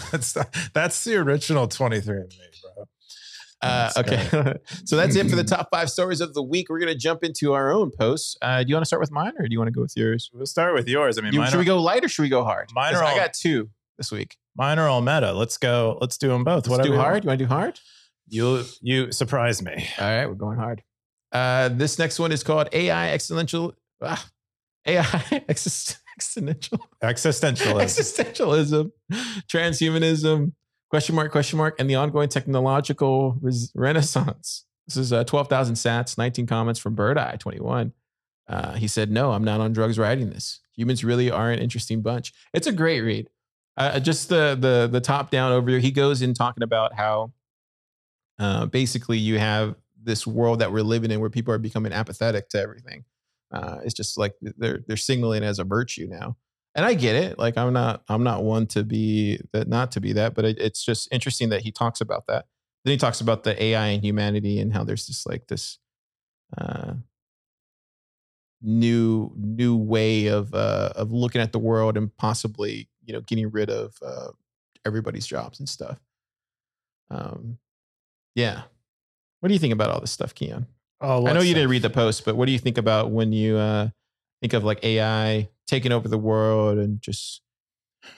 that's 0.11 0.37
that's 0.73 1.05
the 1.05 1.16
original 1.16 1.68
23andMe, 1.68 2.62
bro. 2.75 2.85
Uh, 3.61 3.90
That's 3.94 3.97
okay. 3.99 4.55
so 4.85 4.97
that's 4.97 5.16
it 5.16 5.29
for 5.29 5.35
the 5.37 5.42
top 5.57 5.68
five 5.73 5.90
stories 5.90 6.21
of 6.21 6.33
the 6.35 6.42
week. 6.42 6.68
We're 6.71 6.79
going 6.79 6.92
to 6.92 6.99
jump 6.99 7.25
into 7.25 7.55
our 7.55 7.73
own 7.73 7.90
posts. 7.90 8.37
Uh, 8.40 8.62
do 8.62 8.68
you 8.68 8.75
want 8.77 8.83
to 8.83 8.87
start 8.87 9.01
with 9.01 9.11
mine 9.11 9.33
or 9.38 9.49
do 9.49 9.53
you 9.53 9.59
want 9.59 9.66
to 9.68 9.73
go 9.73 9.81
with 9.81 9.97
yours? 9.97 10.31
We'll 10.33 10.47
start 10.47 10.75
with 10.75 10.87
yours. 10.88 11.18
I 11.18 11.23
mean, 11.23 11.33
You- 11.33 11.40
mine 11.40 11.49
should 11.51 11.57
are, 11.57 11.59
we 11.59 11.64
go 11.64 11.83
light 11.83 12.05
or 12.05 12.09
should 12.09 12.23
we 12.23 12.29
go 12.29 12.44
hard? 12.44 12.71
Mine 12.73 12.94
are 12.94 13.03
I 13.03 13.16
got 13.16 13.35
two 13.35 13.71
this 13.97 14.12
week. 14.12 14.37
mine 14.57 14.79
are 14.79 14.87
all 14.88 15.01
meta. 15.01 15.33
Let's 15.33 15.59
go. 15.59 15.99
Let's 16.01 16.16
do 16.18 16.29
them 16.29 16.44
both. 16.44 16.66
Let's 16.66 16.68
Whatever 16.68 16.88
do 16.88 16.97
hard. 16.97 17.25
You 17.25 17.29
want 17.29 17.38
to 17.40 17.44
do 17.44 17.49
hard? 17.49 17.81
You 18.29 18.64
you 18.81 19.11
surprise 19.11 19.61
me. 19.62 19.88
All 19.99 20.07
right, 20.07 20.27
we're 20.27 20.35
going 20.35 20.59
hard. 20.59 20.83
Uh, 21.33 21.68
this 21.71 21.99
next 21.99 22.18
one 22.21 22.31
is 22.31 22.44
called 22.44 22.68
AI 22.73 23.11
Existential. 23.12 23.75
Ah, 24.01 24.25
AI 24.87 25.42
exist- 25.49 25.99
Existential. 26.16 26.79
Existentialism. 27.03 27.81
existentialism, 27.83 28.90
transhumanism, 29.49 30.53
question 30.90 31.14
mark, 31.14 31.31
question 31.33 31.59
mark, 31.59 31.77
and 31.79 31.88
the 31.88 31.94
ongoing 31.94 32.29
technological 32.29 33.37
res- 33.40 33.72
renaissance. 33.74 34.64
This 34.87 34.96
is 34.96 35.12
uh, 35.12 35.24
12,000 35.24 35.74
sats, 35.74 36.16
19 36.16 36.46
comments 36.46 36.81
from 36.81 36.94
Bird 36.94 37.18
Eye 37.18 37.37
21. 37.38 37.92
Uh, 38.48 38.72
he 38.74 38.88
said, 38.88 39.11
No, 39.11 39.33
I'm 39.33 39.44
not 39.44 39.61
on 39.61 39.72
drugs 39.72 39.98
writing 39.98 40.31
this. 40.31 40.61
Humans 40.77 41.05
really 41.05 41.31
are 41.31 41.51
an 41.51 41.59
interesting 41.59 42.01
bunch. 42.01 42.33
It's 42.55 42.66
a 42.66 42.72
great 42.72 43.03
read. 43.03 43.29
Uh, 43.77 44.01
just 44.01 44.29
the 44.29 44.57
the 44.59 44.88
the 44.90 45.01
top 45.01 45.31
down 45.31 45.53
overview. 45.53 45.81
He 45.81 45.90
goes 45.90 46.22
in 46.22 46.35
talking 46.35 46.62
about 46.64 46.94
how 46.94 47.33
uh, 48.38 48.66
basically 48.66 49.18
you 49.18 49.38
have 49.38 49.77
this 50.03 50.27
world 50.27 50.61
that 50.61 50.72
we're 50.72 50.83
living 50.83 51.11
in 51.11 51.20
where 51.20 51.31
people 51.31 51.53
are 51.53 51.59
becoming 51.59 51.92
apathetic 51.92 52.48
to 52.48 52.61
everything. 52.61 53.05
Uh, 53.53 53.77
it's 53.85 53.94
just 53.94 54.18
like 54.18 54.35
they're 54.40 54.81
they're 54.87 54.96
signaling 54.96 55.44
as 55.44 55.59
a 55.59 55.64
virtue 55.64 56.09
now 56.09 56.37
and 56.79 56.87
I 56.87 56.95
get 56.95 57.17
it. 57.17 57.41
Like 57.41 57.59
I'm 57.59 57.73
not 57.73 58.05
I'm 58.09 58.23
not 58.23 58.45
one 58.45 58.69
to 58.69 58.85
be 58.85 59.41
that 59.53 59.67
not 59.67 59.91
to 59.93 60.01
be 60.01 60.12
that, 60.12 60.35
but 60.35 60.45
it, 60.45 60.61
it's 60.61 60.85
just 60.85 61.09
interesting 61.11 61.49
that 61.49 61.62
he 61.62 61.73
talks 61.73 62.01
about 62.01 62.29
that. 62.29 62.47
Then 62.85 62.93
he 62.93 62.97
talks 62.97 63.21
about 63.21 63.43
the 63.43 63.61
AI 63.61 63.88
and 63.88 64.05
humanity 64.05 64.61
and 64.61 64.73
how 64.73 64.85
there's 64.85 65.05
just 65.05 65.29
like 65.29 65.49
this 65.49 65.81
uh, 66.57 66.95
new 68.62 69.33
new 69.37 69.77
way 69.77 70.27
of 70.29 70.55
uh, 70.55 70.91
of 70.95 71.11
looking 71.11 71.41
at 71.41 71.51
the 71.51 71.59
world 71.59 71.97
and 71.97 72.17
possibly 72.17 72.88
you 73.05 73.12
know 73.12 73.23
getting 73.23 73.51
rid 73.51 73.71
of 73.71 73.97
uh, 74.01 74.29
everybody's 74.87 75.27
jobs 75.27 75.59
and 75.59 75.69
stuff. 75.69 75.99
Um, 77.11 77.59
yeah. 78.37 78.62
What 79.41 79.49
do 79.49 79.53
you 79.53 79.59
think 79.59 79.73
about 79.73 79.91
all 79.91 80.01
this 80.01 80.12
stuff, 80.12 80.33
Keyan? 80.33 80.67
Oh, 81.01 81.27
I 81.27 81.33
know 81.33 81.41
you 81.41 81.49
what's 81.49 81.55
didn't 81.55 81.71
read 81.71 81.83
the 81.83 81.91
post, 81.91 82.25
but 82.25 82.37
what 82.37 82.47
do 82.47 82.53
you 82.53 82.59
think 82.61 82.79
about 82.79 83.11
when 83.11 83.33
you 83.33 83.57
uh, 83.57 83.88
think 84.41 84.53
of 84.53 84.62
like 84.62 84.85
AI 84.85 85.49
taking 85.68 85.92
over 85.92 86.09
the 86.09 86.18
world 86.18 86.78
and 86.78 87.00
just 87.00 87.42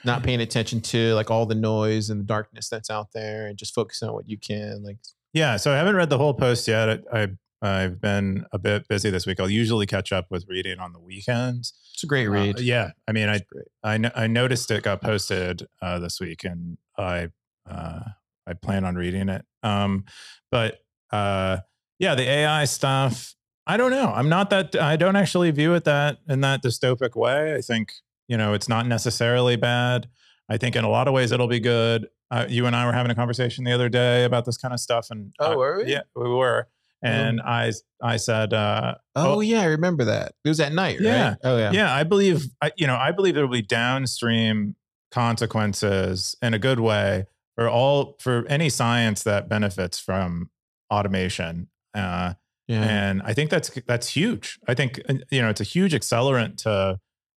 not 0.03 0.23
paying 0.23 0.41
attention 0.41 0.81
to 0.81 1.13
like 1.13 1.29
all 1.29 1.45
the 1.45 1.53
noise 1.55 2.09
and 2.09 2.19
the 2.21 2.25
darkness 2.25 2.69
that's 2.69 2.89
out 2.89 3.09
there 3.13 3.45
and 3.47 3.57
just 3.57 3.75
focusing 3.75 4.07
on 4.07 4.15
what 4.15 4.27
you 4.27 4.37
can? 4.39 4.83
Like, 4.83 4.97
Yeah, 5.33 5.57
so 5.57 5.71
I 5.71 5.75
haven't 5.77 5.95
read 5.95 6.09
the 6.09 6.17
whole 6.17 6.33
post 6.33 6.67
yet. 6.67 7.03
I, 7.13 7.21
I 7.23 7.27
I've 7.63 8.01
been 8.01 8.45
a 8.51 8.57
bit 8.57 8.87
busy 8.87 9.11
this 9.11 9.27
week. 9.27 9.39
I'll 9.39 9.47
usually 9.49 9.85
catch 9.85 10.11
up 10.11 10.25
with 10.31 10.45
reading 10.47 10.79
on 10.79 10.93
the 10.93 10.99
weekends. 10.99 11.73
it's 11.93 12.03
a 12.03 12.07
great 12.07 12.27
Uh, 12.27 12.31
read. 12.31 12.59
yeah, 12.59 12.91
I 13.07 13.11
mean, 13.11 13.29
I 13.29 13.35
It's. 13.35 13.47
I, 13.83 14.11
I 14.15 14.25
noticed 14.25 14.71
it 14.71 14.81
got 14.81 14.99
posted 15.01 15.67
uh, 15.79 15.99
this 15.99 16.19
week, 16.19 16.43
and 16.43 16.79
I 16.97 17.27
uh, 17.69 17.99
I 18.47 18.53
plan 18.53 18.83
on 18.83 18.95
reading 18.95 19.29
it. 19.29 19.45
Um, 19.61 20.05
but 20.49 20.79
uh, 21.11 21.57
yeah, 21.99 22.15
the 22.15 22.27
AI 22.27 22.65
stuff. 22.65 23.35
I 23.67 23.77
don't 23.77 23.91
know. 23.91 24.11
I'm 24.13 24.29
not 24.29 24.49
that. 24.49 24.75
I 24.75 24.95
don't 24.95 25.15
actually 25.15 25.51
view 25.51 25.73
it 25.73 25.83
that 25.85 26.17
in 26.27 26.41
that 26.41 26.63
dystopic 26.63 27.15
way. 27.15 27.53
I 27.55 27.61
think 27.61 27.93
you 28.27 28.37
know 28.37 28.53
it's 28.53 28.67
not 28.69 28.87
necessarily 28.87 29.55
bad. 29.55 30.07
I 30.49 30.57
think 30.57 30.75
in 30.75 30.83
a 30.83 30.89
lot 30.89 31.07
of 31.07 31.13
ways 31.13 31.31
it'll 31.31 31.47
be 31.47 31.59
good. 31.59 32.07
Uh, 32.29 32.45
you 32.49 32.65
and 32.65 32.75
I 32.75 32.85
were 32.85 32.93
having 32.93 33.11
a 33.11 33.15
conversation 33.15 33.63
the 33.63 33.73
other 33.73 33.89
day 33.89 34.23
about 34.23 34.45
this 34.45 34.57
kind 34.57 34.73
of 34.73 34.79
stuff, 34.79 35.07
and 35.11 35.33
Oh, 35.39 35.53
uh, 35.53 35.57
were 35.57 35.77
we? 35.83 35.91
Yeah, 35.91 36.01
we 36.15 36.29
were. 36.29 36.67
And 37.03 37.41
I 37.41 37.71
I 38.01 38.17
said, 38.17 38.53
uh, 38.53 38.95
Oh, 39.15 39.39
yeah, 39.39 39.61
I 39.61 39.65
remember 39.65 40.05
that. 40.05 40.33
It 40.45 40.49
was 40.49 40.59
at 40.59 40.71
night, 40.71 40.99
right? 40.99 41.05
Yeah. 41.05 41.35
Oh 41.43 41.57
yeah. 41.57 41.71
yeah, 41.71 41.93
I 41.93 42.03
believe 42.03 42.45
I, 42.61 42.71
you 42.77 42.85
know 42.87 42.95
I 42.95 43.11
believe 43.11 43.33
there 43.35 43.45
will 43.45 43.53
be 43.53 43.61
downstream 43.63 44.75
consequences 45.11 46.35
in 46.41 46.53
a 46.53 46.59
good 46.59 46.79
way 46.79 47.25
for 47.55 47.67
all 47.69 48.15
for 48.19 48.45
any 48.47 48.69
science 48.69 49.23
that 49.23 49.49
benefits 49.49 49.99
from 49.99 50.49
automation. 50.91 51.67
Uh, 51.93 52.33
Yeah. 52.71 52.83
and 52.83 53.21
I 53.23 53.33
think 53.33 53.49
that's 53.49 53.69
that's 53.85 54.07
huge. 54.07 54.57
I 54.65 54.73
think 54.73 55.01
uh, 55.09 55.15
you 55.29 55.41
know 55.41 55.49
it's 55.49 55.59
a 55.59 55.65
huge 55.65 55.93
accelerant 55.93 56.55
to 56.63 56.99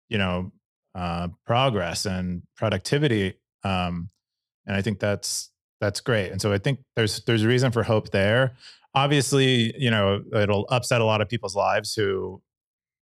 you 0.10 0.18
know 0.18 0.52
uh, 0.94 1.30
progress 1.46 2.06
and 2.06 2.44
productivity, 2.58 3.36
um, 3.64 4.10
and 4.66 4.76
I 4.76 4.82
think 4.82 5.00
that's 5.00 5.50
that's 5.80 6.02
great. 6.02 6.32
And 6.32 6.42
so 6.42 6.52
I 6.52 6.58
think 6.58 6.80
there's 6.98 7.24
there's 7.24 7.44
a 7.44 7.48
reason 7.48 7.72
for 7.72 7.84
hope 7.84 8.10
there. 8.12 8.58
Obviously, 8.94 9.74
you 9.82 9.90
know 9.90 10.22
it'll 10.36 10.66
upset 10.70 11.00
a 11.00 11.06
lot 11.06 11.22
of 11.22 11.30
people's 11.30 11.56
lives 11.56 11.94
who, 11.94 12.42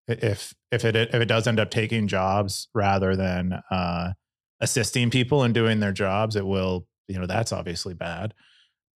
if 0.06 0.52
if 0.70 0.84
it 0.84 0.94
if 0.94 1.14
it 1.14 1.26
does 1.26 1.46
end 1.46 1.58
up 1.58 1.70
taking 1.70 2.06
jobs 2.06 2.68
rather 2.74 3.16
than 3.16 3.62
uh, 3.70 4.12
assisting 4.60 5.10
people 5.10 5.42
in 5.44 5.54
doing 5.54 5.80
their 5.80 5.92
jobs, 5.92 6.36
it 6.36 6.44
will 6.44 6.86
you 7.08 7.18
know 7.18 7.26
that's 7.26 7.52
obviously 7.52 7.94
bad. 7.94 8.34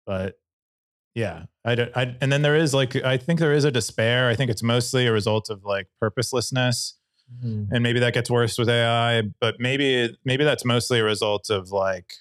But 0.05 0.35
yeah, 1.15 1.45
I, 1.65 1.75
don't- 1.75 1.97
I 1.97 2.17
and 2.21 2.33
then 2.33 2.43
there 2.43 2.57
is 2.57 2.75
like 2.75 2.97
I 2.97 3.17
think 3.17 3.41
there 3.41 3.53
is 3.53 3.65
a 3.65 3.71
despair. 3.71 4.29
I 4.29 4.35
think 4.35 4.51
it's 4.51 4.63
mostly 4.63 5.07
a 5.07 5.13
result 5.13 5.51
of 5.51 5.65
like 5.65 5.89
purposelessness, 6.01 6.99
Mhm. 7.43 7.69
and 7.73 7.83
maybe 7.83 8.01
that 8.01 8.13
gets 8.15 8.29
worse 8.31 8.59
with 8.59 8.69
AI. 8.69 9.23
But 9.41 9.57
maybe 9.59 10.17
maybe 10.25 10.45
that's 10.45 10.65
mostly 10.65 10.99
a 11.01 11.05
result 11.05 11.49
of 11.51 11.71
like 11.71 12.13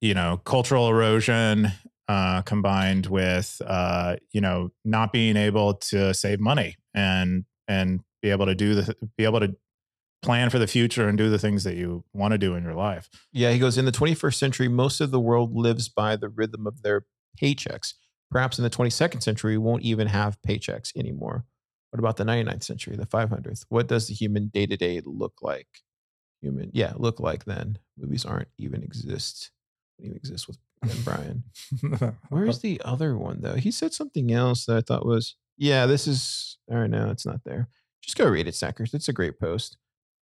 you 0.00 0.14
know 0.14 0.38
cultural 0.44 0.88
erosion 0.88 1.68
uh, 2.08 2.42
combined 2.42 3.06
with 3.06 3.60
uh, 3.66 4.16
you 4.32 4.40
know 4.40 4.70
not 4.84 5.12
being 5.12 5.36
able 5.36 5.74
to 5.74 6.12
save 6.14 6.40
money 6.40 6.76
and 6.94 7.44
and 7.68 8.00
be 8.20 8.30
able 8.30 8.46
to 8.46 8.54
do 8.54 8.74
the 8.74 8.94
be 9.16 9.24
able 9.24 9.40
to 9.40 9.56
plan 10.22 10.50
for 10.50 10.58
the 10.60 10.66
future 10.68 11.08
and 11.08 11.18
do 11.18 11.28
the 11.30 11.38
things 11.38 11.64
that 11.64 11.74
you 11.74 12.04
want 12.12 12.30
to 12.32 12.38
do 12.38 12.54
in 12.54 12.62
your 12.62 12.74
life. 12.74 13.08
Yeah, 13.32 13.50
he 13.50 13.58
goes, 13.58 13.76
in 13.76 13.86
the 13.86 13.90
21st 13.92 14.34
century, 14.38 14.68
most 14.68 15.00
of 15.00 15.10
the 15.10 15.18
world 15.18 15.56
lives 15.56 15.88
by 15.88 16.14
the 16.14 16.28
rhythm 16.28 16.64
of 16.64 16.82
their 16.82 17.06
paychecks. 17.40 17.94
Perhaps 18.30 18.58
in 18.58 18.64
the 18.64 18.70
22nd 18.70 19.22
century, 19.22 19.58
we 19.58 19.64
won't 19.64 19.82
even 19.82 20.06
have 20.06 20.38
paychecks 20.46 20.96
anymore. 20.96 21.44
What 21.90 21.98
about 21.98 22.16
the 22.16 22.24
99th 22.24 22.64
century, 22.64 22.96
the 22.96 23.06
500th? 23.06 23.66
What 23.68 23.86
does 23.86 24.08
the 24.08 24.14
human 24.14 24.48
day 24.48 24.66
to 24.66 24.76
day 24.76 25.02
look 25.04 25.34
like? 25.42 25.68
Human, 26.40 26.70
yeah, 26.72 26.94
look 26.96 27.20
like 27.20 27.44
then. 27.44 27.78
Movies 27.98 28.24
aren't 28.24 28.48
even 28.58 28.82
exist. 28.82 29.50
Don't 29.98 30.06
even 30.06 30.16
exist 30.16 30.48
with 30.48 30.58
Brian. 31.04 31.44
Where's 32.30 32.60
the 32.60 32.80
other 32.84 33.16
one 33.16 33.42
though? 33.42 33.54
He 33.54 33.70
said 33.70 33.92
something 33.92 34.32
else 34.32 34.64
that 34.64 34.76
I 34.78 34.80
thought 34.80 35.06
was, 35.06 35.36
yeah, 35.58 35.86
this 35.86 36.08
is. 36.08 36.58
All 36.70 36.78
right, 36.78 36.90
no, 36.90 37.10
it's 37.10 37.26
not 37.26 37.40
there. 37.44 37.68
Just 38.02 38.16
go 38.16 38.26
read 38.26 38.48
it, 38.48 38.54
Stackers. 38.54 38.94
It's 38.94 39.08
a 39.08 39.12
great 39.12 39.38
post. 39.38 39.76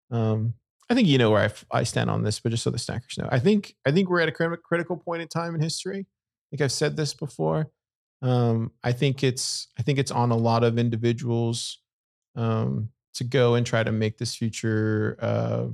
Um, 0.10 0.56
I 0.90 0.96
think 0.96 1.08
you 1.08 1.18
know 1.20 1.30
where 1.30 1.42
I, 1.42 1.46
f- 1.46 1.66
I 1.70 1.84
stand 1.84 2.10
on 2.10 2.24
this, 2.24 2.40
but 2.40 2.50
just 2.50 2.64
so 2.64 2.72
the 2.72 2.80
Stackers 2.80 3.18
know, 3.18 3.28
I 3.32 3.38
think 3.38 3.76
I 3.86 3.92
think 3.92 4.10
we're 4.10 4.22
at 4.22 4.30
a 4.30 4.32
crit- 4.32 4.64
critical 4.64 4.98
point 4.98 5.22
in 5.22 5.28
time 5.28 5.54
in 5.54 5.62
history. 5.62 6.08
I 6.50 6.58
think 6.58 6.62
I've 6.62 6.72
said 6.72 6.98
this 6.98 7.14
before. 7.14 7.70
Um, 8.22 8.72
I 8.84 8.92
think 8.92 9.24
it's 9.24 9.68
I 9.78 9.84
think 9.84 10.00
it's 10.00 10.12
on 10.12 10.32
a 10.32 10.38
lot 10.38 10.64
of 10.64 10.78
individuals 10.78 11.80
um, 12.36 12.90
to 13.14 13.24
go 13.24 13.56
and 13.56 13.66
try 13.66 13.84
to 13.84 13.92
make 13.92 14.18
this 14.18 14.36
future 14.36 15.18
uh, 15.22 15.68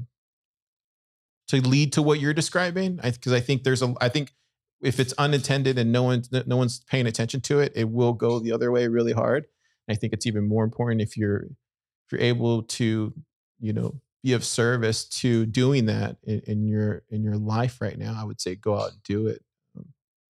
to 1.48 1.62
lead 1.62 1.94
to 1.94 2.02
what 2.02 2.20
you're 2.20 2.34
describing. 2.34 2.98
Because 2.98 3.34
I, 3.34 3.40
think 3.40 3.64
there's 3.64 3.82
a 3.82 3.94
I 4.02 4.10
think 4.10 4.34
if 4.82 5.00
it's 5.00 5.14
unintended 5.14 5.78
and 5.80 5.92
no 5.92 6.04
one 6.04 6.24
no 6.46 6.58
one's 6.58 6.82
paying 6.82 7.08
attention 7.08 7.42
to 7.42 7.60
it, 7.60 7.72
it 7.76 7.90
will 7.90 8.14
go 8.14 8.40
the 8.40 8.52
other 8.52 8.72
way 8.72 8.88
really 8.88 9.14
hard. 9.14 9.46
And 9.88 9.96
I 9.96 9.98
think 9.98 10.14
it's 10.14 10.26
even 10.26 10.48
more 10.48 10.64
important 10.64 11.02
if 11.02 11.18
you're 11.18 11.44
if 11.44 12.12
you're 12.12 12.22
able 12.22 12.64
to 12.64 13.14
you 13.60 13.74
know 13.74 14.02
be 14.24 14.34
of 14.34 14.44
service 14.44 15.06
to 15.06 15.46
doing 15.46 15.86
that 15.86 16.18
in, 16.24 16.42
in 16.48 16.68
your 16.68 17.04
in 17.10 17.24
your 17.24 17.38
life 17.38 17.80
right 17.80 17.98
now. 17.98 18.16
I 18.20 18.24
would 18.24 18.42
say 18.42 18.56
go 18.56 18.76
out 18.76 18.92
and 18.92 19.04
do 19.04 19.28
it. 19.28 19.45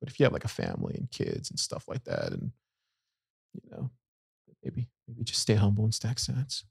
But 0.05 0.11
if 0.11 0.19
you 0.19 0.25
have 0.25 0.33
like 0.33 0.45
a 0.45 0.49
family 0.49 0.93
and 0.95 1.09
kids 1.09 1.49
and 1.49 1.59
stuff 1.59 1.87
like 1.87 2.03
that, 2.03 2.31
and 2.31 2.51
you 3.53 3.71
know 3.71 3.89
maybe 4.63 4.87
maybe 5.07 5.23
just 5.23 5.41
stay 5.41 5.55
humble 5.55 5.83
and 5.83 5.93
stack 5.93 6.17
sats, 6.17 6.63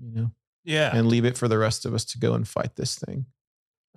you 0.00 0.10
know 0.12 0.32
yeah. 0.64 0.94
and 0.94 1.06
leave 1.06 1.24
it 1.24 1.38
for 1.38 1.46
the 1.46 1.58
rest 1.58 1.86
of 1.86 1.94
us 1.94 2.04
to 2.04 2.18
go 2.18 2.34
and 2.34 2.46
fight 2.46 2.76
this 2.76 2.98
thing. 2.98 3.26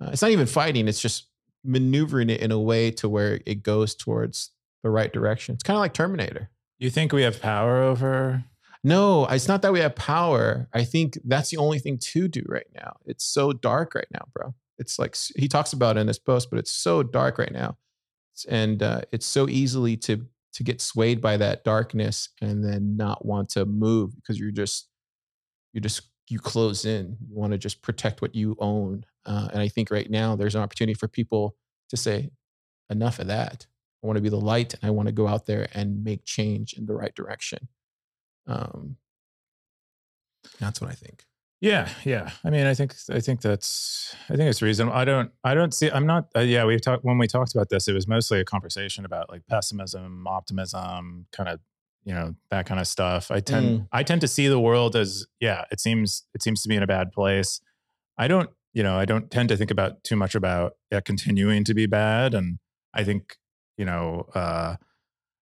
Uh, 0.00 0.10
it's 0.12 0.22
not 0.22 0.30
even 0.30 0.46
fighting; 0.46 0.86
it's 0.86 1.00
just 1.00 1.26
maneuvering 1.64 2.30
it 2.30 2.40
in 2.40 2.52
a 2.52 2.60
way 2.60 2.90
to 2.92 3.08
where 3.08 3.40
it 3.46 3.62
goes 3.62 3.94
towards 3.94 4.50
the 4.82 4.90
right 4.90 5.12
direction. 5.12 5.54
It's 5.54 5.62
kind 5.62 5.76
of 5.76 5.80
like 5.80 5.92
Terminator. 5.94 6.50
you 6.78 6.90
think 6.90 7.12
we 7.12 7.22
have 7.22 7.40
power 7.40 7.82
over 7.82 8.44
No, 8.84 9.26
it's 9.26 9.48
not 9.48 9.62
that 9.62 9.72
we 9.72 9.80
have 9.80 9.94
power. 9.94 10.68
I 10.72 10.84
think 10.84 11.18
that's 11.24 11.50
the 11.50 11.58
only 11.58 11.78
thing 11.78 11.98
to 11.98 12.28
do 12.28 12.44
right 12.48 12.66
now. 12.74 12.96
It's 13.06 13.24
so 13.24 13.52
dark 13.52 13.94
right 13.94 14.08
now, 14.12 14.26
bro. 14.32 14.54
It's 14.78 14.98
like 14.98 15.16
he 15.36 15.46
talks 15.46 15.72
about 15.72 15.96
it 15.96 16.00
in 16.00 16.06
this 16.06 16.18
post, 16.18 16.50
but 16.50 16.58
it's 16.58 16.72
so 16.72 17.02
dark 17.02 17.38
right 17.38 17.52
now, 17.52 17.76
And 18.48 18.82
uh, 18.82 19.02
it's 19.12 19.26
so 19.26 19.48
easily 19.48 19.96
to 19.98 20.26
to 20.54 20.62
get 20.62 20.82
swayed 20.82 21.20
by 21.22 21.38
that 21.38 21.64
darkness 21.64 22.28
and 22.42 22.62
then 22.62 22.94
not 22.94 23.24
want 23.24 23.48
to 23.48 23.64
move 23.64 24.14
because 24.14 24.38
you're 24.38 24.50
just 24.50 24.88
you 25.72 25.80
just 25.80 26.02
you 26.28 26.38
close 26.38 26.84
in. 26.84 27.16
You 27.26 27.34
want 27.34 27.52
to 27.52 27.58
just 27.58 27.82
protect 27.82 28.22
what 28.22 28.34
you 28.34 28.56
own, 28.58 29.04
uh, 29.26 29.48
and 29.52 29.60
I 29.60 29.68
think 29.68 29.90
right 29.90 30.10
now 30.10 30.36
there's 30.36 30.54
an 30.54 30.62
opportunity 30.62 30.94
for 30.94 31.08
people 31.08 31.56
to 31.90 31.96
say, 31.96 32.30
enough 32.90 33.18
of 33.18 33.26
that. 33.26 33.66
I 34.02 34.06
want 34.06 34.16
to 34.16 34.22
be 34.22 34.28
the 34.28 34.36
light, 34.36 34.74
and 34.74 34.84
I 34.84 34.90
want 34.90 35.06
to 35.06 35.12
go 35.12 35.28
out 35.28 35.46
there 35.46 35.68
and 35.74 36.04
make 36.04 36.24
change 36.24 36.74
in 36.74 36.86
the 36.86 36.94
right 36.94 37.14
direction. 37.14 37.68
Um, 38.46 38.96
that's 40.58 40.80
what 40.80 40.90
I 40.90 40.94
think. 40.94 41.24
Yeah, 41.62 41.88
yeah. 42.04 42.28
I 42.44 42.50
mean, 42.50 42.66
I 42.66 42.74
think 42.74 42.92
I 43.08 43.20
think 43.20 43.40
that's 43.40 44.16
I 44.28 44.34
think 44.34 44.50
it's 44.50 44.60
reasonable. 44.60 44.96
I 44.96 45.04
don't 45.04 45.30
I 45.44 45.54
don't 45.54 45.72
see. 45.72 45.88
I'm 45.92 46.06
not. 46.06 46.26
Uh, 46.34 46.40
yeah, 46.40 46.64
we 46.64 46.76
talked 46.80 47.04
when 47.04 47.18
we 47.18 47.28
talked 47.28 47.54
about 47.54 47.68
this. 47.68 47.86
It 47.86 47.92
was 47.92 48.08
mostly 48.08 48.40
a 48.40 48.44
conversation 48.44 49.04
about 49.04 49.30
like 49.30 49.46
pessimism, 49.46 50.26
optimism, 50.26 51.26
kind 51.30 51.48
of 51.48 51.60
you 52.02 52.12
know 52.12 52.34
that 52.50 52.66
kind 52.66 52.80
of 52.80 52.88
stuff. 52.88 53.30
I 53.30 53.38
tend 53.38 53.86
I 53.92 54.02
tend 54.02 54.22
to 54.22 54.28
see 54.28 54.48
the 54.48 54.58
world 54.58 54.96
as 54.96 55.24
yeah. 55.38 55.64
It 55.70 55.78
seems 55.78 56.24
it 56.34 56.42
seems 56.42 56.62
to 56.62 56.68
be 56.68 56.74
in 56.74 56.82
a 56.82 56.86
bad 56.88 57.12
place. 57.12 57.60
I 58.18 58.26
don't 58.26 58.50
you 58.72 58.82
know 58.82 58.98
I 58.98 59.04
don't 59.04 59.30
tend 59.30 59.48
to 59.50 59.56
think 59.56 59.70
about 59.70 60.02
too 60.02 60.16
much 60.16 60.34
about 60.34 60.72
it 60.90 61.04
continuing 61.04 61.62
to 61.62 61.74
be 61.74 61.86
bad, 61.86 62.34
and 62.34 62.58
I 62.92 63.04
think 63.04 63.36
you 63.76 63.84
know 63.84 64.26
uh, 64.34 64.74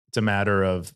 it's 0.09 0.19
a 0.19 0.23
matter 0.23 0.65
of 0.65 0.93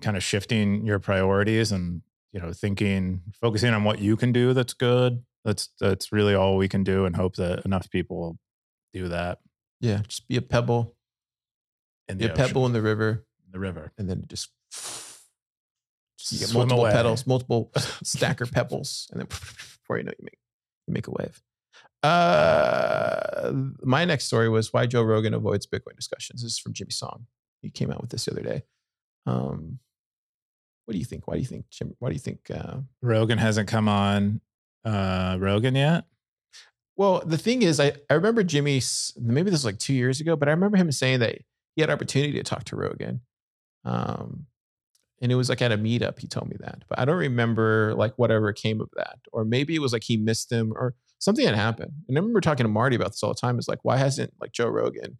kind 0.00 0.16
of 0.16 0.24
shifting 0.24 0.86
your 0.86 0.98
priorities 0.98 1.70
and 1.70 2.00
you 2.32 2.40
know 2.40 2.52
thinking 2.52 3.22
focusing 3.40 3.72
on 3.72 3.84
what 3.84 3.98
you 4.00 4.16
can 4.16 4.32
do 4.32 4.52
that's 4.52 4.74
good 4.74 5.22
that's 5.44 5.70
that's 5.80 6.12
really 6.12 6.34
all 6.34 6.56
we 6.56 6.68
can 6.68 6.84
do 6.84 7.04
and 7.06 7.16
hope 7.16 7.36
that 7.36 7.64
enough 7.64 7.90
people 7.90 8.38
do 8.92 9.08
that 9.08 9.38
Yeah, 9.80 10.02
just 10.06 10.26
be 10.28 10.36
a 10.36 10.42
pebble, 10.42 10.94
in 12.08 12.18
be 12.18 12.26
a 12.26 12.34
pebble 12.34 12.66
in 12.66 12.72
the 12.72 12.82
river, 12.82 13.24
ocean, 13.40 13.52
the 13.52 13.58
river 13.58 13.92
and 13.98 14.08
then 14.08 14.24
just 14.28 14.50
you 16.30 16.38
get 16.38 16.48
Swim 16.48 16.68
multiple 16.68 16.80
away. 16.84 16.92
petals, 16.92 17.26
multiple 17.26 17.70
stacker 18.02 18.44
pebbles, 18.46 19.08
and 19.10 19.20
then 19.20 19.26
before 19.28 19.98
you 19.98 20.04
know, 20.04 20.10
it, 20.10 20.18
you 20.18 20.24
make 20.24 20.38
you 20.86 20.94
make 20.94 21.06
a 21.06 21.10
wave. 21.12 21.40
Uh, 22.02 23.52
my 23.82 24.04
next 24.04 24.26
story 24.26 24.48
was 24.48 24.72
why 24.72 24.86
Joe 24.86 25.02
Rogan 25.02 25.34
avoids 25.34 25.66
Bitcoin 25.66 25.96
discussions. 25.96 26.42
This 26.42 26.52
is 26.52 26.58
from 26.58 26.72
Jimmy 26.72 26.90
Song. 26.90 27.26
He 27.62 27.70
came 27.70 27.90
out 27.90 28.00
with 28.00 28.10
this 28.10 28.24
the 28.26 28.32
other 28.32 28.42
day. 28.42 28.62
Um, 29.26 29.78
what 30.88 30.92
do 30.94 30.98
you 30.98 31.04
think? 31.04 31.28
Why 31.28 31.34
do 31.34 31.40
you 31.40 31.46
think 31.46 31.68
Jim? 31.68 31.94
Why 31.98 32.08
do 32.08 32.14
you 32.14 32.20
think? 32.20 32.50
Uh, 32.50 32.78
rogan 33.02 33.36
hasn't 33.36 33.68
come 33.68 33.88
on 33.88 34.40
uh 34.86 35.36
rogan 35.38 35.74
yet 35.74 36.04
Well, 36.96 37.22
the 37.26 37.36
thing 37.36 37.60
is, 37.62 37.78
I, 37.78 37.92
I 38.10 38.14
remember 38.14 38.42
Jimmy, 38.42 38.80
maybe 39.20 39.50
this 39.50 39.60
was 39.60 39.64
like 39.66 39.78
two 39.78 39.92
years 39.94 40.20
ago, 40.20 40.34
but 40.34 40.48
I 40.48 40.52
remember 40.52 40.78
him 40.78 40.90
saying 40.90 41.20
that 41.20 41.38
he 41.76 41.80
had 41.82 41.90
opportunity 41.90 42.32
to 42.32 42.42
talk 42.42 42.64
to 42.64 42.76
Rogan. 42.76 43.20
Um, 43.84 44.46
and 45.20 45.30
it 45.30 45.36
was 45.36 45.48
like 45.48 45.62
at 45.62 45.70
a 45.72 45.78
meetup, 45.78 46.18
he 46.18 46.26
told 46.26 46.48
me 46.48 46.56
that. 46.60 46.82
But 46.88 46.98
I 46.98 47.04
don't 47.04 47.18
remember 47.18 47.94
like 47.94 48.18
whatever 48.18 48.52
came 48.52 48.80
of 48.80 48.88
that. 48.96 49.18
Or 49.32 49.44
maybe 49.44 49.76
it 49.76 49.80
was 49.80 49.92
like 49.92 50.02
he 50.04 50.16
missed 50.16 50.50
him 50.50 50.72
or 50.74 50.94
something 51.18 51.44
had 51.46 51.54
happened. 51.54 51.92
And 52.08 52.16
I 52.16 52.20
remember 52.20 52.40
talking 52.40 52.64
to 52.64 52.68
Marty 52.68 52.96
about 52.96 53.12
this 53.12 53.22
all 53.22 53.32
the 53.32 53.40
time. 53.40 53.58
Is 53.58 53.68
like, 53.68 53.84
why 53.84 53.96
hasn't 53.96 54.32
like 54.40 54.52
Joe 54.52 54.68
Rogan 54.68 55.18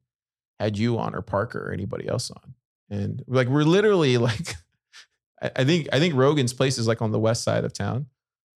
had 0.58 0.78
you 0.78 0.98
on 0.98 1.14
or 1.14 1.22
Parker 1.22 1.68
or 1.68 1.72
anybody 1.72 2.08
else 2.08 2.30
on? 2.30 2.54
And 2.90 3.22
like 3.28 3.48
we're 3.48 3.62
literally 3.62 4.18
like 4.30 4.56
I, 5.42 5.50
I 5.56 5.64
think 5.64 5.88
I 5.92 5.98
think 5.98 6.14
Rogan's 6.14 6.52
place 6.52 6.78
is 6.78 6.86
like 6.86 7.02
on 7.02 7.12
the 7.12 7.18
west 7.18 7.42
side 7.42 7.64
of 7.64 7.72
town. 7.72 8.06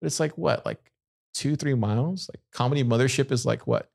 But 0.01 0.07
it's 0.07 0.20
like 0.20 0.37
what, 0.37 0.66
like 0.66 0.93
two, 1.35 1.57
three 1.57 1.74
miles. 1.74 2.28
Like 2.33 2.43
Comedy 2.53 2.83
Mothership 2.85 3.30
is 3.30 3.47
like 3.47 3.66
what, 3.66 3.89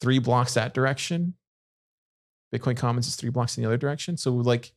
three 0.00 0.18
blocks 0.18 0.54
that 0.54 0.74
direction. 0.74 1.34
Bitcoin 2.54 2.76
Commons 2.76 3.06
is 3.06 3.16
three 3.16 3.30
blocks 3.30 3.56
in 3.56 3.62
the 3.62 3.68
other 3.68 3.76
direction. 3.76 4.16
So 4.16 4.32
like, 4.32 4.72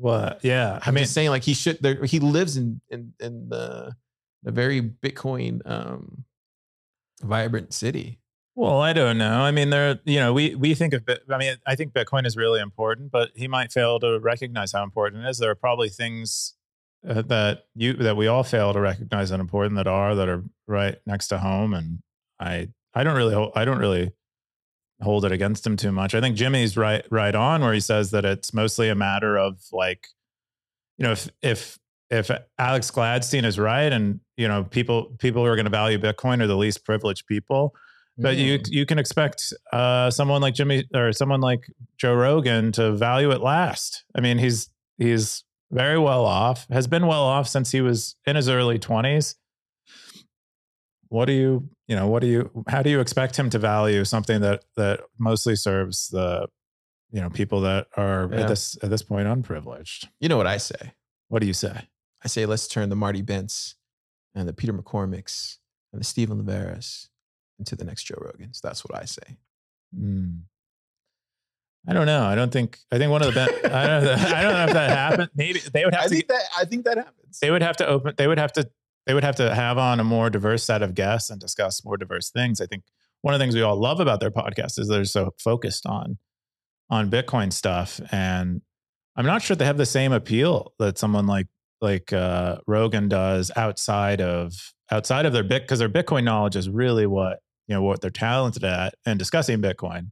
What? 0.00 0.40
Yeah. 0.42 0.78
I 0.82 0.88
I'm 0.88 0.94
mean, 0.94 1.04
just 1.04 1.12
saying 1.12 1.28
like 1.28 1.42
he 1.42 1.52
should. 1.52 1.78
There, 1.82 2.02
he 2.04 2.20
lives 2.20 2.56
in 2.56 2.80
in 2.88 3.12
in 3.20 3.50
the 3.50 3.94
a 4.46 4.50
very 4.50 4.80
Bitcoin 4.80 5.60
um 5.70 6.24
vibrant 7.22 7.74
city. 7.74 8.18
Well, 8.60 8.78
I 8.78 8.92
don't 8.92 9.16
know. 9.16 9.40
I 9.40 9.52
mean, 9.52 9.70
there, 9.70 10.00
you 10.04 10.18
know, 10.18 10.34
we 10.34 10.54
we 10.54 10.74
think 10.74 10.92
of, 10.92 11.02
I 11.30 11.38
mean, 11.38 11.56
I 11.66 11.74
think 11.76 11.94
Bitcoin 11.94 12.26
is 12.26 12.36
really 12.36 12.60
important, 12.60 13.10
but 13.10 13.30
he 13.34 13.48
might 13.48 13.72
fail 13.72 13.98
to 14.00 14.20
recognize 14.20 14.72
how 14.72 14.84
important 14.84 15.24
it 15.24 15.30
is. 15.30 15.38
There 15.38 15.50
are 15.50 15.54
probably 15.54 15.88
things 15.88 16.52
uh, 17.08 17.22
that 17.22 17.64
you 17.74 17.94
that 17.94 18.18
we 18.18 18.26
all 18.26 18.42
fail 18.42 18.74
to 18.74 18.80
recognize 18.80 19.30
that 19.30 19.40
important 19.40 19.76
that 19.76 19.86
are 19.86 20.14
that 20.14 20.28
are 20.28 20.44
right 20.66 20.98
next 21.06 21.28
to 21.28 21.38
home, 21.38 21.72
and 21.72 22.00
I 22.38 22.68
I 22.92 23.02
don't 23.02 23.16
really 23.16 23.50
I 23.54 23.64
don't 23.64 23.78
really 23.78 24.12
hold 25.00 25.24
it 25.24 25.32
against 25.32 25.66
him 25.66 25.78
too 25.78 25.90
much. 25.90 26.14
I 26.14 26.20
think 26.20 26.36
Jimmy's 26.36 26.76
right 26.76 27.06
right 27.10 27.34
on 27.34 27.62
where 27.62 27.72
he 27.72 27.80
says 27.80 28.10
that 28.10 28.26
it's 28.26 28.52
mostly 28.52 28.90
a 28.90 28.94
matter 28.94 29.38
of 29.38 29.58
like, 29.72 30.08
you 30.98 31.04
know, 31.04 31.12
if 31.12 31.30
if 31.40 31.78
if 32.10 32.30
Alex 32.58 32.90
Gladstein 32.90 33.46
is 33.46 33.58
right, 33.58 33.90
and 33.90 34.20
you 34.36 34.48
know, 34.48 34.64
people 34.64 35.16
people 35.18 35.42
who 35.42 35.50
are 35.50 35.56
going 35.56 35.64
to 35.64 35.70
value 35.70 35.96
Bitcoin 35.96 36.42
are 36.42 36.46
the 36.46 36.58
least 36.58 36.84
privileged 36.84 37.26
people. 37.26 37.74
But 38.20 38.36
you 38.36 38.58
Mm. 38.58 38.68
you 38.70 38.86
can 38.86 38.98
expect 38.98 39.52
uh, 39.72 40.10
someone 40.10 40.40
like 40.42 40.54
Jimmy 40.54 40.84
or 40.94 41.12
someone 41.12 41.40
like 41.40 41.66
Joe 41.96 42.14
Rogan 42.14 42.72
to 42.72 42.92
value 42.92 43.30
it 43.30 43.40
last. 43.40 44.04
I 44.14 44.20
mean, 44.20 44.38
he's 44.38 44.68
he's 44.98 45.44
very 45.72 45.98
well 45.98 46.24
off, 46.26 46.66
has 46.70 46.86
been 46.86 47.06
well 47.06 47.22
off 47.22 47.48
since 47.48 47.70
he 47.70 47.80
was 47.80 48.16
in 48.26 48.36
his 48.36 48.48
early 48.48 48.78
twenties. 48.78 49.36
What 51.08 51.24
do 51.26 51.32
you 51.32 51.68
you 51.88 51.96
know? 51.96 52.06
What 52.08 52.20
do 52.20 52.28
you? 52.28 52.64
How 52.68 52.82
do 52.82 52.90
you 52.90 53.00
expect 53.00 53.36
him 53.36 53.50
to 53.50 53.58
value 53.58 54.04
something 54.04 54.40
that 54.42 54.64
that 54.76 55.00
mostly 55.18 55.56
serves 55.56 56.08
the 56.08 56.46
you 57.10 57.20
know 57.20 57.30
people 57.30 57.60
that 57.62 57.88
are 57.96 58.28
Yeah. 58.32 58.40
at 58.42 58.48
this 58.48 58.76
at 58.82 58.90
this 58.90 59.02
point 59.02 59.26
unprivileged? 59.26 60.08
You 60.20 60.28
know 60.28 60.36
what 60.36 60.46
I 60.46 60.58
say? 60.58 60.92
What 61.28 61.40
do 61.40 61.46
you 61.46 61.54
say? 61.54 61.88
I 62.24 62.28
say 62.28 62.46
let's 62.46 62.68
turn 62.68 62.90
the 62.90 62.96
Marty 62.96 63.22
Bents 63.22 63.74
and 64.34 64.48
the 64.48 64.52
Peter 64.52 64.72
McCormacks 64.72 65.58
and 65.92 66.00
the 66.00 66.04
Stephan 66.04 66.38
Liveras 66.44 67.08
into 67.60 67.76
the 67.76 67.84
next 67.84 68.02
Joe 68.04 68.16
Rogans. 68.16 68.60
That's 68.60 68.84
what 68.84 69.00
I 69.00 69.04
say. 69.04 69.38
Hmm. 69.96 70.30
I 71.88 71.92
don't 71.94 72.06
know. 72.06 72.24
I 72.24 72.34
don't 72.34 72.52
think. 72.52 72.78
I 72.92 72.98
think 72.98 73.10
one 73.10 73.22
of 73.22 73.32
the. 73.32 73.34
Ben, 73.34 73.48
I 73.72 73.86
don't. 73.86 74.04
Know, 74.04 74.12
I 74.36 74.42
don't 74.42 74.52
know 74.52 74.64
if 74.66 74.72
that 74.72 74.90
happened. 74.90 75.30
Maybe 75.34 75.60
they 75.72 75.84
would 75.84 75.94
have 75.94 76.04
I 76.04 76.08
to. 76.08 76.14
think 76.14 76.28
that 76.28 76.42
I 76.58 76.64
think 76.64 76.84
that 76.84 76.98
happens. 76.98 77.38
they 77.40 77.50
would 77.50 77.62
have 77.62 77.76
to 77.76 77.86
open 77.86 78.14
they 78.18 78.26
would 78.26 78.38
have 78.38 78.52
to 78.54 78.68
they 79.06 79.14
would 79.14 79.24
have 79.24 79.36
to 79.36 79.54
have 79.54 79.78
on 79.78 79.98
a 80.00 80.04
more 80.04 80.28
diverse 80.28 80.62
set 80.64 80.82
of 80.82 80.94
guests 80.94 81.30
and 81.30 81.40
discuss 81.40 81.82
more 81.84 81.96
diverse 81.96 82.28
things 82.30 82.60
i 82.60 82.66
think 82.66 82.84
one 83.22 83.32
of 83.32 83.40
the 83.40 83.42
things 83.44 83.54
we 83.54 83.62
all 83.62 83.76
love 83.80 83.98
about 83.98 84.20
their 84.20 84.30
podcast 84.30 84.78
is 84.78 84.88
they're 84.88 85.04
so 85.06 85.32
focused 85.38 85.86
on 85.86 86.18
on 86.90 87.10
bitcoin 87.10 87.50
stuff 87.50 87.98
and 88.12 88.60
i'm 89.16 89.24
not 89.24 89.40
sure 89.42 89.56
they 89.56 89.64
have 89.64 89.78
the 89.78 89.86
same 89.86 90.12
appeal 90.12 90.74
that 90.78 90.98
someone 90.98 91.26
like 91.26 91.46
like 91.80 92.12
uh 92.12 92.58
rogan 92.66 93.08
does 93.08 93.50
outside 93.56 94.20
of 94.20 94.52
outside 94.90 95.24
of 95.24 95.32
their 95.32 95.42
bit 95.44 95.62
because 95.62 95.78
their 95.78 95.88
bitcoin 95.88 96.22
knowledge 96.24 96.54
is 96.56 96.68
really 96.68 97.06
what 97.06 97.40
you 97.70 97.76
know 97.76 97.82
what 97.82 98.00
they're 98.00 98.10
talented 98.10 98.64
at 98.64 98.94
and 99.06 99.16
discussing 99.18 99.62
bitcoin 99.62 100.10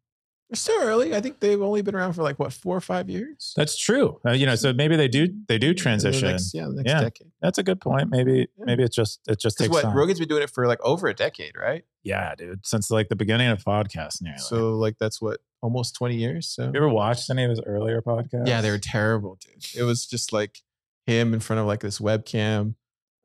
They're 0.49 0.57
still 0.57 0.81
early. 0.81 1.15
I 1.15 1.21
think 1.21 1.41
they've 1.41 1.61
only 1.61 1.83
been 1.83 1.95
around 1.97 2.13
for 2.15 2.23
like 2.23 2.39
what 2.39 2.53
four 2.53 2.77
or 2.77 2.81
five 2.81 3.11
years. 3.11 3.53
that's 3.57 3.77
true 3.77 4.21
uh, 4.27 4.31
you 4.31 4.47
know 4.47 4.55
so 4.55 4.73
maybe 4.73 4.95
they 4.97 5.09
do 5.09 5.29
they 5.49 5.59
do 5.59 5.71
In 5.71 5.75
the 5.75 5.83
transition 5.83 6.29
next- 6.31 6.55
yeah, 6.55 6.67
the 6.69 6.75
next 6.83 6.89
Yeah. 6.93 7.01
decade. 7.03 7.33
that's 7.43 7.59
a 7.59 7.65
good 7.65 7.81
point 7.81 8.09
maybe 8.11 8.47
Yeah. 8.57 8.65
maybe 8.65 8.85
it's 8.85 8.95
just 8.95 9.21
it 9.29 9.41
just 9.41 9.59
takes 9.59 9.71
what 9.71 9.83
time. 9.83 9.97
Rogan's 9.97 10.21
been 10.21 10.29
doing 10.29 10.43
it 10.45 10.51
for 10.51 10.67
like 10.69 10.81
over 10.83 11.09
a 11.09 11.15
decade, 11.15 11.55
right? 11.59 11.83
Yeah, 12.05 12.35
dude. 12.37 12.65
Since 12.65 12.91
like 12.91 13.09
the 13.09 13.17
beginning 13.17 13.49
of 13.49 13.63
podcast 13.63 14.23
nearly. 14.23 14.39
So 14.39 14.77
like 14.85 14.97
that's 14.99 15.21
what 15.21 15.41
almost 15.61 15.95
twenty 15.97 16.17
years. 16.17 16.47
So 16.49 16.63
you 16.73 16.77
ever 16.77 16.89
watched 16.89 17.29
any 17.29 17.43
of 17.45 17.51
his 17.51 17.61
earlier 17.67 18.01
podcasts? 18.01 18.47
yeah, 18.47 18.61
they 18.63 18.71
were 18.71 18.79
terrible, 18.79 19.37
dude. 19.45 19.67
It 19.77 19.83
was 19.83 20.07
just 20.07 20.33
like 20.33 20.61
him 21.07 21.35
in 21.35 21.41
front 21.41 21.59
of 21.61 21.67
like 21.67 21.81
this 21.81 21.99
webcam 21.99 22.75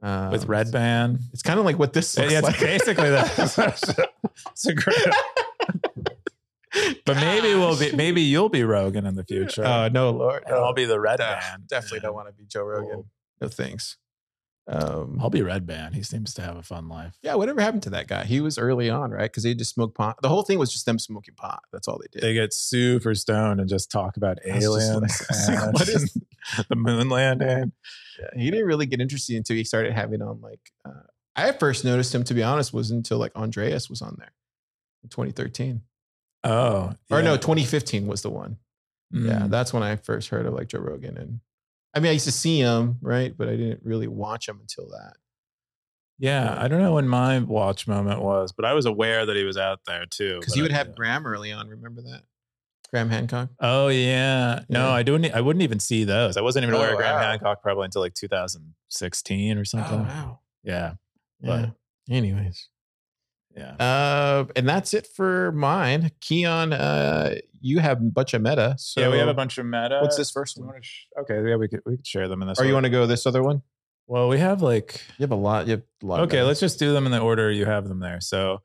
um, 0.04 0.32
with 0.32 0.48
Redban. 0.48 1.20
It's 1.32 1.42
kind 1.42 1.58
of 1.58 1.66
like 1.66 1.80
what 1.80 1.94
this 1.94 2.16
Yeah, 2.18 2.26
it's 2.30 2.44
like. 2.44 2.60
basically 2.60 3.10
that. 3.10 4.10
it's 4.52 4.66
a 4.68 4.74
great. 4.74 4.98
But 7.06 7.18
maybe 7.18 7.54
we'll 7.56 7.78
be 7.78 7.96
maybe 7.96 8.22
you'll 8.22 8.50
be 8.50 8.64
Rogan 8.64 9.06
in 9.06 9.16
the 9.16 9.24
future. 9.24 9.64
Oh 9.66 9.88
no, 9.90 10.10
Lord, 10.12 10.44
and 10.46 10.56
I'll 10.56 10.74
be 10.74 10.86
the 10.86 10.98
Redban. 10.98 11.68
Definitely 11.68 12.02
don't 12.02 12.14
want 12.16 12.28
to 12.28 12.34
be 12.34 12.46
Joe 12.46 12.64
Rogan. 12.64 13.06
No 13.42 13.48
thanks. 13.48 13.98
Um, 14.66 15.18
I'll 15.22 15.30
be 15.30 15.42
Red 15.42 15.66
Band. 15.68 15.94
He 15.94 16.04
seems 16.04 16.34
to 16.36 16.42
have 16.42 16.56
a 16.56 16.64
fun 16.64 16.88
life. 16.88 17.18
yeah, 17.22 17.36
whatever 17.36 17.60
happened 17.60 17.84
to 17.84 17.90
that 17.92 18.08
guy? 18.08 18.24
He 18.24 18.40
was 18.40 18.58
early 18.58 18.90
on, 18.90 19.12
right? 19.12 19.24
Because 19.30 19.44
they 19.44 19.54
just 19.54 19.74
smoked 19.74 19.96
pot. 19.96 20.16
The 20.22 20.30
whole 20.30 20.44
thing 20.44 20.58
was 20.58 20.72
just 20.72 20.86
them 20.86 20.98
smoking 21.00 21.36
pot. 21.36 21.64
That's 21.74 21.88
all 21.90 21.98
they 22.00 22.08
did. 22.12 22.22
They 22.22 22.34
get 22.34 22.54
super 22.54 23.14
stoned 23.14 23.60
and 23.60 23.68
just 23.68 23.92
talk 23.92 24.16
about 24.16 24.40
I 24.50 24.56
was 24.56 24.64
just 24.64 24.90
aliens 24.92 25.02
like- 25.02 25.04
I 25.04 25.34
was 25.34 25.48
like, 25.50 25.58
and 25.64 25.74
what 25.74 25.90
is- 25.90 26.18
the 26.70 26.76
moon 26.78 27.10
landing. 27.10 27.72
Yeah, 28.20 28.42
he 28.42 28.52
didn't 28.52 28.66
really 28.68 28.86
get 28.86 29.02
interested 29.02 29.36
until 29.36 29.56
he 29.58 29.64
started 29.66 29.92
having 29.94 30.22
on 30.22 30.40
like. 30.42 30.72
Uh, 30.86 30.92
I 31.36 31.52
first 31.52 31.84
noticed 31.84 32.14
him, 32.16 32.24
to 32.26 32.34
be 32.34 32.44
honest, 32.44 32.74
was 32.74 32.92
until 32.92 33.18
like 33.18 33.36
Andreas 33.36 33.90
was 33.90 34.02
on 34.02 34.16
there 34.20 34.32
in 35.04 35.10
2013. 35.10 35.82
Oh, 36.46 36.94
Or 37.10 37.22
no, 37.22 37.36
2015 37.38 38.06
was 38.08 38.22
the 38.22 38.30
one. 38.30 38.58
Yeah, 39.12 39.42
Mm. 39.42 39.50
that's 39.50 39.74
when 39.74 39.84
I 39.84 39.96
first 39.96 40.30
heard 40.30 40.46
of 40.46 40.54
like 40.54 40.68
Joe 40.70 40.80
Rogan. 40.80 41.18
And 41.18 41.40
I 41.94 42.00
mean, 42.00 42.10
I 42.10 42.14
used 42.14 42.26
to 42.26 42.32
see 42.32 42.60
him, 42.60 42.98
right? 43.02 43.36
But 43.38 43.50
I 43.50 43.56
didn't 43.56 43.82
really 43.84 44.08
watch 44.08 44.48
him 44.48 44.60
until 44.60 44.90
that. 44.90 45.14
Yeah, 46.20 46.56
I 46.58 46.68
don't 46.68 46.82
know 46.82 46.94
when 46.94 47.08
my 47.08 47.40
watch 47.40 47.88
moment 47.88 48.22
was, 48.22 48.52
but 48.52 48.66
I 48.66 48.74
was 48.74 48.86
aware 48.86 49.26
that 49.26 49.36
he 49.36 49.44
was 49.44 49.58
out 49.58 49.82
there 49.86 50.06
too. 50.06 50.40
Because 50.40 50.56
you 50.56 50.64
would 50.64 50.72
I- 50.72 50.78
have 50.78 50.96
Graham 50.96 51.26
early 51.26 51.52
on. 51.52 51.68
Remember 51.68 52.02
that? 52.02 52.24
Graham 52.90 53.10
Hancock. 53.10 53.50
Oh 53.60 53.88
yeah, 53.88 54.62
no, 54.70 54.88
Yeah. 54.88 54.92
I 54.92 55.02
don't. 55.02 55.26
I 55.34 55.42
wouldn't 55.42 55.64
even 55.64 55.80
see 55.80 56.04
those. 56.04 56.38
I 56.38 56.42
wasn't 56.42 56.64
even 56.64 56.76
oh, 56.76 56.78
aware 56.78 56.90
Oh, 56.90 56.94
of 56.94 56.98
Graham 57.00 57.16
wow. 57.16 57.22
Hancock 57.22 57.64
probably 57.64 57.86
until 57.86 58.02
like 58.02 58.14
2016 58.14 59.58
or 59.58 59.62
oh, 59.62 59.64
something. 59.64 60.00
Oh, 60.00 60.04
wow. 60.04 60.40
Yeah, 60.64 60.94
Yeah. 61.42 61.70
Anyways. 62.08 62.70
Yeah. 63.56 63.72
Uh, 63.76 64.46
and 64.56 64.68
that's 64.68 64.94
it 64.94 65.08
for 65.16 65.52
mine. 65.52 66.12
Keyan, 66.22 66.74
uh, 66.78 67.36
you 67.62 67.80
have 67.80 68.00
a 68.02 68.06
bunch 68.06 68.34
of 68.34 68.42
meta. 68.42 68.76
So 68.78 69.02
yeah, 69.02 69.10
we 69.10 69.18
have 69.18 69.28
a 69.28 69.34
bunch 69.34 69.58
of 69.58 69.66
meta. 69.66 70.00
What's 70.02 70.18
this 70.18 70.32
first 70.32 70.58
one? 70.60 70.82
sh- 70.82 71.06
okay, 71.22 71.48
yeah, 71.48 71.56
we 71.56 71.68
could 71.68 71.82
we 71.86 71.98
could 71.98 72.08
share 72.08 72.28
them 72.28 72.42
in 72.42 72.48
this. 72.48 72.60
Or 72.60 72.66
you 72.66 72.74
want 72.74 72.86
to 72.86 72.90
go 72.90 73.06
this 73.06 73.26
other 73.26 73.44
one? 73.44 73.62
Well, 74.08 74.28
we 74.28 74.40
have 74.40 74.62
like 74.62 75.02
You 75.18 75.24
have 75.24 75.32
a 75.32 75.36
lot. 75.36 75.68
You 75.68 75.72
have 75.72 75.84
a 76.02 76.06
lot. 76.06 76.20
okay, 76.22 76.38
meta. 76.38 76.48
let's 76.48 76.60
just 76.60 76.80
do 76.80 76.94
them 76.94 77.06
in 77.06 77.12
the 77.12 77.20
order 77.20 77.52
you 77.52 77.66
have 77.66 77.88
them 77.88 78.00
there. 78.00 78.20
So, 78.22 78.62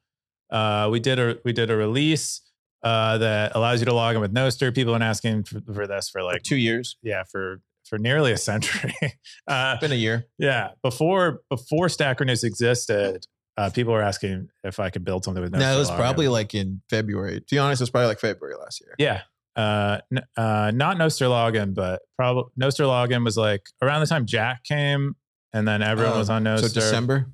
uh, 0.50 0.88
we 0.90 1.00
did 1.00 1.18
a 1.18 1.38
we 1.44 1.52
did 1.52 1.70
a 1.70 1.76
release 1.76 2.40
uh, 2.82 3.18
that 3.18 3.52
allows 3.54 3.80
you 3.80 3.86
to 3.86 3.94
log 3.94 4.14
in 4.14 4.20
with 4.20 4.32
Nostr. 4.32 4.74
People 4.74 4.94
have 4.94 5.00
been 5.00 5.08
asking 5.08 5.44
for, 5.44 5.60
for 5.72 5.86
this 5.86 6.08
for 6.08 6.22
like 6.22 6.34
like 6.34 6.42
two 6.42 6.56
years. 6.56 6.96
yeah 7.02 7.24
for 7.30 7.60
for 7.84 7.98
nearly 7.98 8.32
a 8.32 8.36
century. 8.36 8.94
uh, 9.48 9.78
Been 9.80 9.92
a 9.92 9.96
year. 9.96 10.26
Yeah, 10.38 10.70
before 10.82 11.40
before 11.48 11.88
Stacker 11.88 12.24
News 12.24 12.44
existed, 12.44 13.26
uh, 13.58 13.68
people 13.70 13.92
were 13.92 14.00
asking 14.02 14.48
if 14.64 14.80
I 14.80 14.88
could 14.88 15.04
build 15.04 15.24
something 15.24 15.42
with. 15.42 15.52
No, 15.52 15.58
No, 15.58 15.74
it 15.76 15.78
was 15.78 15.90
probably 15.90 16.28
like 16.28 16.54
in 16.54 16.80
February. 16.88 17.40
To 17.40 17.46
be 17.54 17.58
honest, 17.58 17.80
it 17.80 17.84
was 17.84 17.90
probably 17.90 18.06
like 18.08 18.20
February 18.20 18.56
last 18.56 18.80
year. 18.80 18.94
yeah, 18.98 19.22
uh, 19.56 19.98
n- 20.10 20.24
uh, 20.36 20.70
not 20.74 20.96
Nostr 20.96 21.26
login, 21.28 21.74
but 21.74 22.00
probably 22.16 22.44
Nostr 22.58 22.84
login 22.86 23.24
was 23.24 23.36
like 23.36 23.66
around 23.82 24.00
the 24.00 24.06
time 24.06 24.24
Jack 24.24 24.64
came, 24.64 25.16
and 25.52 25.66
then 25.68 25.82
everyone 25.82 26.14
Oh, 26.14 26.18
was 26.18 26.30
on 26.30 26.44
Nostr. 26.44 26.68
So 26.68 26.68
December. 26.80 27.26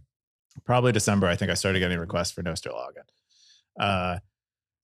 probably 0.65 0.93
December. 0.93 1.27
I 1.29 1.37
think 1.37 1.51
I 1.51 1.55
started 1.55 1.79
getting 1.81 1.99
requests 1.99 2.31
for 2.33 2.43
Nostr 2.43 2.73
login. 2.73 3.05
Uh, 3.79 4.19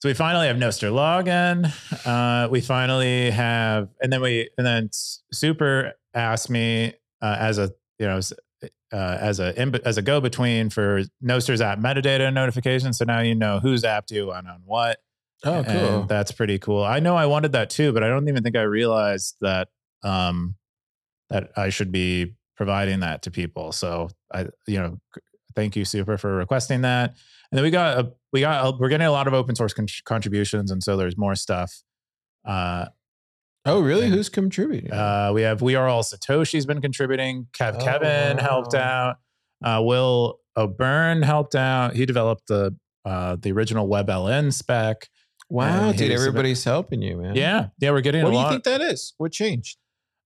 so 0.02 0.08
we 0.08 0.14
finally 0.14 0.46
have 0.46 0.56
Nostr 0.56 0.90
login. 0.92 1.70
Uh, 2.06 2.48
we 2.48 2.60
finally 2.60 3.30
have, 3.30 3.88
and 4.02 4.12
then 4.12 4.20
we, 4.22 4.48
and 4.58 4.66
then 4.66 4.88
Super 4.92 5.92
asked 6.14 6.48
me 6.50 6.94
uh, 7.22 7.36
as 7.38 7.58
a, 7.58 7.70
you 7.98 8.06
know, 8.06 8.18
uh, 8.92 9.18
as 9.20 9.40
a 9.40 9.58
as 9.84 9.98
a 9.98 10.02
go 10.02 10.20
between 10.20 10.70
for 10.70 11.02
Nostr 11.22 11.56
zap 11.56 11.78
metadata 11.78 12.32
notification. 12.32 12.92
So 12.92 13.04
now 13.04 13.20
you 13.20 13.34
know 13.34 13.60
who's 13.60 13.84
app 13.84 14.06
do 14.06 14.30
and 14.30 14.48
on 14.48 14.62
what. 14.64 14.98
Oh, 15.44 15.64
cool. 15.64 16.00
And 16.00 16.08
that's 16.08 16.32
pretty 16.32 16.58
cool. 16.58 16.84
I 16.84 17.00
know 17.00 17.16
I 17.16 17.26
wanted 17.26 17.52
that 17.52 17.70
too, 17.70 17.92
but 17.92 18.02
I 18.02 18.08
don't 18.08 18.28
even 18.28 18.42
think 18.42 18.56
I 18.56 18.62
realized 18.62 19.36
that 19.40 19.68
um, 20.02 20.56
that 21.30 21.50
I 21.56 21.70
should 21.70 21.92
be 21.92 22.34
providing 22.56 23.00
that 23.00 23.22
to 23.22 23.30
people. 23.30 23.72
So 23.72 24.10
I, 24.32 24.46
you 24.66 24.78
know, 24.78 25.00
thank 25.54 25.76
you, 25.76 25.84
Super, 25.84 26.18
for 26.18 26.36
requesting 26.36 26.82
that. 26.82 27.14
And 27.50 27.56
then 27.56 27.62
we 27.62 27.70
got 27.70 27.98
a, 27.98 28.12
we 28.32 28.40
got 28.40 28.66
a, 28.66 28.76
we're 28.76 28.90
getting 28.90 29.06
a 29.06 29.12
lot 29.12 29.26
of 29.26 29.34
open 29.34 29.54
source 29.56 29.72
con- 29.72 29.86
contributions, 30.04 30.70
and 30.70 30.82
so 30.82 30.96
there's 30.96 31.16
more 31.16 31.34
stuff. 31.34 31.82
Uh, 32.44 32.86
oh, 33.66 33.80
really? 33.80 34.08
Who's 34.08 34.28
contributing? 34.28 34.92
uh, 34.92 35.30
we 35.34 35.42
have 35.42 35.62
we 35.62 35.74
are 35.74 35.88
all 35.88 36.02
Satoshi's 36.02 36.66
been 36.66 36.80
contributing. 36.80 37.46
Kev 37.52 37.76
Oh, 37.80 37.84
Kevin 37.84 38.38
helped 38.38 38.74
out. 38.74 39.16
Uh, 39.64 39.80
Will 39.84 40.40
O'Beirne 40.56 41.22
helped 41.22 41.54
out. 41.54 41.94
He 41.94 42.06
developed 42.06 42.46
the 42.48 42.74
uh, 43.04 43.36
the 43.40 43.52
original 43.52 43.88
WebLN 43.88 44.52
spec. 44.52 45.08
wow, 45.48 45.92
dude, 45.92 46.00
he's 46.00 46.00
a 46.00 46.08
bit- 46.08 46.18
everybody's 46.20 46.64
helping 46.64 47.02
you, 47.02 47.16
man. 47.16 47.34
Yeah, 47.34 47.68
yeah, 47.78 47.90
we're 47.90 48.00
getting 48.02 48.22
What 48.24 48.30
do 48.32 48.36
you 48.38 48.48
think 48.48 48.64
that 48.64 48.80
is? 48.80 49.14
What 49.18 49.32
changed? 49.32 49.76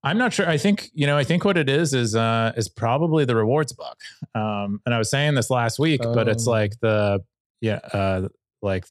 I'm 0.03 0.19
not 0.19 0.33
sure. 0.35 0.47
I 0.49 0.59
think 0.59 0.91
you 0.93 1.07
know. 1.07 1.17
I 1.17 1.25
think 1.25 1.45
what 1.47 1.57
it 1.57 1.69
is 1.71 1.95
is 1.95 2.15
uh 2.15 2.53
is 2.57 2.69
probably 2.69 3.25
the 3.25 3.35
rewards 3.35 3.73
bug. 3.73 3.97
Um, 4.35 4.81
and 4.85 4.95
I 4.95 4.99
was 4.99 5.09
saying 5.11 5.35
this 5.35 5.49
last 5.51 5.79
week, 5.79 6.03
but 6.03 6.29
it's 6.29 6.47
Oh. 6.47 6.51
like 6.51 6.73
the 6.83 7.21
yeah 7.63 7.77
uh 7.93 8.29
like 8.61 8.85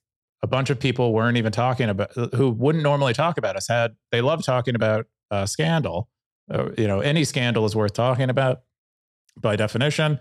a 0.44 0.48
bunch 0.48 0.70
of 0.70 0.80
people 0.80 1.14
weren't 1.14 1.38
even 1.38 1.52
talking 1.52 1.90
about 1.90 2.12
who 2.36 2.50
wouldn't 2.52 2.84
normally 2.84 3.14
talk 3.14 3.38
about 3.40 3.56
us 3.56 3.68
had 3.68 3.96
they 4.12 4.22
love 4.22 4.44
talking 4.44 4.76
about 4.76 5.06
uh, 5.32 5.46
scandal 5.46 6.10
uh, 6.54 6.70
you 6.78 6.86
know 6.88 7.00
any 7.00 7.24
scandal 7.24 7.66
is 7.66 7.76
worth 7.76 7.94
talking 7.94 8.30
about 8.30 8.62
by 9.40 9.56
definition 9.56 10.20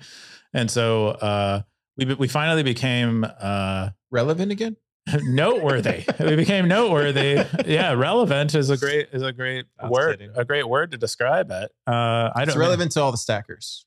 and 0.55 0.70
so 0.70 1.09
uh, 1.09 1.61
we 1.99 2.07
we 2.14 2.29
finally 2.29 2.62
became 2.62 3.27
uh, 3.41 3.91
Relevant 4.11 4.53
again? 4.53 4.77
noteworthy 5.25 6.05
we 6.20 6.37
became 6.37 6.68
noteworthy 6.68 7.43
yeah 7.66 7.91
relevant 7.93 8.55
is 8.55 8.70
a 8.70 8.77
great 8.77 9.09
is 9.12 9.23
a 9.23 9.33
great 9.33 9.64
was 9.83 9.91
word 9.91 10.18
kidding. 10.20 10.33
a 10.37 10.45
great 10.45 10.68
word 10.68 10.93
to 10.93 10.97
describe 10.97 11.51
it 11.51 11.73
uh 11.89 12.31
i 12.37 12.43
It's 12.45 12.53
don't 12.53 12.61
relevant 12.61 12.93
to 12.93 13.03
all 13.03 13.11
the 13.11 13.18
stackers. 13.18 13.85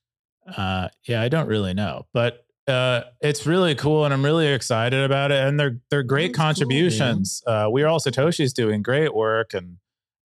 uh, 0.57 0.89
yeah, 1.07 1.21
I 1.21 1.29
don't 1.29 1.47
really 1.47 1.73
know, 1.73 2.05
but 2.13 2.44
uh, 2.67 3.01
it's 3.21 3.45
really 3.45 3.75
cool, 3.75 4.05
and 4.05 4.13
I'm 4.13 4.23
really 4.23 4.47
excited 4.47 5.03
about 5.03 5.31
it. 5.31 5.43
And 5.43 5.59
they're 5.59 5.79
they're 5.89 6.03
great 6.03 6.27
That's 6.27 6.37
cool, 6.37 6.45
contributions. 6.45 7.43
uh, 7.45 7.69
we 7.71 7.83
are 7.83 7.87
all 7.87 7.99
Satoshi's 7.99 8.53
doing 8.53 8.81
great 8.81 9.13
work, 9.13 9.53
and 9.53 9.77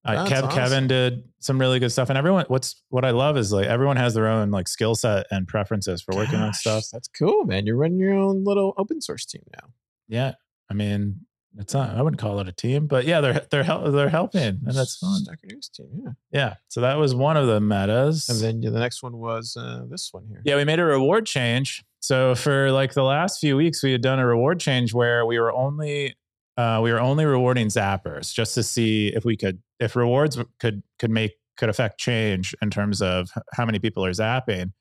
uh, 0.03 0.25
Kev, 0.25 0.43
awesome. 0.43 0.49
Kevin 0.49 0.87
did 0.87 1.23
some 1.39 1.59
really 1.59 1.79
good 1.79 1.91
stuff. 1.91 2.09
And 2.09 2.17
everyone, 2.17 2.45
what's 2.47 2.81
what 2.89 3.05
I 3.05 3.11
love 3.11 3.37
is 3.37 3.53
like 3.53 3.67
everyone 3.67 3.97
has 3.97 4.13
their 4.15 4.27
own 4.27 4.49
like 4.49 4.67
skill 4.67 4.95
set 4.95 5.27
and 5.29 5.47
preferences 5.47 6.01
for 6.01 6.15
working 6.15 6.39
on 6.39 6.53
stuff. 6.53 6.85
That's 6.91 7.07
cool, 7.07 7.45
man. 7.45 7.65
You're 7.67 7.77
running 7.77 7.99
your 7.99 8.13
own 8.15 8.43
little 8.43 8.73
open 8.77 9.01
source 9.01 9.25
team 9.25 9.43
now. 9.53 9.69
Yeah, 10.07 10.33
I 10.69 10.73
mean, 10.73 11.21
it's 11.57 11.73
not. 11.75 11.95
I 11.95 12.01
wouldn't 12.01 12.19
call 12.19 12.39
it 12.39 12.47
a 12.47 12.51
team, 12.51 12.87
but 12.87 13.05
yeah, 13.05 13.21
they're 13.21 13.45
they're 13.51 13.63
hel- 13.63 13.91
they're 13.91 14.09
helping, 14.09 14.41
and 14.65 14.73
that's 14.73 14.97
fun. 14.97 15.19
Stacker 15.19 15.47
News 15.51 15.69
team, 15.69 15.89
yeah. 16.03 16.11
Yeah, 16.31 16.53
so 16.69 16.81
that 16.81 16.97
was 16.97 17.13
one 17.13 17.37
of 17.37 17.45
the 17.45 17.59
metas. 17.59 18.27
And 18.27 18.39
then 18.39 18.63
yeah, 18.63 18.71
the 18.71 18.79
next 18.79 19.03
one 19.03 19.17
was 19.17 19.55
uh, 19.55 19.83
this 19.87 20.09
one 20.11 20.25
here. 20.27 20.41
Yeah, 20.43 20.55
we 20.55 20.63
made 20.63 20.79
a 20.79 20.85
reward 20.85 21.27
change. 21.27 21.83
So 22.01 22.33
for 22.33 22.71
like 22.71 22.93
the 22.93 23.03
last 23.03 23.39
few 23.39 23.55
weeks, 23.55 23.83
we 23.83 23.91
had 23.91 24.01
done 24.01 24.19
a 24.19 24.25
reward 24.25 24.59
change 24.59 24.93
where 24.93 25.25
we 25.25 25.39
were 25.39 25.53
only 25.53 26.15
uh, 26.57 26.79
we 26.83 26.91
were 26.91 26.99
only 26.99 27.25
rewarding 27.25 27.67
zappers 27.67 28.33
just 28.33 28.55
to 28.55 28.63
see 28.63 29.07
if 29.15 29.23
we 29.23 29.37
could 29.37 29.61
if 29.79 29.95
rewards 29.95 30.37
could 30.59 30.83
could 30.99 31.11
make 31.11 31.33
could 31.57 31.69
affect 31.69 31.99
change 31.99 32.55
in 32.61 32.69
terms 32.71 33.01
of 33.01 33.29
how 33.53 33.65
many 33.65 33.79
people 33.79 34.03
are 34.03 34.11
zapping. 34.11 34.73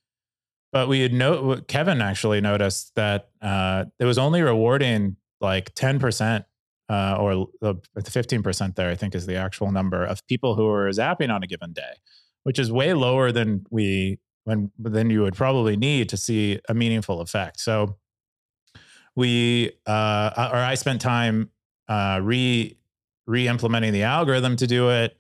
But 0.73 0.89
we 0.89 1.01
had 1.01 1.13
no 1.13 1.61
Kevin 1.69 2.01
actually 2.01 2.41
noticed 2.41 2.95
that 2.95 3.29
uh, 3.43 3.85
it 3.99 4.07
was 4.07 4.19
only 4.19 4.41
rewarding 4.41 5.17
like 5.43 5.75
ten 5.75 5.99
percent 5.99 6.47
uh, 6.89 7.17
or 7.19 7.49
the 7.61 8.11
fifteen 8.11 8.43
percent. 8.43 8.77
There, 8.77 8.91
I 8.91 8.95
think, 8.95 9.15
is 9.15 9.27
the 9.27 9.37
actual 9.37 9.73
number 9.73 10.05
of 10.05 10.27
people 10.27 10.55
who 10.55 10.67
are 10.69 10.89
zapping 10.89 11.31
on 11.31 11.43
a 11.43 11.47
given 11.47 11.75
day, 11.75 11.95
which 12.45 12.59
is 12.59 12.73
way 12.73 12.95
lower 12.95 13.31
than 13.31 13.67
we 13.71 14.21
when 14.45 14.71
than 14.79 15.11
you 15.11 15.23
would 15.23 15.35
probably 15.35 15.77
need 15.77 16.09
to 16.11 16.17
see 16.17 16.61
a 16.69 16.75
meaningful 16.75 17.21
effect. 17.21 17.61
So 17.61 17.97
we 19.17 19.73
uh, 19.87 20.49
or 20.53 20.57
I 20.57 20.75
spent 20.75 21.01
time 21.01 21.51
uh, 21.89 22.21
re 22.23 22.77
re-implementing 23.27 23.93
the 23.93 24.05
algorithm 24.05 24.57
to 24.57 24.67
do 24.67 24.91
it, 24.91 25.17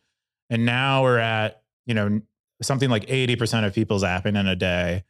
and 0.49 0.64
now 0.64 1.03
we're 1.03 1.18
at 1.18 1.62
you 1.87 1.95
know 1.95 2.21
something 2.62 2.91
like 2.91 3.05
eighty 3.09 3.37
percent 3.37 3.66
of 3.66 3.75
people 3.75 3.99
zapping 3.99 4.39
in 4.39 4.47
a 4.47 4.57
day 4.57 5.05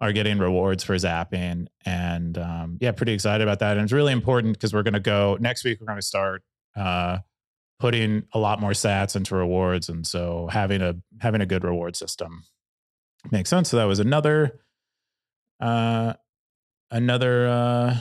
are 0.00 0.12
getting 0.12 0.38
rewards 0.38 0.84
for 0.84 0.94
zapping, 0.94 1.66
and 1.84 2.38
um, 2.38 2.78
yeah, 2.80 2.92
pretty 2.92 3.12
excited 3.12 3.42
about 3.42 3.58
that. 3.58 3.76
And 3.76 3.84
it's 3.84 3.92
really 3.92 4.12
important 4.12 4.54
because 4.54 4.72
we're 4.72 4.84
going 4.84 4.94
to 4.94 5.00
go 5.00 5.36
next 5.40 5.64
week. 5.64 5.80
We're 5.80 5.86
going 5.86 5.98
to 5.98 6.06
start. 6.06 6.42
Uh, 6.76 7.18
putting 7.80 8.24
a 8.32 8.38
lot 8.38 8.60
more 8.60 8.72
sats 8.72 9.14
into 9.14 9.36
rewards 9.36 9.88
and 9.88 10.04
so 10.04 10.48
having 10.50 10.82
a 10.82 10.96
having 11.20 11.40
a 11.40 11.46
good 11.46 11.62
reward 11.62 11.94
system 11.94 12.42
makes 13.30 13.50
sense 13.50 13.68
so 13.70 13.76
that 13.76 13.84
was 13.84 13.98
another 14.00 14.60
uh 15.60 16.12
another 16.90 17.46
uh 17.48 17.96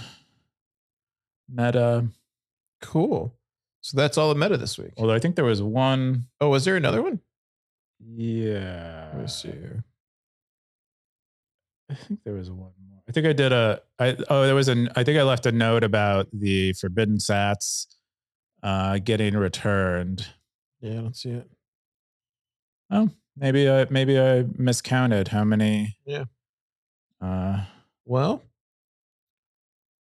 meta 1.50 2.08
Cool. 2.82 3.34
So 3.82 3.98
that's 3.98 4.18
all 4.18 4.30
the 4.30 4.40
meta 4.40 4.58
this 4.58 4.78
week. 4.78 4.94
although 4.98 5.14
i 5.14 5.20
think 5.20 5.36
there 5.36 5.46
was 5.46 5.62
one 5.62 6.26
Oh, 6.40 6.50
was 6.50 6.66
there 6.66 6.76
another 6.76 7.02
one? 7.02 7.20
yeah 8.00 9.10
Let 9.14 9.22
me 9.22 9.28
see 9.28 9.48
here. 9.50 9.84
i 11.90 11.96
think 11.96 12.20
there 12.24 12.34
was 12.36 12.50
one 12.52 12.72
more 12.90 13.02
i 13.08 13.12
think 13.12 13.26
i 13.26 13.34
did 13.34 13.52
a 13.52 13.82
i 13.98 14.16
oh 14.30 14.44
there 14.46 14.54
was 14.56 14.68
an 14.68 14.90
i 14.96 15.04
think 15.04 15.18
i 15.18 15.24
left 15.24 15.46
a 15.48 15.52
note 15.52 15.84
about 15.84 16.28
the 16.32 16.74
forbidden 16.74 17.18
sats 17.18 17.88
uh 18.62 19.00
getting 19.00 19.36
returned 19.36 20.28
Yeah, 20.82 20.92
I 20.92 20.96
don't 21.02 21.16
see 21.16 21.30
it. 21.32 21.50
oh 22.92 23.10
maybe 23.38 23.70
i 23.70 23.86
maybe 23.90 24.20
i 24.20 24.44
miscounted 24.58 25.28
how 25.30 25.44
many 25.44 25.98
Yeah. 26.06 26.26
uh 27.22 27.66
Well, 28.06 28.42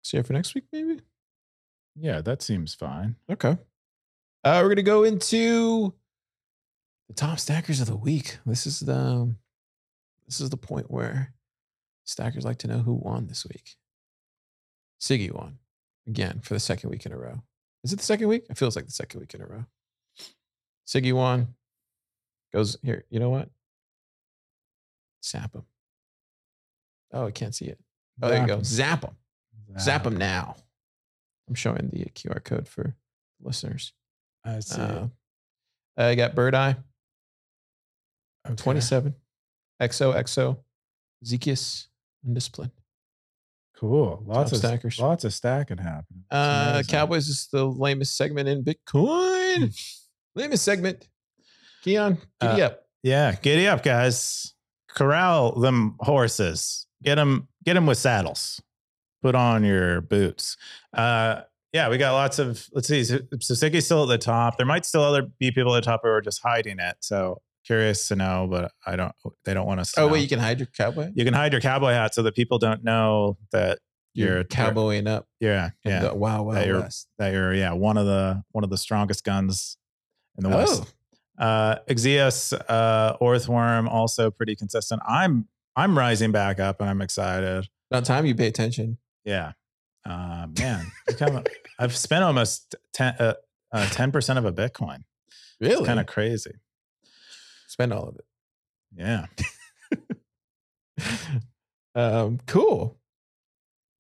see 0.03 0.17
you 0.17 0.23
for 0.23 0.33
next 0.33 0.55
week, 0.55 0.65
maybe. 0.73 1.01
yeah 1.97 2.21
that 2.21 2.43
seems 2.43 2.75
fine 2.75 3.17
Okay. 3.31 3.57
Uh, 4.43 4.61
we're 4.63 4.71
gonna 4.71 4.83
go 4.83 5.05
into 5.05 5.93
the 7.09 7.15
top 7.15 7.39
stackers 7.39 7.81
of 7.81 7.87
the 7.89 7.97
week. 7.97 8.39
This 8.47 8.67
is 8.67 8.81
the 8.81 9.35
this 10.27 10.41
is 10.41 10.49
the 10.49 10.57
point 10.57 10.91
where 10.91 11.35
stackers 12.05 12.45
like 12.45 12.57
to 12.59 12.67
know 12.69 12.79
who 12.79 12.95
won 12.95 13.27
this 13.27 13.45
week. 13.45 13.77
Siggy 14.99 15.31
won 15.31 15.59
again 16.07 16.41
for 16.43 16.55
the 16.55 16.61
second 16.61 16.89
week 16.89 17.05
in 17.05 17.13
a 17.13 17.19
row. 17.19 17.43
Is 17.85 17.93
it 17.93 17.97
the 17.99 18.05
second 18.05 18.29
week? 18.29 18.47
It 18.49 18.57
feels 18.57 18.77
like 18.77 18.87
the 18.87 18.93
second 18.93 19.21
week 19.21 19.35
in 19.35 19.43
a 19.43 19.47
row. 19.47 19.65
Siggy 20.87 21.13
won. 21.13 21.55
Goes 22.53 22.77
here. 22.83 23.05
You 23.11 23.21
know 23.21 23.31
what? 23.31 23.49
Zap 25.25 25.55
him. 25.55 25.63
Oh, 27.13 27.27
I 27.27 27.31
can't 27.31 27.55
see 27.55 27.67
it. 27.67 27.79
Oh, 28.23 28.29
there 28.29 28.41
you 28.41 28.47
go. 28.47 28.63
Zap 28.63 29.05
him. 29.05 29.17
Zap 29.79 30.05
them 30.05 30.17
now. 30.17 30.57
I'm 31.49 31.55
showing 31.55 31.91
the 31.93 32.05
QR 32.15 32.43
code 32.43 32.69
for 32.69 32.97
listeners. 33.41 33.93
I 34.45 34.61
see. 34.61 34.81
Uh, 34.81 35.09
I 35.97 36.15
got 36.15 36.35
Bird 36.35 36.55
Eye, 36.55 36.77
Okay. 38.47 38.55
27, 38.57 39.15
XOXO, 39.83 40.59
Zekius, 41.25 41.89
Undisciplined. 42.25 42.71
Cool. 43.77 44.23
Lots 44.27 44.51
Top 44.51 44.57
of 44.57 44.59
stackers. 44.59 44.99
Lots 44.99 45.25
of 45.25 45.35
stacking 45.35 45.79
happening. 45.79 46.25
Uh. 46.31 46.83
Cowboys 46.87 47.29
is 47.29 47.49
the 47.53 47.65
lamest 47.65 48.17
segment 48.17 48.49
in 48.49 48.63
Bitcoin. 48.63 49.75
lamest 50.35 50.65
segment. 50.65 51.09
Keyan, 51.85 52.19
giddy 52.41 52.63
Uh, 52.63 52.67
up. 52.67 52.83
Yeah, 53.03 53.35
giddy 53.41 53.67
up, 53.67 53.83
guys. 53.83 54.55
Corral 54.89 55.59
them 55.59 55.97
horses. 56.01 56.87
Get 57.03 57.15
them. 57.17 57.49
Get 57.65 57.75
them 57.75 57.87
with 57.87 57.99
saddles. 57.99 58.61
Put 59.23 59.35
on 59.35 59.65
your 59.65 60.01
boots. 60.01 60.57
Uh, 60.95 61.43
yeah, 61.73 61.89
we 61.89 61.99
got 61.99 62.13
lots 62.13 62.39
of. 62.39 62.67
Let's 62.73 62.89
see. 62.89 63.05
So 63.05 63.19
Siggy's 63.41 63.85
still 63.85 64.03
at 64.03 64.09
the 64.09 64.19
top. 64.19 64.57
There 64.57 64.67
might 64.67 64.85
still 64.85 65.03
other 65.03 65.23
be 65.39 65.51
people 65.53 65.75
at 65.77 65.85
the 65.85 65.91
top 65.91 66.01
who 66.03 66.09
are 66.11 66.21
just 66.21 66.41
hiding 66.43 66.79
it. 66.81 66.97
So 67.01 67.41
curious 67.65 68.09
to 68.09 68.17
know, 68.17 68.49
but 68.51 68.73
I 68.87 68.97
don't. 68.97 69.13
They 69.45 69.55
don't 69.55 69.67
want 69.67 69.81
us. 69.81 69.93
To 69.93 70.01
Oh, 70.03 70.07
know. 70.07 70.13
wait, 70.15 70.21
you 70.23 70.29
can 70.29 70.41
hide 70.41 70.59
your 70.59 70.67
cowboy? 70.67 71.13
you 71.15 71.25
can 71.25 71.35
hide 71.35 71.53
your 71.53 71.61
cowboy 71.61 71.93
hat 71.93 72.15
so 72.15 72.23
that 72.25 72.35
people 72.35 72.59
don't 72.59 72.83
know 72.83 73.39
that 73.53 73.79
You're, 74.15 74.29
You're- 74.39 74.45
cowboying 74.45 75.07
up. 75.07 75.27
yeah, 75.39 75.71
yeah, 75.85 76.01
the 76.01 76.15
Wow, 76.15 76.43
wow, 76.43 76.55
that 76.55 76.67
you're 76.67 76.81
west. 76.81 77.07
that 77.19 77.33
you're 77.33 77.55
yeah 77.55 77.73
one 77.73 77.97
of 77.97 78.07
the 78.07 78.43
one 78.51 78.65
of 78.65 78.71
the 78.71 78.79
strongest 78.79 79.23
guns 79.25 79.77
in 80.37 80.43
the 80.43 80.51
west. 80.51 80.93
Uh, 81.41 81.77
Exeus, 81.89 82.53
uh, 82.53 83.17
Orthworm, 83.21 83.89
also 83.89 84.31
pretty 84.31 84.55
consistent. 84.55 85.01
I'm 85.09 85.49
I'm 85.75 85.97
rising 85.97 86.33
back 86.33 86.61
up 86.61 86.81
and 86.81 86.91
I'm 86.91 87.01
excited. 87.01 87.67
about 87.91 88.05
time 88.05 88.27
you 88.27 88.35
pay 88.35 88.47
attention. 88.47 88.99
Yeah, 89.25 89.53
uh, 90.05 90.49
man, 90.59 90.93
become, 91.07 91.43
I've 91.79 91.97
spent 91.97 92.25
almost 92.25 92.75
ten 92.93 93.15
uh, 93.19 93.35
ten 93.91 94.13
percent 94.13 94.39
of 94.39 94.45
a 94.45 94.53
Bitcoin. 94.53 95.05
Really? 95.61 95.75
It's 95.75 95.87
kind 95.87 95.99
of 95.99 96.07
crazy. 96.07 96.53
spend 97.69 97.95
all 97.95 98.09
of 98.09 98.17
it. 98.17 98.25
Yeah, 98.95 99.27
um, 101.95 102.39
cool. 102.47 102.99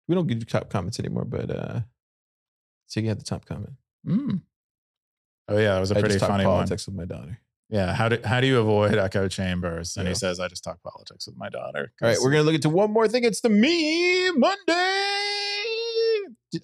We 0.08 0.14
don't 0.14 0.26
get 0.26 0.46
top 0.46 0.68
comments 0.68 0.98
anymore, 0.98 1.24
but 1.24 1.50
uh 1.50 1.80
you 2.96 3.08
had 3.08 3.20
the 3.20 3.24
top 3.24 3.46
comment. 3.46 3.74
Mm. 4.06 4.42
Oh 5.50 5.58
yeah, 5.58 5.76
it 5.76 5.80
was 5.80 5.90
a 5.90 5.96
I 5.96 6.00
pretty 6.00 6.14
just 6.14 6.20
talk 6.20 6.30
funny 6.30 6.46
one. 6.46 6.54
politics 6.58 6.86
with 6.86 6.94
my 6.94 7.04
daughter. 7.04 7.38
Yeah, 7.68 7.92
how 7.94 8.08
do 8.08 8.18
how 8.24 8.40
do 8.40 8.46
you 8.46 8.58
avoid 8.60 8.94
echo 8.96 9.28
chambers? 9.28 9.96
And 9.96 10.04
Yeah. 10.06 10.10
he 10.10 10.14
says, 10.14 10.40
"I 10.40 10.48
just 10.48 10.64
talk 10.64 10.80
politics 10.82 11.26
with 11.26 11.36
my 11.36 11.48
daughter." 11.48 11.92
All 12.00 12.08
right, 12.08 12.18
we're 12.22 12.30
gonna 12.30 12.44
look 12.44 12.54
into 12.54 12.68
one 12.70 12.90
more 12.92 13.06
thing. 13.08 13.24
It's 13.24 13.40
the 13.40 13.48
Me 13.48 14.30
Monday. 14.30 14.72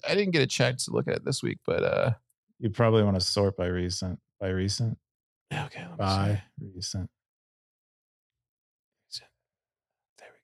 I 0.05 0.15
didn't 0.15 0.31
get 0.31 0.41
a 0.41 0.47
chance 0.47 0.85
to 0.85 0.91
look 0.91 1.07
at 1.07 1.15
it 1.17 1.25
this 1.25 1.41
week, 1.43 1.59
but 1.65 1.83
uh 1.83 2.11
You 2.59 2.69
probably 2.69 3.03
want 3.03 3.15
to 3.15 3.21
sort 3.21 3.55
by 3.57 3.67
recent, 3.67 4.19
by 4.39 4.49
recent, 4.49 4.97
okay. 5.53 5.81
Me 5.81 5.87
see. 5.89 5.95
by 5.97 6.41
recent. 6.75 7.09
There 10.17 10.27
we 10.33 10.39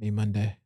go. 0.00 0.04
Me 0.06 0.10
Monday. 0.10 0.56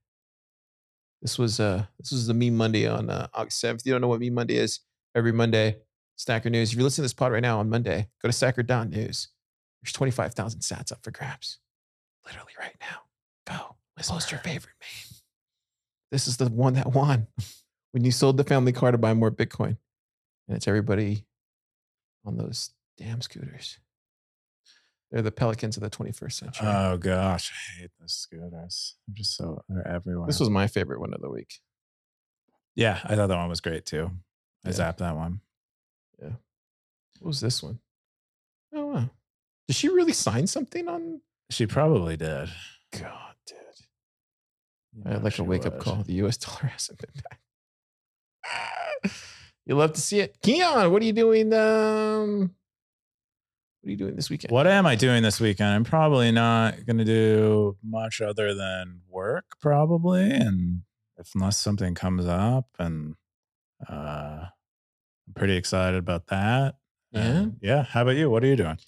This 1.23 1.39
was 1.39 1.59
uh 1.61 1.87
this 1.99 2.11
was 2.13 2.27
the 2.27 2.35
Me 2.35 2.51
Monday 2.51 2.87
on 2.89 3.09
uh, 3.11 3.29
August 3.35 3.63
7th. 3.63 3.85
You 3.87 3.93
don't 3.93 4.01
know 4.01 4.09
what 4.09 4.21
Me 4.21 4.31
Monday 4.31 4.57
is? 4.57 4.81
Every 5.15 5.33
Monday, 5.33 5.77
Stacker 6.17 6.51
News. 6.51 6.71
If 6.71 6.77
you're 6.77 6.85
listening 6.85 7.03
to 7.03 7.07
this 7.07 7.15
pod 7.15 7.33
right 7.33 7.43
now 7.43 7.59
on 7.61 7.69
Monday, 7.69 8.09
go 8.23 8.29
to 8.29 8.33
stacker.news. 8.33 9.29
There's 9.83 9.93
25,000 9.93 10.61
sats 10.61 10.93
up 10.93 11.01
for 11.03 11.11
grabs. 11.11 11.59
Literally 12.27 12.53
right 12.59 12.77
now. 12.81 13.01
Go. 13.47 13.77
Post 13.97 14.31
your 14.31 14.41
favorite 14.41 14.75
meme. 14.81 15.19
This 16.11 16.27
is 16.27 16.37
the 16.37 16.49
one 16.49 16.75
that 16.75 16.93
won. 16.93 17.27
when 17.93 18.05
you 18.05 18.11
sold 18.11 18.37
the 18.37 18.45
family 18.45 18.73
car 18.73 18.91
to 18.93 18.99
buy 18.99 19.15
more 19.15 19.31
Bitcoin, 19.31 19.77
and 20.49 20.57
it's 20.57 20.67
everybody 20.69 21.27
on 22.25 22.37
those 22.37 22.71
damn 22.99 23.21
scooters. 23.21 23.79
They're 25.13 25.23
the 25.23 25.31
pelicans 25.31 25.77
of 25.77 25.83
the 25.85 25.91
21st 25.91 26.33
century. 26.33 26.67
Oh 26.67 26.97
gosh, 26.97 27.53
I 27.53 27.81
hate 27.83 27.91
those 28.01 28.15
scooters. 28.15 28.97
They're 29.07 29.15
just 29.15 29.37
so 29.37 29.63
they're 29.69 29.87
everywhere. 29.87 30.27
this 30.27 30.41
was 30.41 30.51
my 30.51 30.67
favorite 30.67 30.99
one 31.01 31.15
of 31.15 31.21
the 31.21 31.31
week. 31.31 31.61
yeah, 32.75 32.99
I 33.05 33.15
thought 33.15 33.29
that 33.29 33.37
one 33.37 33.49
was 33.49 33.61
great 33.61 33.87
too. 33.87 34.11
I 34.65 34.71
Yeah. 34.71 34.75
zapped 34.75 34.97
that 34.99 35.15
one. 35.15 35.41
What 36.21 37.29
was 37.29 37.41
this 37.41 37.63
one? 37.63 37.79
Oh 38.75 38.87
wow. 38.87 39.11
Did 39.67 39.77
she 39.77 39.89
really 39.89 40.13
sign 40.13 40.47
something 40.47 40.89
on? 40.89 41.21
She 41.51 41.67
probably 41.67 42.17
did. 42.17 42.51
God, 42.93 43.35
dude. 43.47 43.57
I 45.07 45.13
had 45.13 45.25
like 45.25 45.39
a 45.39 45.45
wake 45.45 45.67
up 45.67 45.79
call. 45.79 46.03
The 46.03 46.15
US 46.25 46.37
dollar 46.39 46.67
hasn't 46.67 46.99
been 46.99 47.23
back. 47.31 49.13
you 49.67 49.75
love 49.75 49.93
to 49.95 50.01
see 50.01 50.21
it. 50.21 50.37
Keyan, 50.43 50.91
what 50.91 51.03
are 51.03 51.05
you 51.05 51.13
doing? 51.13 51.53
Um, 51.53 52.55
what 53.81 53.89
are 53.89 53.91
you 53.91 53.97
doing 53.97 54.17
this 54.17 54.31
weekend? 54.31 54.51
What 54.51 54.67
am 54.67 54.87
I 54.87 54.95
doing 54.95 55.23
this 55.23 55.41
weekend? 55.41 55.71
I'm 55.71 55.85
probably 55.85 56.31
not 56.31 56.85
going 56.87 56.99
to 56.99 57.05
do 57.05 57.77
much 57.83 58.21
other 58.21 58.55
than 58.55 59.01
work, 59.09 59.45
probably, 59.61 60.31
and 60.31 60.83
if 61.19 61.31
unless 61.35 61.59
something 61.59 61.95
comes 61.95 62.27
up, 62.27 62.67
and 62.79 63.15
uh, 63.89 64.47
I'm 65.27 65.35
pretty 65.35 65.57
excited 65.57 65.99
about 65.99 66.27
that. 66.29 66.77
Yeah? 67.13 67.21
And, 67.21 67.57
yeah. 67.63 67.83
How 67.85 68.03
about 68.03 68.17
you? 68.17 68.31
What 68.31 68.45
are 68.45 68.47
you 68.47 68.57
doing? 68.57 68.79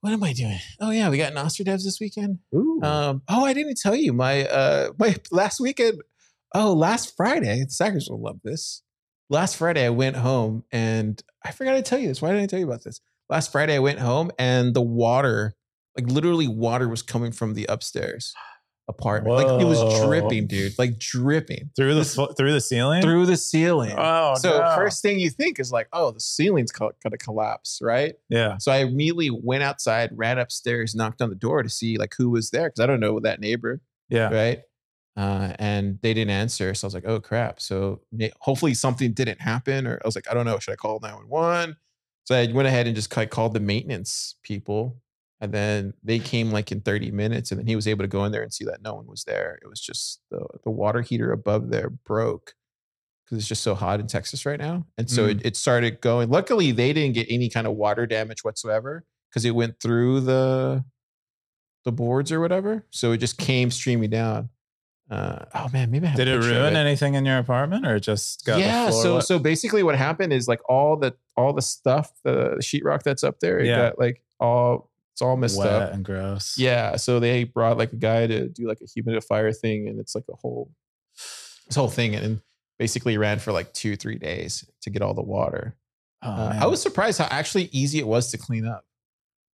What 0.00 0.12
am 0.12 0.24
I 0.24 0.32
doing? 0.32 0.58
Oh 0.80 0.90
yeah, 0.90 1.10
we 1.10 1.18
got 1.18 1.34
Nostradevs 1.34 1.84
this 1.84 1.98
weekend. 2.00 2.38
Ooh. 2.54 2.80
Um, 2.82 3.22
oh, 3.28 3.44
I 3.44 3.52
didn't 3.52 3.78
tell 3.78 3.94
you 3.94 4.12
my 4.12 4.46
uh 4.46 4.90
my 4.98 5.16
last 5.30 5.60
weekend. 5.60 6.00
Oh, 6.54 6.72
last 6.72 7.16
Friday, 7.16 7.64
Stackers 7.68 8.08
will 8.10 8.22
love 8.22 8.40
this. 8.42 8.82
Last 9.28 9.56
Friday, 9.56 9.84
I 9.84 9.90
went 9.90 10.16
home 10.16 10.64
and 10.72 11.22
I 11.44 11.52
forgot 11.52 11.74
to 11.74 11.82
tell 11.82 11.98
you 11.98 12.08
this. 12.08 12.20
Why 12.20 12.30
didn't 12.30 12.44
I 12.44 12.46
tell 12.46 12.58
you 12.58 12.66
about 12.66 12.82
this? 12.82 13.00
Last 13.28 13.52
Friday, 13.52 13.76
I 13.76 13.78
went 13.78 14.00
home 14.00 14.32
and 14.38 14.74
the 14.74 14.80
water, 14.80 15.54
like 15.96 16.10
literally 16.10 16.48
water 16.48 16.88
was 16.88 17.02
coming 17.02 17.30
from 17.30 17.54
the 17.54 17.66
upstairs 17.68 18.34
apartment. 18.90 19.34
Like 19.36 19.60
it 19.60 19.64
was 19.64 20.02
dripping, 20.04 20.46
dude. 20.46 20.78
Like 20.78 20.98
dripping 20.98 21.70
through 21.74 21.94
the 21.94 22.00
this- 22.00 22.14
through 22.36 22.52
the 22.52 22.60
ceiling. 22.60 23.00
through 23.02 23.24
the 23.26 23.36
ceiling. 23.36 23.94
Oh, 23.96 24.34
so 24.36 24.58
no. 24.58 24.74
first 24.76 25.00
thing 25.00 25.18
you 25.18 25.30
think 25.30 25.58
is 25.58 25.72
like, 25.72 25.88
oh, 25.92 26.10
the 26.10 26.20
ceiling's 26.20 26.72
co- 26.72 26.92
gonna 27.02 27.16
collapse, 27.16 27.80
right? 27.82 28.14
yeah. 28.28 28.58
So 28.58 28.70
I 28.70 28.78
immediately 28.78 29.30
went 29.30 29.62
outside, 29.62 30.10
ran 30.12 30.38
upstairs, 30.38 30.94
knocked 30.94 31.22
on 31.22 31.30
the 31.30 31.34
door 31.36 31.62
to 31.62 31.68
see 31.70 31.96
like 31.96 32.12
who 32.18 32.28
was 32.30 32.50
there 32.50 32.68
because 32.68 32.80
I 32.80 32.86
don't 32.86 33.00
know 33.00 33.18
that 33.20 33.40
neighbor, 33.40 33.80
Yeah. 34.10 34.28
right? 34.28 34.60
Uh, 35.16 35.54
and 35.58 35.98
they 36.02 36.14
didn't 36.14 36.30
answer, 36.30 36.72
so 36.72 36.84
I 36.84 36.88
was 36.88 36.94
like, 36.94 37.04
"Oh 37.06 37.20
crap!" 37.20 37.60
So 37.60 38.00
may- 38.12 38.32
hopefully 38.40 38.74
something 38.74 39.12
didn't 39.12 39.40
happen, 39.40 39.86
or 39.86 40.00
I 40.02 40.06
was 40.06 40.14
like, 40.14 40.30
"I 40.30 40.34
don't 40.34 40.46
know, 40.46 40.58
should 40.58 40.72
I 40.72 40.76
call 40.76 40.98
nine 41.02 41.14
one 41.14 41.28
one?" 41.28 41.76
So 42.24 42.34
I 42.36 42.46
went 42.52 42.68
ahead 42.68 42.86
and 42.86 42.94
just 42.94 43.10
called 43.10 43.52
the 43.54 43.60
maintenance 43.60 44.36
people, 44.42 44.96
and 45.40 45.52
then 45.52 45.94
they 46.02 46.18
came 46.18 46.50
like 46.50 46.70
in 46.72 46.80
thirty 46.80 47.10
minutes, 47.10 47.50
and 47.50 47.58
then 47.58 47.66
he 47.66 47.76
was 47.76 47.88
able 47.88 48.04
to 48.04 48.08
go 48.08 48.24
in 48.24 48.32
there 48.32 48.42
and 48.42 48.52
see 48.52 48.64
that 48.66 48.82
no 48.82 48.94
one 48.94 49.06
was 49.06 49.24
there. 49.24 49.58
It 49.62 49.68
was 49.68 49.80
just 49.80 50.20
the 50.30 50.44
the 50.64 50.70
water 50.70 51.00
heater 51.02 51.32
above 51.32 51.70
there 51.70 51.90
broke 51.90 52.54
because 53.24 53.38
it's 53.38 53.48
just 53.48 53.62
so 53.62 53.74
hot 53.74 54.00
in 54.00 54.06
Texas 54.06 54.44
right 54.44 54.58
now, 54.58 54.86
and 54.98 55.08
so 55.08 55.26
it, 55.26 55.44
it 55.44 55.56
started 55.56 56.00
going. 56.00 56.30
Luckily, 56.30 56.72
they 56.72 56.92
didn't 56.92 57.14
get 57.14 57.26
any 57.30 57.48
kind 57.48 57.66
of 57.66 57.74
water 57.74 58.06
damage 58.06 58.44
whatsoever 58.44 59.04
because 59.30 59.44
it 59.44 59.52
went 59.54 59.80
through 59.80 60.20
the 60.20 60.84
the 61.84 61.92
boards 61.92 62.30
or 62.30 62.40
whatever. 62.40 62.84
So 62.90 63.12
it 63.12 63.18
just 63.18 63.38
came 63.38 63.70
streaming 63.70 64.10
down. 64.10 64.50
Uh, 65.10 65.44
oh 65.54 65.68
man, 65.72 65.90
maybe 65.90 66.06
I 66.06 66.10
have 66.10 66.16
Did 66.18 66.28
it 66.28 66.38
ruin 66.38 66.76
anything 66.76 67.14
in 67.14 67.24
your 67.24 67.38
apartment, 67.38 67.86
or 67.86 67.98
just 67.98 68.44
got 68.44 68.60
yeah. 68.60 68.90
So 68.90 69.16
wet? 69.16 69.24
so 69.24 69.38
basically, 69.38 69.82
what 69.82 69.96
happened 69.96 70.32
is 70.32 70.46
like 70.46 70.60
all 70.68 70.96
the 70.96 71.14
all 71.36 71.52
the 71.52 71.62
stuff, 71.62 72.12
the, 72.22 72.56
the 72.56 72.62
sheetrock 72.62 73.02
that's 73.02 73.24
up 73.24 73.40
there, 73.40 73.58
it 73.58 73.66
Yeah. 73.66 73.76
got 73.88 73.98
like 73.98 74.22
all 74.38 74.89
it's 75.12 75.22
all 75.22 75.36
messed 75.36 75.58
wet 75.58 75.68
up. 75.68 75.92
and 75.92 76.04
gross. 76.04 76.56
Yeah. 76.58 76.96
So 76.96 77.20
they 77.20 77.44
brought 77.44 77.78
like 77.78 77.92
a 77.92 77.96
guy 77.96 78.26
to 78.26 78.48
do 78.48 78.66
like 78.68 78.80
a 78.80 78.84
humidifier 78.84 79.56
thing, 79.56 79.88
and 79.88 79.98
it's 80.00 80.14
like 80.14 80.24
a 80.30 80.36
whole 80.36 80.70
this 81.66 81.76
whole 81.76 81.88
thing, 81.88 82.14
and 82.14 82.40
basically 82.78 83.18
ran 83.18 83.38
for 83.38 83.52
like 83.52 83.72
two 83.72 83.96
three 83.96 84.16
days 84.18 84.64
to 84.82 84.90
get 84.90 85.02
all 85.02 85.14
the 85.14 85.22
water. 85.22 85.76
Oh, 86.22 86.30
Uh. 86.30 86.58
I 86.62 86.66
was 86.66 86.80
surprised 86.82 87.18
how 87.18 87.28
actually 87.30 87.68
easy 87.72 87.98
it 87.98 88.06
was 88.06 88.30
to 88.30 88.38
clean 88.38 88.66
up. 88.66 88.84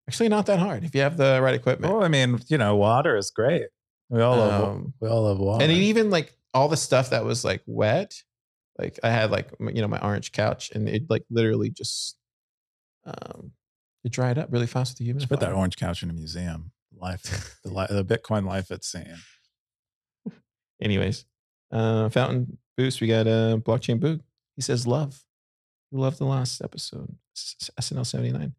Actually, 0.09 0.29
not 0.29 0.47
that 0.47 0.59
hard 0.61 0.85
if 0.85 0.95
you 0.95 1.01
have 1.01 1.17
the 1.17 1.41
right 1.43 1.55
equipment. 1.55 1.93
Well, 1.93 2.05
I 2.05 2.09
mean, 2.09 2.39
you 2.49 2.59
know, 2.59 2.77
water 2.77 3.17
is 3.17 3.31
great. 3.31 3.67
We 4.09 4.21
all 4.23 4.37
love. 4.37 4.65
Um, 4.65 4.95
we 5.01 5.09
all 5.09 5.23
love 5.25 5.39
water. 5.41 5.65
and 5.65 5.73
even 5.73 6.11
like 6.11 6.33
all 6.55 6.69
the 6.69 6.77
stuff 6.77 7.11
that 7.11 7.25
was 7.25 7.45
like 7.45 7.63
wet, 7.67 8.15
like 8.79 9.01
I 9.03 9.11
had 9.11 9.33
like 9.33 9.49
you 9.59 9.81
know 9.83 9.89
my 9.89 9.99
orange 10.01 10.31
couch, 10.31 10.71
and 10.73 10.89
it 10.89 11.03
like 11.11 11.25
literally 11.29 11.71
just 11.71 12.17
um 13.05 13.51
it 14.07 14.13
dried 14.13 14.39
up 14.39 14.49
really 14.51 14.67
fast 14.67 14.93
with 14.99 15.07
the 15.07 15.13
humidifier. 15.13 15.29
Put 15.29 15.41
that 15.41 15.53
orange 15.53 15.77
couch 15.77 16.03
in 16.03 16.09
a 16.11 16.13
museum. 16.15 16.71
Life, 16.99 17.59
the, 17.65 17.71
li- 17.75 17.87
the 17.91 18.05
Bitcoin 18.05 18.47
life 18.47 18.71
it's 18.71 18.89
seeing. 18.93 19.17
Anyways, 20.81 21.25
uh, 21.73 22.09
Fountain 22.11 22.59
Boost, 22.77 23.01
we 23.01 23.07
got 23.09 23.27
uh, 23.27 23.57
Blockchain 23.59 23.99
Boog. 23.99 24.21
He 24.55 24.63
says 24.63 24.87
love. 24.87 25.23
We 25.91 26.01
love 26.01 26.19
the 26.19 26.25
last 26.27 26.61
episode, 26.63 27.15
SNL 27.37 28.05
79, 28.07 28.55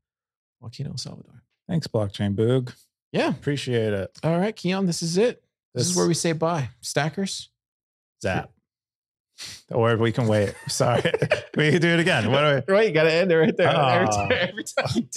Joaquin 0.60 0.88
El 0.88 0.98
Salvador. 0.98 1.44
Thanks, 1.68 1.88
blockchain 1.88 2.36
boog. 2.36 2.74
Yeah. 3.12 3.30
Appreciate 3.30 3.92
it. 3.94 4.18
All 4.24 4.38
right, 4.40 4.56
Keyan, 4.56 4.86
this 4.86 5.02
is 5.04 5.18
it. 5.18 5.44
This, 5.76 5.90
is 5.90 5.96
where 5.96 6.08
we 6.08 6.14
say 6.14 6.32
bye. 6.32 6.70
Stackers. 6.82 7.50
Zap. 8.22 8.52
Or 9.72 9.96
we 9.98 10.12
can 10.12 10.28
wait. 10.28 10.56
Sorry, 10.68 11.04
we 11.56 11.70
can 11.72 11.80
do 11.80 11.90
it 11.90 12.00
again. 12.00 12.32
What 12.32 12.42
do 12.42 12.64
we? 12.68 12.74
Right, 12.74 12.88
you 12.88 12.94
got 12.94 13.04
to 13.04 13.14
end 13.14 13.32
it 13.32 13.38
right 13.38 13.56
there. 13.56 13.68
Every 13.68 14.08
Ah. 14.08 14.28
time- 14.28 14.32
every 14.32 14.64
time. 14.64 15.10